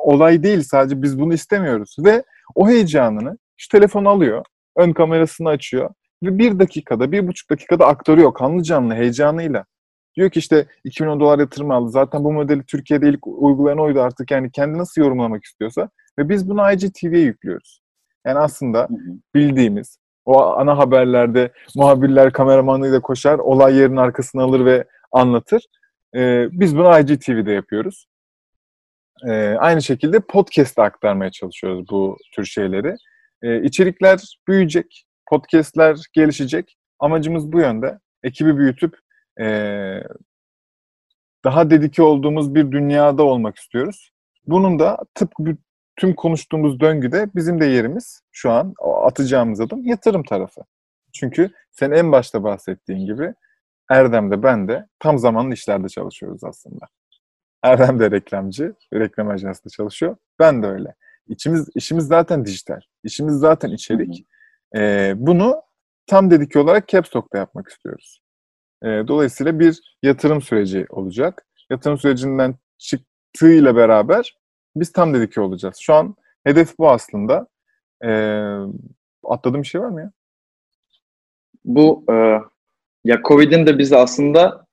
olay 0.04 0.44
değil. 0.44 0.62
Sadece 0.62 1.02
biz 1.02 1.20
bunu 1.20 1.34
istemiyoruz. 1.34 1.96
Ve 2.00 2.24
o 2.56 2.68
heyecanını 2.70 3.38
şu 3.58 3.70
telefon 3.70 4.06
alıyor. 4.06 4.46
Ön 4.78 4.94
kamerasını 4.94 5.50
açıyor. 5.50 5.90
Ve 6.24 6.38
bir 6.38 6.60
dakikada, 6.60 7.12
bir 7.12 7.28
buçuk 7.28 7.50
dakikada 7.50 7.88
aktarıyor 7.88 8.34
kanlı 8.34 8.64
canlı 8.64 8.94
heyecanıyla. 8.94 9.66
Diyor 10.16 10.30
ki 10.30 10.40
işte 10.40 10.66
2 10.84 11.04
milyon 11.04 11.20
dolar 11.20 11.40
yatırım 11.40 11.72
aldı. 11.72 11.90
Zaten 11.90 12.24
bu 12.24 12.34
modeli 12.34 12.64
Türkiye'de 12.64 13.10
ilk 13.10 13.28
uygulayan 13.28 13.80
oydu 13.80 14.02
artık. 14.02 14.32
Yani 14.32 14.52
kendi 14.52 14.78
nasıl 14.78 15.02
yorumlamak 15.02 15.44
istiyorsa. 15.44 15.90
Ve 16.20 16.30
biz 16.30 16.50
bunu 16.50 16.72
IGTV'ye 16.72 17.24
yüklüyoruz. 17.24 17.82
Yani 18.26 18.40
aslında 18.40 18.88
bildiğimiz 19.36 19.98
o 20.26 20.44
ana 20.44 20.78
haberlerde 20.78 21.52
muhabirler 21.76 22.32
kameramanlığıyla 22.32 23.02
koşar, 23.02 23.40
olay 23.40 23.76
yerinin 23.76 23.98
arkasını 23.98 24.42
alır 24.42 24.66
ve 24.66 24.86
anlatır. 25.12 25.64
Ee, 26.16 26.48
biz 26.52 26.78
bunu 26.78 27.00
IGTV'de 27.00 27.52
yapıyoruz. 27.52 28.06
Ee, 29.26 29.56
aynı 29.60 29.82
şekilde 29.82 30.20
podcast'te 30.20 30.82
aktarmaya 30.82 31.32
çalışıyoruz 31.32 31.86
bu 31.90 32.18
tür 32.36 32.46
şeyleri. 32.46 32.96
Ee, 33.44 33.64
içerikler 33.64 34.38
büyüyecek, 34.48 35.06
podcast'ler 35.30 35.98
gelişecek. 36.14 36.78
Amacımız 37.00 37.52
bu 37.52 37.60
yönde. 37.60 38.00
Ekibi 38.24 38.58
büyütüp 38.58 39.00
e, 39.40 39.46
daha 41.44 41.70
dedike 41.70 42.04
olduğumuz 42.04 42.56
bir 42.56 42.72
dünyada 42.72 43.24
olmak 43.24 43.58
istiyoruz. 43.58 44.12
Bunun 44.48 44.80
da 44.80 44.98
tıpkı 45.16 45.58
tüm 45.96 46.14
konuştuğumuz 46.16 46.80
döngüde 46.80 47.30
bizim 47.36 47.62
de 47.62 47.66
yerimiz 47.66 48.22
şu 48.32 48.52
an 48.52 48.74
atacağımız 49.04 49.62
adım 49.62 49.86
yatırım 49.86 50.24
tarafı. 50.24 50.62
Çünkü 51.14 51.52
sen 51.72 51.92
en 51.92 52.12
başta 52.12 52.44
bahsettiğin 52.44 53.06
gibi 53.06 53.34
Erdem 53.90 54.32
de 54.32 54.44
ben 54.44 54.68
de 54.68 54.88
tam 55.00 55.18
zamanlı 55.20 55.54
işlerde 55.54 55.90
çalışıyoruz 55.90 56.44
aslında. 56.44 56.86
Erdem 57.64 58.00
de 58.00 58.12
reklamcı, 58.12 58.76
reklam 58.94 59.30
ajansında 59.30 59.70
çalışıyor. 59.70 60.16
Ben 60.40 60.64
de 60.64 60.68
öyle. 60.68 60.96
İçimiz, 61.28 61.70
işimiz 61.76 62.08
zaten 62.08 62.46
dijital. 62.46 62.80
İşimiz 63.04 63.36
zaten 63.36 63.70
içerik. 63.70 64.26
Ee, 64.76 65.14
bunu 65.16 65.62
tam 66.08 66.32
dedike 66.32 66.60
olarak 66.60 66.88
Capstock'ta 66.88 67.38
yapmak 67.38 67.68
istiyoruz. 67.68 68.22
E, 68.84 68.88
dolayısıyla 68.88 69.60
bir 69.60 69.98
yatırım 70.04 70.42
süreci 70.42 70.86
olacak. 70.90 71.48
Yatırım 71.70 71.98
sürecinden 71.98 72.56
çıktığıyla 72.78 73.76
beraber 73.76 74.38
biz 74.76 74.92
tam 74.92 75.14
dedike 75.14 75.42
olacağız. 75.42 75.78
Şu 75.80 75.94
an 75.94 76.16
hedef 76.44 76.78
bu 76.80 76.90
aslında. 76.90 77.48
E, 78.04 78.10
atladığım 79.24 79.62
bir 79.62 79.68
şey 79.68 79.82
var 79.82 79.90
mı 79.90 80.02
ya? 80.02 80.12
Bu 81.66 82.06
e, 82.10 82.14
ya 83.04 83.22
Covid'in 83.28 83.66
de 83.68 83.78
bizi 83.78 83.98
aslında 83.98 84.67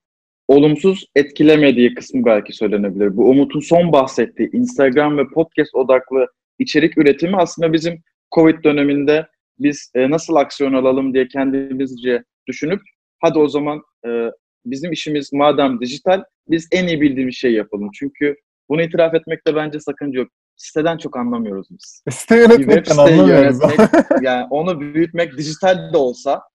olumsuz 0.49 1.07
etkilemediği 1.17 1.95
kısmı 1.95 2.25
belki 2.25 2.53
söylenebilir. 2.53 3.17
Bu 3.17 3.29
Umut'un 3.29 3.61
son 3.61 3.93
bahsettiği 3.93 4.51
Instagram 4.53 5.19
ve 5.19 5.29
podcast 5.35 5.75
odaklı 5.75 6.27
içerik 6.59 6.99
üretimi 6.99 7.37
aslında 7.37 7.73
bizim 7.73 8.03
Covid 8.35 8.65
döneminde 8.65 9.27
biz 9.59 9.91
e, 9.95 10.11
nasıl 10.11 10.35
aksiyon 10.35 10.73
alalım 10.73 11.15
diye 11.15 11.29
kendimizce 11.29 12.25
düşünüp 12.49 12.81
hadi 13.21 13.39
o 13.39 13.49
zaman 13.49 13.83
e, 14.07 14.31
bizim 14.67 14.93
işimiz 14.93 15.33
madem 15.33 15.81
dijital 15.81 16.23
biz 16.49 16.69
en 16.73 16.87
iyi 16.87 17.01
bildiğimiz 17.01 17.35
şey 17.35 17.53
yapalım. 17.53 17.91
Çünkü 17.95 18.37
bunu 18.69 18.83
itiraf 18.83 19.15
etmekte 19.15 19.55
bence 19.55 19.81
sakınca 19.81 20.19
yok. 20.19 20.29
Siteden 20.57 20.99
çok 20.99 21.17
anlamıyoruz 21.17 21.67
biz. 21.71 22.03
Site 22.11 22.37
yönetmekten 22.37 22.97
anlamıyoruz. 22.97 23.61
Yönetmek, 23.63 23.91
yani 24.23 24.47
onu 24.51 24.81
büyütmek 24.81 25.39
dijital 25.39 25.93
de 25.93 25.97
olsa 25.97 26.35
e, 26.35 26.54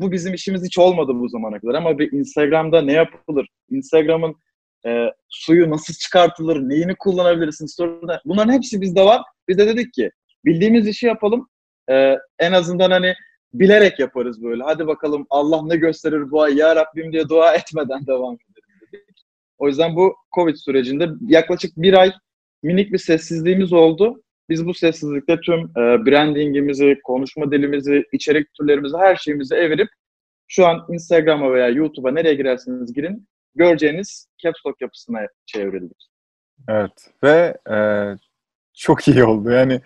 bu 0.00 0.12
bizim 0.12 0.34
işimiz 0.34 0.64
hiç 0.64 0.78
olmadı 0.78 1.12
bu 1.14 1.28
zamana 1.28 1.60
kadar 1.60 1.74
ama 1.74 1.98
bir 1.98 2.12
Instagram'da 2.12 2.82
ne 2.82 2.92
yapılır? 2.92 3.48
Instagram'ın 3.70 4.34
e, 4.86 5.06
suyu 5.28 5.70
nasıl 5.70 5.94
çıkartılır? 5.94 6.56
Neyini 6.68 6.94
kullanabilirsin? 6.94 7.66
Story'de. 7.66 8.20
Bunların 8.24 8.52
hepsi 8.52 8.80
bizde 8.80 9.04
var. 9.04 9.22
Biz 9.48 9.58
de 9.58 9.66
dedik 9.66 9.92
ki 9.92 10.10
bildiğimiz 10.44 10.88
işi 10.88 11.06
yapalım. 11.06 11.48
E, 11.90 12.14
en 12.38 12.52
azından 12.52 12.90
hani 12.90 13.14
bilerek 13.54 13.98
yaparız 13.98 14.42
böyle. 14.42 14.62
Hadi 14.62 14.86
bakalım 14.86 15.26
Allah 15.30 15.60
ne 15.62 15.76
gösterir 15.76 16.30
bu 16.30 16.42
ay 16.42 16.56
ya 16.56 16.76
Rabbim 16.76 17.12
diye 17.12 17.28
dua 17.28 17.54
etmeden 17.54 18.06
devam 18.06 18.34
edelim 18.34 18.80
dedik. 18.92 19.24
O 19.58 19.68
yüzden 19.68 19.96
bu 19.96 20.14
Covid 20.34 20.56
sürecinde 20.56 21.08
yaklaşık 21.28 21.76
bir 21.76 21.94
ay 21.94 22.12
minik 22.62 22.92
bir 22.92 22.98
sessizliğimiz 22.98 23.72
oldu. 23.72 24.22
Biz 24.48 24.66
bu 24.66 24.74
sessizlikte 24.74 25.40
tüm 25.40 25.60
e, 25.60 26.06
brandingimizi, 26.06 26.98
konuşma 27.04 27.52
dilimizi, 27.52 28.04
içerik 28.12 28.54
türlerimizi, 28.54 28.96
her 28.96 29.16
şeyimizi 29.16 29.54
evirip 29.54 29.88
şu 30.48 30.66
an 30.66 30.86
Instagram'a 30.88 31.52
veya 31.52 31.68
YouTube'a 31.68 32.10
nereye 32.10 32.34
girerseniz 32.34 32.92
girin 32.92 33.28
göreceğiniz 33.54 34.28
caps 34.38 34.60
yapısına 34.80 35.20
çevrildik. 35.46 36.08
Evet 36.68 37.10
ve 37.24 37.56
e, 37.70 37.76
çok 38.74 39.08
iyi 39.08 39.24
oldu. 39.24 39.50
Yani 39.50 39.80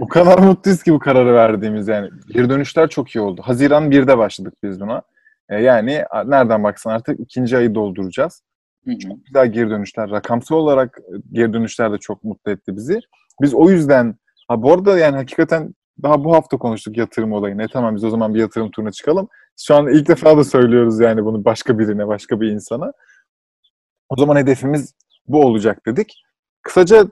o 0.00 0.08
kadar 0.08 0.38
mutluyuz 0.38 0.82
ki 0.82 0.92
bu 0.92 0.98
kararı 0.98 1.34
verdiğimiz 1.34 1.88
yani. 1.88 2.10
Geri 2.28 2.50
dönüşler 2.50 2.88
çok 2.88 3.10
iyi 3.10 3.20
oldu. 3.20 3.42
Haziran 3.44 3.90
1'de 3.90 4.18
başladık 4.18 4.54
biz 4.62 4.80
buna. 4.80 5.02
E, 5.48 5.62
yani 5.62 6.04
nereden 6.24 6.64
baksan 6.64 6.90
artık 6.90 7.20
ikinci 7.20 7.56
ayı 7.56 7.74
dolduracağız. 7.74 8.42
Çok 8.86 9.26
güzel 9.26 9.52
geri 9.52 9.70
dönüşler. 9.70 10.10
Rakamsal 10.10 10.56
olarak 10.56 10.98
geri 11.32 11.52
dönüşler 11.52 11.92
de 11.92 11.98
çok 11.98 12.24
mutlu 12.24 12.50
etti 12.50 12.76
bizi. 12.76 13.00
Biz 13.42 13.54
o 13.54 13.70
yüzden 13.70 14.14
ha 14.48 14.62
bu 14.62 14.72
arada 14.72 14.98
yani 14.98 15.16
hakikaten 15.16 15.74
daha 16.02 16.24
bu 16.24 16.34
hafta 16.34 16.58
konuştuk 16.58 16.96
yatırım 16.96 17.32
olayını. 17.32 17.62
E 17.62 17.68
tamam 17.68 17.96
biz 17.96 18.04
o 18.04 18.10
zaman 18.10 18.34
bir 18.34 18.40
yatırım 18.40 18.70
turuna 18.70 18.92
çıkalım. 18.92 19.28
Şu 19.58 19.74
an 19.74 19.88
ilk 19.88 20.08
defa 20.08 20.36
da 20.36 20.44
söylüyoruz 20.44 21.00
yani 21.00 21.24
bunu 21.24 21.44
başka 21.44 21.78
birine, 21.78 22.06
başka 22.06 22.40
bir 22.40 22.50
insana. 22.50 22.92
O 24.08 24.16
zaman 24.16 24.36
hedefimiz 24.36 24.94
bu 25.26 25.40
olacak 25.40 25.86
dedik. 25.86 26.22
Kısaca 26.62 27.06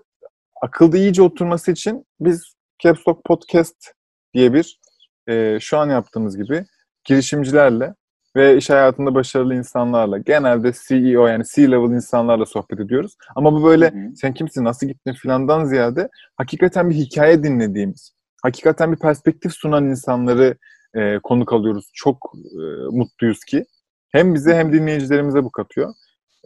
akılda 0.62 0.96
iyice 0.96 1.22
oturması 1.22 1.72
için 1.72 2.06
biz 2.20 2.54
Caps 2.82 3.08
Lock 3.08 3.24
Podcast 3.24 3.92
diye 4.34 4.54
bir 4.54 4.80
e, 5.26 5.60
şu 5.60 5.78
an 5.78 5.90
yaptığımız 5.90 6.36
gibi 6.36 6.66
girişimcilerle 7.04 7.94
ve 8.36 8.56
iş 8.56 8.70
hayatında 8.70 9.14
başarılı 9.14 9.54
insanlarla 9.54 10.18
genelde 10.18 10.72
CEO 10.88 11.26
yani 11.26 11.44
C-level 11.54 11.94
insanlarla 11.94 12.46
sohbet 12.46 12.80
ediyoruz. 12.80 13.16
Ama 13.36 13.52
bu 13.52 13.64
böyle 13.64 13.90
hı 13.90 13.94
hı. 13.94 14.16
sen 14.16 14.34
kimsin, 14.34 14.64
nasıl 14.64 14.86
gittin 14.86 15.12
filandan 15.12 15.64
ziyade 15.64 16.08
hakikaten 16.36 16.90
bir 16.90 16.94
hikaye 16.94 17.42
dinlediğimiz, 17.42 18.12
hakikaten 18.42 18.92
bir 18.92 18.98
perspektif 18.98 19.52
sunan 19.52 19.84
insanları 19.84 20.56
e, 20.94 21.18
konuk 21.18 21.52
alıyoruz. 21.52 21.90
Çok 21.94 22.32
e, 22.34 22.62
mutluyuz 22.90 23.44
ki. 23.44 23.64
Hem 24.12 24.34
bize 24.34 24.54
hem 24.54 24.72
dinleyicilerimize 24.72 25.44
bu 25.44 25.50
katıyor. 25.50 25.94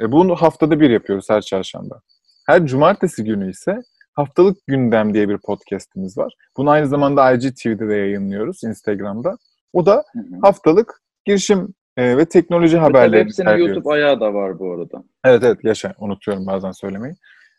E, 0.00 0.12
bunu 0.12 0.36
haftada 0.36 0.80
bir 0.80 0.90
yapıyoruz 0.90 1.30
her 1.30 1.40
çarşamba. 1.40 2.00
Her 2.46 2.66
cumartesi 2.66 3.24
günü 3.24 3.50
ise 3.50 3.82
haftalık 4.12 4.66
gündem 4.66 5.14
diye 5.14 5.28
bir 5.28 5.38
podcastimiz 5.38 6.18
var. 6.18 6.34
Bunu 6.56 6.70
aynı 6.70 6.86
zamanda 6.86 7.32
IGTV'de 7.32 7.88
de 7.88 7.94
yayınlıyoruz 7.94 8.64
Instagram'da. 8.64 9.36
O 9.72 9.86
da 9.86 10.04
haftalık 10.42 11.02
girişim 11.24 11.74
e, 11.98 12.16
ve 12.16 12.24
teknoloji 12.24 12.78
haberleri. 12.78 13.20
Hepsinin 13.20 13.56
YouTube 13.56 13.92
ayağı 13.92 14.20
da 14.20 14.34
var 14.34 14.58
bu 14.58 14.72
arada. 14.72 15.04
Evet 15.24 15.42
evet 15.44 15.64
yaşa 15.64 15.94
unutuyorum 15.98 16.46
bazen 16.46 16.72
söylemeyi. 16.72 17.14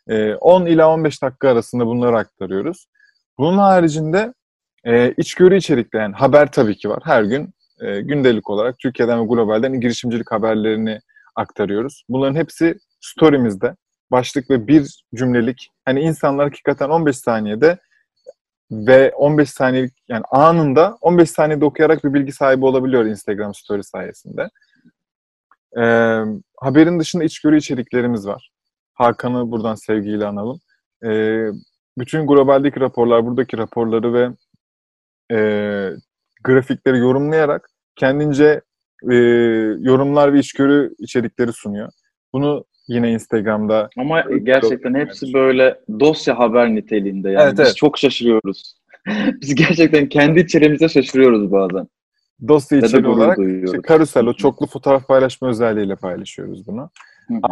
E, 0.08 0.34
10 0.34 0.66
ila 0.66 0.94
15 0.94 1.22
dakika 1.22 1.48
arasında 1.48 1.86
bunları 1.86 2.16
aktarıyoruz. 2.16 2.86
Bunun 3.38 3.58
haricinde 3.58 4.34
e, 4.84 5.12
içgörü 5.16 5.56
içerikli 5.56 5.96
yani 5.96 6.14
haber 6.14 6.52
tabii 6.52 6.76
ki 6.76 6.88
var. 6.88 7.00
Her 7.04 7.22
gün 7.22 7.54
e, 7.80 8.00
gündelik 8.00 8.50
olarak 8.50 8.78
Türkiye'den 8.78 9.20
ve 9.20 9.26
globalden 9.26 9.80
girişimcilik 9.80 10.32
haberlerini 10.32 11.00
aktarıyoruz. 11.36 12.04
Bunların 12.08 12.34
hepsi 12.34 12.74
story'mizde. 13.00 13.76
Başlık 14.10 14.50
ve 14.50 14.66
bir 14.66 15.04
cümlelik. 15.14 15.70
Hani 15.84 16.00
insanlar 16.00 16.46
hakikaten 16.46 16.88
15 16.88 17.16
saniyede 17.16 17.78
ve 18.70 19.12
15 19.14 19.50
saniyelik 19.50 19.94
yani 20.08 20.24
anında 20.30 20.98
15 21.00 21.30
saniyede 21.30 21.64
okuyarak 21.64 22.04
bir 22.04 22.14
bilgi 22.14 22.32
sahibi 22.32 22.64
olabiliyor 22.64 23.04
Instagram 23.04 23.54
story 23.54 23.82
sayesinde. 23.82 24.48
Ee, 25.76 26.24
haberin 26.60 27.00
dışında 27.00 27.24
içgörü 27.24 27.56
içeriklerimiz 27.58 28.26
var. 28.26 28.50
Hakan'ı 28.94 29.50
buradan 29.50 29.74
sevgiyle 29.74 30.26
analım. 30.26 30.60
Ee, 31.04 31.46
bütün 31.98 32.26
globaldeki 32.26 32.80
raporlar, 32.80 33.26
buradaki 33.26 33.58
raporları 33.58 34.14
ve 34.14 34.30
e, 35.32 35.38
grafikleri 36.44 36.98
yorumlayarak 36.98 37.70
kendince 37.96 38.60
e, 39.10 39.14
yorumlar 39.80 40.34
ve 40.34 40.38
içgörü 40.38 40.94
içerikleri 40.98 41.52
sunuyor. 41.52 41.92
Bunu 42.32 42.64
yine 42.90 43.12
Instagram'da. 43.12 43.88
Ama 43.98 44.20
gerçekten 44.42 44.94
hepsi 44.94 45.34
böyle 45.34 45.80
dosya 46.00 46.38
haber 46.38 46.74
niteliğinde 46.74 47.30
yani. 47.30 47.42
Evet, 47.42 47.52
Biz 47.52 47.60
evet. 47.60 47.76
çok 47.76 47.98
şaşırıyoruz. 47.98 48.74
Biz 49.40 49.54
gerçekten 49.54 50.08
kendi 50.08 50.40
içeriğimize 50.40 50.88
şaşırıyoruz 50.88 51.52
bazen. 51.52 51.88
Dosya 52.48 52.78
içeriği 52.78 53.06
olarak 53.06 53.38
işte 53.64 53.82
karusel, 53.82 54.26
o 54.26 54.32
çoklu 54.32 54.66
fotoğraf 54.66 55.08
paylaşma 55.08 55.48
özelliğiyle 55.48 55.96
paylaşıyoruz 55.96 56.66
bunu. 56.66 56.90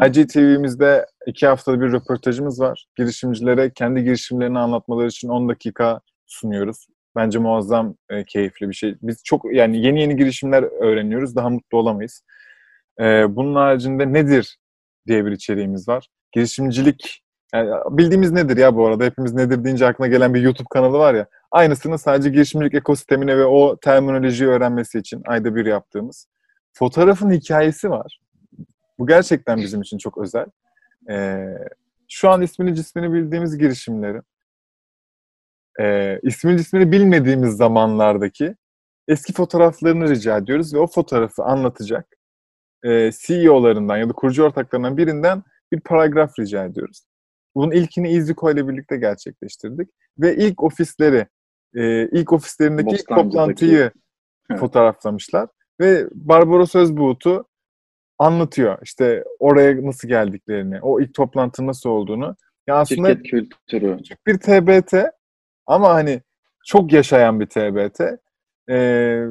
IGTV'mizde 0.06 1.06
iki 1.26 1.46
haftada 1.46 1.80
bir 1.80 1.92
röportajımız 1.92 2.60
var. 2.60 2.86
Girişimcilere 2.96 3.70
kendi 3.70 4.04
girişimlerini 4.04 4.58
anlatmaları 4.58 5.08
için 5.08 5.28
10 5.28 5.48
dakika 5.48 6.00
sunuyoruz. 6.26 6.86
Bence 7.16 7.38
muazzam 7.38 7.94
e, 8.10 8.24
keyifli 8.24 8.68
bir 8.68 8.74
şey. 8.74 8.94
Biz 9.02 9.22
çok 9.24 9.54
yani 9.54 9.86
yeni 9.86 10.00
yeni 10.00 10.16
girişimler 10.16 10.62
öğreniyoruz. 10.62 11.36
Daha 11.36 11.50
mutlu 11.50 11.78
olamayız. 11.78 12.24
E, 13.00 13.36
bunun 13.36 13.54
haricinde 13.54 14.12
nedir 14.12 14.58
diye 15.08 15.26
bir 15.26 15.32
içeriğimiz 15.32 15.88
var. 15.88 16.08
Girişimcilik 16.32 17.24
yani 17.54 17.70
bildiğimiz 17.90 18.32
nedir 18.32 18.56
ya 18.56 18.76
bu 18.76 18.86
arada? 18.86 19.04
Hepimiz 19.04 19.34
nedir 19.34 19.64
deyince 19.64 19.86
aklına 19.86 20.08
gelen 20.08 20.34
bir 20.34 20.40
YouTube 20.40 20.68
kanalı 20.70 20.98
var 20.98 21.14
ya. 21.14 21.26
Aynısını 21.50 21.98
sadece 21.98 22.30
girişimcilik 22.30 22.74
ekosistemine 22.74 23.38
ve 23.38 23.44
o 23.44 23.76
terminolojiyi 23.76 24.50
öğrenmesi 24.50 24.98
için 24.98 25.22
ayda 25.26 25.54
bir 25.54 25.66
yaptığımız. 25.66 26.26
Fotoğrafın 26.72 27.30
hikayesi 27.30 27.90
var. 27.90 28.20
Bu 28.98 29.06
gerçekten 29.06 29.58
bizim 29.58 29.80
için 29.80 29.98
çok 29.98 30.18
özel. 30.18 30.46
Ee, 31.10 31.58
şu 32.08 32.30
an 32.30 32.42
ismini 32.42 32.74
cismini 32.74 33.12
bildiğimiz 33.12 33.58
girişimlerin 33.58 34.22
e, 35.80 36.18
ismini 36.22 36.58
cismini 36.58 36.92
bilmediğimiz 36.92 37.56
zamanlardaki 37.56 38.56
eski 39.08 39.32
fotoğraflarını 39.32 40.08
rica 40.08 40.38
ediyoruz 40.38 40.74
ve 40.74 40.78
o 40.78 40.86
fotoğrafı 40.86 41.42
anlatacak 41.42 42.17
e, 42.84 43.10
CEO'larından 43.12 43.96
ya 43.96 44.08
da 44.08 44.12
kurucu 44.12 44.44
ortaklarından 44.44 44.96
birinden 44.96 45.42
bir 45.72 45.80
paragraf 45.80 46.38
rica 46.38 46.64
ediyoruz. 46.64 47.06
Bunun 47.54 47.70
ilkini 47.70 48.10
İzliko 48.10 48.50
ile 48.50 48.68
birlikte 48.68 48.96
gerçekleştirdik. 48.96 49.88
Ve 50.18 50.36
ilk 50.36 50.62
ofisleri, 50.62 51.26
e, 51.74 52.08
ilk 52.08 52.32
ofislerindeki 52.32 52.96
ilk 52.96 53.08
toplantıyı 53.08 53.90
fotoğraflamışlar. 54.58 55.48
Ve 55.80 56.06
Barbaros 56.14 56.74
Özbuğut'u 56.74 57.48
anlatıyor. 58.18 58.78
İşte 58.82 59.24
oraya 59.38 59.86
nasıl 59.86 60.08
geldiklerini, 60.08 60.80
o 60.82 61.00
ilk 61.00 61.14
toplantı 61.14 61.66
nasıl 61.66 61.90
olduğunu. 61.90 62.36
Ya 62.66 62.76
aslında 62.76 63.08
Şirket 63.08 63.30
kültürü. 63.30 63.96
Küçük 63.96 64.26
bir 64.26 64.38
TBT 64.38 64.94
ama 65.66 65.94
hani 65.94 66.22
çok 66.66 66.92
yaşayan 66.92 67.40
bir 67.40 67.46
TBT. 67.46 68.00
Ee, 68.70 69.24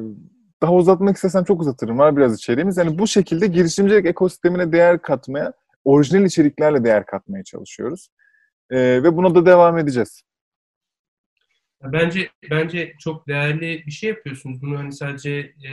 daha 0.62 0.74
uzatmak 0.74 1.16
istesem 1.16 1.44
çok 1.44 1.60
uzatırım. 1.60 1.98
Var 1.98 2.16
biraz 2.16 2.38
içeriğimiz. 2.38 2.76
Yani 2.76 2.98
bu 2.98 3.06
şekilde 3.06 3.46
girişimcilik 3.46 4.06
ekosistemine 4.06 4.72
değer 4.72 5.02
katmaya, 5.02 5.52
orijinal 5.84 6.24
içeriklerle 6.24 6.84
değer 6.84 7.06
katmaya 7.06 7.44
çalışıyoruz. 7.44 8.08
Ee, 8.70 9.02
ve 9.02 9.16
buna 9.16 9.34
da 9.34 9.46
devam 9.46 9.78
edeceğiz. 9.78 10.22
Bence 11.82 12.30
bence 12.50 12.92
çok 12.98 13.28
değerli 13.28 13.82
bir 13.86 13.90
şey 13.90 14.10
yapıyorsunuz. 14.10 14.62
Bunu 14.62 14.78
hani 14.78 14.92
sadece 14.92 15.30
e, 15.30 15.72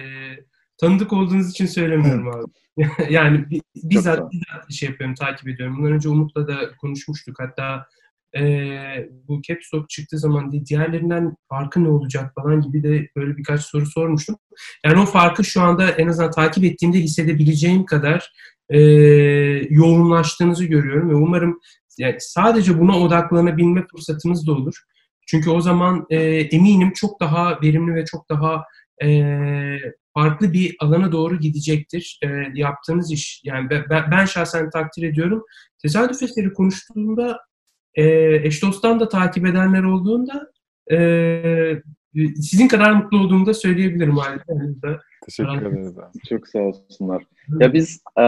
tanıdık 0.78 1.14
olduğunuz 1.14 1.50
için 1.50 1.66
söylemiyorum 1.66 2.28
abi. 2.28 2.52
yani 3.10 3.46
bizzat, 3.76 4.32
bizzat 4.32 4.72
şey 4.72 4.90
yapıyorum, 4.90 5.16
takip 5.16 5.48
ediyorum. 5.48 5.78
Bundan 5.78 5.92
önce 5.92 6.10
Umut'la 6.10 6.48
da 6.48 6.76
konuşmuştuk. 6.76 7.40
Hatta 7.40 7.88
e, 8.38 8.44
bu 9.28 9.42
caps 9.42 9.74
lock 9.74 9.90
çıktığı 9.90 10.20
zaman 10.20 10.66
diğerlerinden 10.66 11.36
farkı 11.50 11.84
ne 11.84 11.90
olacak 11.90 12.32
falan 12.36 12.62
gibi 12.62 12.84
de 12.84 13.10
böyle 13.16 13.38
birkaç 13.38 13.62
soru 13.62 13.86
sormuştum. 13.86 14.36
Yani 14.86 15.00
o 15.00 15.06
farkı 15.06 15.44
şu 15.44 15.62
anda 15.62 15.90
en 15.90 16.08
azından 16.08 16.32
takip 16.32 16.64
ettiğimde 16.64 16.98
hissedebileceğim 16.98 17.86
kadar 17.86 18.32
e, 18.70 18.80
yoğunlaştığınızı 19.70 20.66
görüyorum 20.66 21.10
ve 21.10 21.16
umarım 21.16 21.60
yani 21.98 22.16
sadece 22.20 22.80
buna 22.80 23.00
odaklanabilme 23.00 23.86
fırsatınız 23.92 24.48
da 24.48 24.52
olur. 24.52 24.76
Çünkü 25.28 25.50
o 25.50 25.62
zaman 25.62 26.06
e, 26.10 26.20
eminim 26.30 26.94
çok 26.96 27.20
daha 27.20 27.62
verimli 27.62 27.96
ve 27.96 28.06
çok 28.06 28.30
daha 28.30 28.64
e, 29.04 29.38
farklı 30.14 30.54
bir 30.54 30.76
alana 30.80 31.12
doğru 31.12 31.40
gidecektir 31.40 32.20
e, 32.24 32.28
yaptığınız 32.54 33.12
iş. 33.12 33.42
Yani 33.44 33.70
ben, 33.70 34.12
ben 34.12 34.26
şahsen 34.26 34.70
takdir 34.70 35.04
ediyorum. 35.04 35.44
Tesadüf 35.82 36.24
eseri 36.24 36.54
konuştuğumda 36.54 37.40
e, 37.96 38.36
eş 38.44 38.62
dosttan 38.62 39.00
da 39.00 39.10
takip 39.10 39.46
edenler 39.46 39.84
olduğunda 39.84 40.52
e, 40.92 41.82
sizin 42.36 42.68
kadar 42.68 42.92
mutlu 42.92 43.18
olduğumu 43.20 43.46
da 43.46 43.54
söyleyebilirim 43.54 44.20
ailede. 44.20 45.00
Teşekkür 45.26 45.66
ederiz. 45.66 45.96
Çok 46.30 46.48
sağ 46.48 46.60
olsunlar. 46.60 47.24
Ya 47.60 47.74
biz 47.74 48.04
e, 48.20 48.24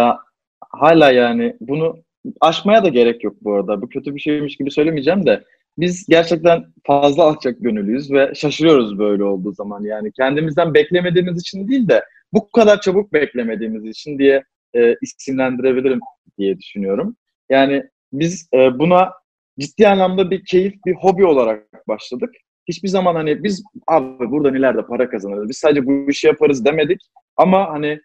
hala 0.70 1.11
yani 1.11 1.57
bunu 1.59 1.97
aşmaya 2.41 2.84
da 2.84 2.89
gerek 2.89 3.24
yok 3.24 3.36
bu 3.41 3.53
arada. 3.53 3.82
Bu 3.82 3.89
kötü 3.89 4.15
bir 4.15 4.20
şeymiş 4.20 4.57
gibi 4.57 4.72
söylemeyeceğim 4.72 5.26
de 5.26 5.43
biz 5.78 6.05
gerçekten 6.05 6.65
fazla 6.84 7.24
alçak 7.24 7.55
gönüllüyüz 7.59 8.11
ve 8.11 8.36
şaşırıyoruz 8.36 8.99
böyle 8.99 9.24
olduğu 9.24 9.53
zaman. 9.53 9.84
Yani 9.84 10.11
kendimizden 10.11 10.74
beklemediğimiz 10.74 11.41
için 11.41 11.68
değil 11.68 11.88
de 11.88 12.03
bu 12.34 12.51
kadar 12.51 12.82
çabuk 12.82 13.13
beklemediğimiz 13.13 13.86
için 13.86 14.20
diye 14.20 14.43
e, 14.76 14.95
isimlendirebilirim 15.01 15.99
diye 16.38 16.57
düşünüyorum. 16.57 17.15
Yani 17.49 17.84
biz 18.13 18.49
e, 18.53 18.80
buna 18.80 19.13
ciddi 19.60 19.88
anlamda 19.88 20.32
bir 20.32 20.45
keyif, 20.45 20.74
bir 20.86 20.93
hobi 20.93 21.26
olarak 21.26 21.88
başladık. 21.88 22.30
Hiçbir 22.68 22.88
zaman 22.88 23.16
hani 23.16 23.43
biz 23.43 23.64
abi 23.88 24.32
buradan 24.32 24.55
ileride 24.55 24.86
para 24.86 25.10
kazanırız, 25.10 25.49
biz 25.49 25.58
sadece 25.58 25.86
bu 25.86 26.10
işi 26.10 26.28
yaparız 26.28 26.66
demedik. 26.66 27.01
Ama 27.38 27.70
hani 27.70 27.99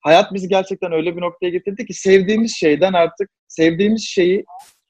hayat 0.00 0.34
bizi 0.34 0.48
gerçekten 0.48 0.92
öyle 0.92 1.16
bir 1.16 1.20
noktaya 1.20 1.50
getirdi 1.50 1.86
ki 1.86 1.94
sevdiğimiz 1.94 2.56
şeyden 2.56 2.92
artık 2.92 3.30
sevdiğimiz 3.48 4.04
şeyi 4.08 4.44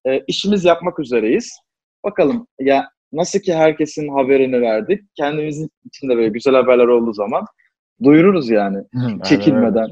e, 0.06 0.20
işimiz 0.26 0.64
yapmak 0.64 0.98
üzereyiz. 0.98 1.60
Bakalım 2.04 2.46
ya 2.60 2.90
nasıl 3.12 3.38
ki 3.38 3.54
herkesin 3.54 4.08
haberini 4.08 4.60
verdik. 4.60 5.00
Kendimizin 5.16 5.70
içinde 5.84 6.16
böyle 6.16 6.28
güzel 6.28 6.54
haberler 6.54 6.86
olduğu 6.86 7.12
zaman 7.12 7.44
duyururuz 8.04 8.50
yani 8.50 8.78
Aynen 8.96 9.20
çekinmeden. 9.20 9.88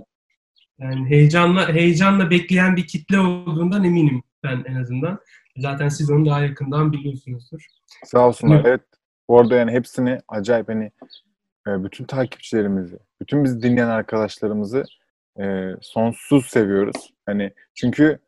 Yani 0.79 1.11
heyecanla 1.11 1.75
heyecanla 1.75 2.31
bekleyen 2.31 2.77
bir 2.77 2.87
kitle 2.87 3.21
olduğundan 3.21 3.85
eminim 3.85 4.23
ben 4.45 4.65
en 4.67 4.75
azından. 4.75 5.19
Zaten 5.59 5.89
siz 5.89 6.11
onu 6.11 6.27
daha 6.27 6.41
yakından 6.41 6.93
biliyorsunuzdur. 6.93 7.67
Sağ 8.05 8.29
olsunlar. 8.29 8.57
Evet. 8.57 8.67
Evet. 8.67 8.81
Bu 9.29 9.41
arada 9.41 9.57
yani 9.57 9.71
hepsini 9.71 10.21
acayip 10.29 10.69
hani 10.69 10.91
e, 11.69 11.85
bütün 11.85 12.05
takipçilerimizi, 12.05 12.99
bütün 13.21 13.45
bizi 13.45 13.63
dinleyen 13.63 13.89
arkadaşlarımızı 13.89 14.85
e, 15.41 15.71
sonsuz 15.81 16.47
seviyoruz. 16.47 17.15
Hani 17.27 17.53
çünkü 17.75 18.19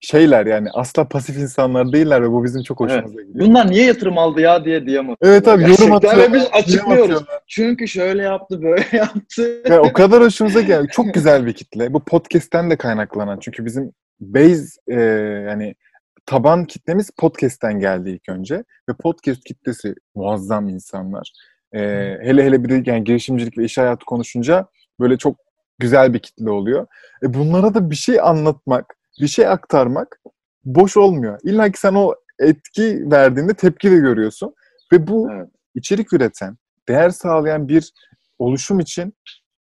şeyler 0.00 0.46
yani 0.46 0.68
asla 0.74 1.08
pasif 1.08 1.36
insanlar 1.36 1.92
değiller 1.92 2.22
ve 2.22 2.30
bu 2.30 2.44
bizim 2.44 2.62
çok 2.62 2.80
hoşumuza 2.80 3.22
gidiyor. 3.22 3.46
Bunlar 3.46 3.70
niye 3.70 3.86
yatırım 3.86 4.18
aldı 4.18 4.40
ya 4.40 4.64
diye 4.64 4.86
diyem 4.86 5.06
Evet 5.22 5.48
abi 5.48 5.62
yorum 5.62 5.92
atıyor. 5.92 6.16
ve 6.16 6.32
biz 6.32 6.48
açıklıyoruz. 6.52 7.24
Çünkü 7.46 7.88
şöyle 7.88 8.22
yaptı, 8.22 8.62
böyle 8.62 8.84
yaptı. 8.96 9.62
Ya 9.68 9.82
o 9.82 9.92
kadar 9.92 10.22
hoşumuza 10.22 10.60
geldi. 10.60 10.88
Çok 10.92 11.14
güzel 11.14 11.46
bir 11.46 11.52
kitle. 11.52 11.92
Bu 11.92 12.04
podcast'ten 12.04 12.70
de 12.70 12.76
kaynaklanan. 12.76 13.38
Çünkü 13.40 13.64
bizim 13.64 13.92
base 14.20 14.80
e, 14.88 15.00
yani 15.50 15.74
taban 16.26 16.64
kitlemiz 16.64 17.10
podcast'ten 17.10 17.80
geldi 17.80 18.10
ilk 18.10 18.28
önce. 18.28 18.64
Ve 18.88 18.92
podcast 19.00 19.44
kitlesi 19.44 19.94
muazzam 20.14 20.68
insanlar. 20.68 21.32
E, 21.72 21.80
hele 22.22 22.44
hele 22.44 22.64
bir 22.64 22.68
de 22.68 22.90
yani 22.90 23.04
girişimcilik 23.04 23.58
ve 23.58 23.64
iş 23.64 23.78
hayatı 23.78 24.04
konuşunca 24.04 24.66
böyle 25.00 25.18
çok 25.18 25.36
güzel 25.78 26.14
bir 26.14 26.18
kitle 26.18 26.50
oluyor. 26.50 26.86
E, 27.22 27.34
bunlara 27.34 27.74
da 27.74 27.90
bir 27.90 27.96
şey 27.96 28.20
anlatmak, 28.20 28.94
bir 29.20 29.28
şey 29.28 29.46
aktarmak 29.46 30.20
boş 30.64 30.96
olmuyor. 30.96 31.38
İlla 31.44 31.70
ki 31.70 31.80
sen 31.80 31.94
o 31.94 32.14
etki 32.38 33.10
verdiğinde 33.10 33.54
tepki 33.54 33.90
de 33.90 33.96
görüyorsun. 33.96 34.54
Ve 34.92 35.06
bu 35.06 35.28
Evet. 35.32 35.48
içerik 35.74 36.12
üreten, 36.12 36.56
değer 36.88 37.10
sağlayan 37.10 37.68
bir 37.68 37.92
oluşum 38.38 38.80
için 38.80 39.14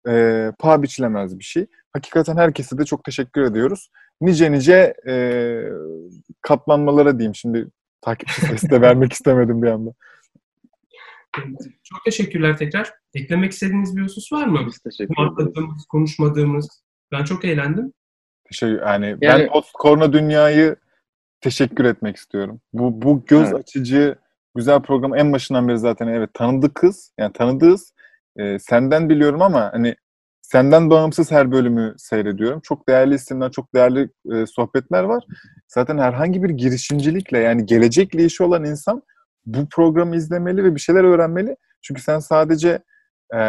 e, 0.08 0.51
paha 0.60 0.84
biçilemez 0.84 1.39
bir 1.39 1.43
şey. 1.43 1.68
Hakikaten 1.93 2.38
herkese 2.38 2.78
de 2.78 2.86
çok 2.86 3.04
teşekkür 3.04 3.41
ediyoruz. 3.41 3.89
Nice 4.22 4.51
nice 4.51 4.93
e, 5.07 5.14
katlanmalara 6.41 7.20
diyeyim. 7.20 7.36
Şimdi 7.36 7.68
takipçi 8.01 8.41
sayısı 8.41 8.70
da 8.70 8.82
vermek 8.82 9.14
istemedim 9.14 9.61
bir 9.61 9.68
anda. 9.68 9.93
Çok 11.84 12.05
teşekkürler 12.05 12.57
tekrar. 12.57 12.93
Eklemek 13.14 13.51
istediğiniz 13.51 13.95
bir 13.97 14.01
husus 14.01 14.32
var 14.34 14.47
mı? 14.47 14.59
Biz 14.68 14.80
teşekkür 14.80 15.14
ederiz. 15.43 15.86
Konuşmadığımız. 15.89 16.84
Ben 17.11 17.24
çok 17.24 17.45
eğlendim. 17.45 17.93
Şey, 18.51 18.70
yani, 18.70 19.22
ben 19.22 19.28
Yani- 19.28 19.47
post 19.47 19.72
korona 19.74 20.14
dünyayı 20.14 20.76
teşekkür 21.41 21.86
etmek 21.86 22.16
istiyorum. 22.16 22.61
Bu 22.74 23.01
bu 23.01 23.26
göz 23.26 23.47
Evet. 23.47 23.55
açıcı 23.55 24.16
güzel 24.55 24.82
program 24.82 25.16
en 25.16 25.34
başından 25.34 25.68
beri 25.68 25.80
zaten 25.80 26.07
evet 26.07 26.34
tanıdık 26.34 26.76
kız. 26.76 27.11
Yani 27.20 27.34
tanıdığız. 27.34 27.93
E, 28.38 28.59
senden 28.59 29.09
biliyorum 29.09 29.41
ama 29.41 29.70
hani 29.74 29.95
senden 30.44 30.89
bağımsız 30.89 31.32
her 31.32 31.52
bölümü 31.52 31.94
seyrediyorum. 31.98 32.60
Çok 32.64 32.89
değerli 32.89 33.16
isimler, 33.16 33.52
çok 33.52 33.74
değerli 33.76 34.10
e, 34.34 34.46
sohbetler 34.46 35.04
var. 35.04 35.24
Zaten 35.68 35.98
herhangi 35.98 36.44
bir 36.44 36.50
girişimcilikle 36.50 37.39
yani 37.39 37.66
gelecekle 37.66 38.26
işi 38.26 38.44
olan 38.44 38.64
insan 38.64 39.04
bu 39.46 39.70
programı 39.70 40.16
izlemeli 40.16 40.64
ve 40.64 40.76
bir 40.76 40.80
şeyler 40.80 41.04
öğrenmeli. 41.04 41.58
Çünkü 41.82 42.02
sen 42.02 42.20
sadece 42.20 42.84
e, 43.36 43.41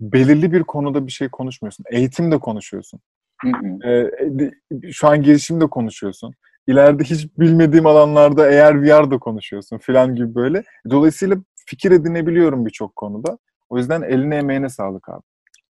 belirli 0.00 0.52
bir 0.52 0.62
konuda 0.62 1.06
bir 1.06 1.12
şey 1.12 1.28
konuşmuyorsun. 1.28 1.84
Eğitim 1.90 2.32
de 2.32 2.38
konuşuyorsun. 2.38 3.00
Hı 3.42 3.48
hı. 3.48 3.80
De- 4.20 4.92
şu 4.92 5.08
an 5.08 5.22
girişimde 5.22 5.66
konuşuyorsun. 5.66 6.34
İleride 6.66 7.04
hiç 7.04 7.38
bilmediğim 7.38 7.86
alanlarda 7.86 8.50
eğer 8.50 8.82
VR 8.82 9.10
da 9.10 9.18
konuşuyorsun 9.18 9.78
filan 9.78 10.14
gibi 10.14 10.34
böyle. 10.34 10.62
Dolayısıyla 10.90 11.36
fikir 11.66 11.90
edinebiliyorum 11.90 12.66
birçok 12.66 12.96
konuda. 12.96 13.38
O 13.68 13.78
yüzden 13.78 14.02
eline 14.02 14.36
emeğine 14.36 14.68
sağlık 14.68 15.08
abi. 15.08 15.31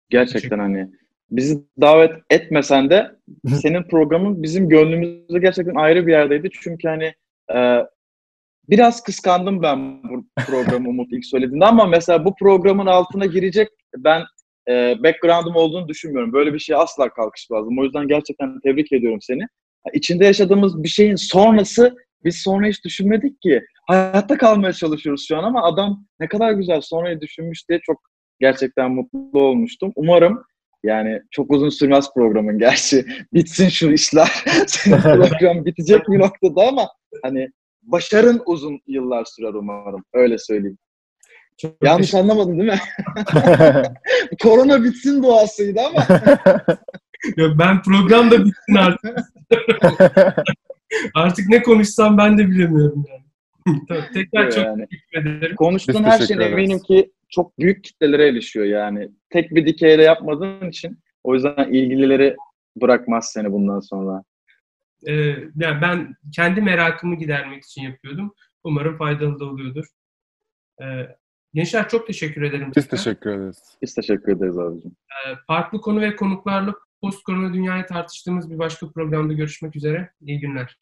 Gerçekten 0.09 0.59
hani 0.59 0.87
bizi 1.31 1.63
davet 1.81 2.11
etmesen 2.29 2.89
de 2.89 3.11
senin 3.61 3.83
programın 3.83 4.43
bizim 4.43 4.69
gönlümüzde 4.69 5.39
gerçekten 5.39 5.75
ayrı 5.75 6.07
bir 6.07 6.11
yerdeydi. 6.11 6.49
Çünkü 6.61 6.87
hani 6.87 7.13
e, 7.55 7.85
biraz 8.69 9.03
kıskandım 9.03 9.61
ben 9.61 10.03
bu 10.03 10.25
programı 10.47 10.89
Umut 10.89 11.07
ilk 11.11 11.25
söylediğinde 11.25 11.65
ama 11.65 11.85
mesela 11.85 12.25
bu 12.25 12.35
programın 12.35 12.85
altına 12.85 13.25
girecek 13.25 13.69
ben 13.97 14.23
e, 14.69 14.95
background'um 15.03 15.55
olduğunu 15.55 15.87
düşünmüyorum. 15.87 16.33
Böyle 16.33 16.53
bir 16.53 16.59
şeye 16.59 16.75
asla 16.75 17.09
kalkışmazdım. 17.09 17.79
O 17.79 17.83
yüzden 17.83 18.07
gerçekten 18.07 18.59
tebrik 18.59 18.91
ediyorum 18.91 19.19
seni. 19.21 19.43
İçinde 19.93 20.25
yaşadığımız 20.25 20.83
bir 20.83 20.89
şeyin 20.89 21.15
sonrası 21.15 21.95
biz 22.23 22.37
sonra 22.37 22.67
hiç 22.67 22.85
düşünmedik 22.85 23.41
ki. 23.41 23.61
Hayatta 23.87 24.37
kalmaya 24.37 24.73
çalışıyoruz 24.73 25.25
şu 25.27 25.37
an 25.37 25.43
ama 25.43 25.63
adam 25.63 26.05
ne 26.19 26.27
kadar 26.27 26.51
güzel 26.51 26.81
sonrayı 26.81 27.21
düşünmüş 27.21 27.69
diye 27.69 27.79
çok 27.83 28.08
gerçekten 28.39 28.91
mutlu 28.91 29.41
olmuştum. 29.43 29.91
Umarım 29.95 30.43
yani 30.83 31.21
çok 31.31 31.51
uzun 31.51 31.69
sürmez 31.69 32.09
programın 32.15 32.59
gerçi. 32.59 33.05
Bitsin 33.33 33.69
şu 33.69 33.91
işler. 33.91 34.27
Senin 34.67 34.97
program 35.01 35.65
bitecek 35.65 36.01
bir 36.09 36.19
noktada 36.19 36.67
ama 36.67 36.87
hani 37.23 37.47
başarın 37.81 38.41
uzun 38.45 38.79
yıllar 38.87 39.25
sürer 39.25 39.53
umarım. 39.53 40.03
Öyle 40.13 40.37
söyleyeyim. 40.37 40.77
Çok 41.57 41.75
Yanlış 41.83 42.13
anlamadın 42.13 42.59
değil 42.59 42.71
mi? 42.71 42.79
Korona 44.43 44.83
bitsin 44.83 45.23
duasıydı 45.23 45.79
ama. 45.81 46.01
teşekkür- 46.03 47.59
Ben 47.59 47.81
program 47.81 48.31
da 48.31 48.45
bitsin 48.45 48.75
artık. 48.75 49.17
artık 51.15 51.49
ne 51.49 51.61
konuşsam 51.61 52.17
ben 52.17 52.37
de 52.37 52.47
bilemiyorum 52.47 53.05
yani. 53.09 53.23
Tekrar 54.13 54.51
çok 54.51 54.65
yani. 54.65 54.87
teşekkür 54.87 55.37
ederim. 55.37 55.55
Konuştuğun 55.55 56.03
her 56.03 56.19
şeyin 56.19 56.41
ederiz. 56.41 56.53
eminim 56.53 56.79
ki 56.79 57.11
çok 57.29 57.59
büyük 57.59 57.83
kitlelere 57.83 58.27
erişiyor 58.27 58.65
yani. 58.65 59.09
Tek 59.29 59.51
bir 59.51 59.65
dikeyde 59.65 60.01
yapmadığın 60.01 60.69
için 60.69 60.99
o 61.23 61.33
yüzden 61.33 61.73
ilgilileri 61.73 62.35
bırakmaz 62.75 63.31
seni 63.33 63.51
bundan 63.51 63.79
sonra. 63.79 64.23
Ee, 65.07 65.13
yani 65.55 65.81
ben 65.81 66.15
kendi 66.35 66.61
merakımı 66.61 67.15
gidermek 67.15 67.63
için 67.63 67.81
yapıyordum. 67.81 68.33
Umarım 68.63 68.97
faydalı 68.97 69.39
da 69.39 69.45
oluyordur. 69.45 69.85
Ee, 70.81 70.85
gençler 71.53 71.89
çok 71.89 72.07
teşekkür 72.07 72.41
ederim. 72.41 72.71
Biz 72.75 72.83
tekrar. 72.83 72.97
teşekkür 72.97 73.29
ederiz. 73.29 73.77
Biz 73.81 73.93
teşekkür 73.93 74.37
ederiz 74.37 74.57
abicim. 74.57 74.91
Ee, 74.91 75.35
farklı 75.47 75.81
konu 75.81 76.01
ve 76.01 76.15
konuklarla 76.15 76.73
post 77.01 77.23
korona 77.23 77.53
dünyayı 77.53 77.85
tartıştığımız 77.85 78.51
bir 78.51 78.59
başka 78.59 78.91
programda 78.91 79.33
görüşmek 79.33 79.75
üzere. 79.75 80.09
İyi 80.21 80.39
günler. 80.39 80.77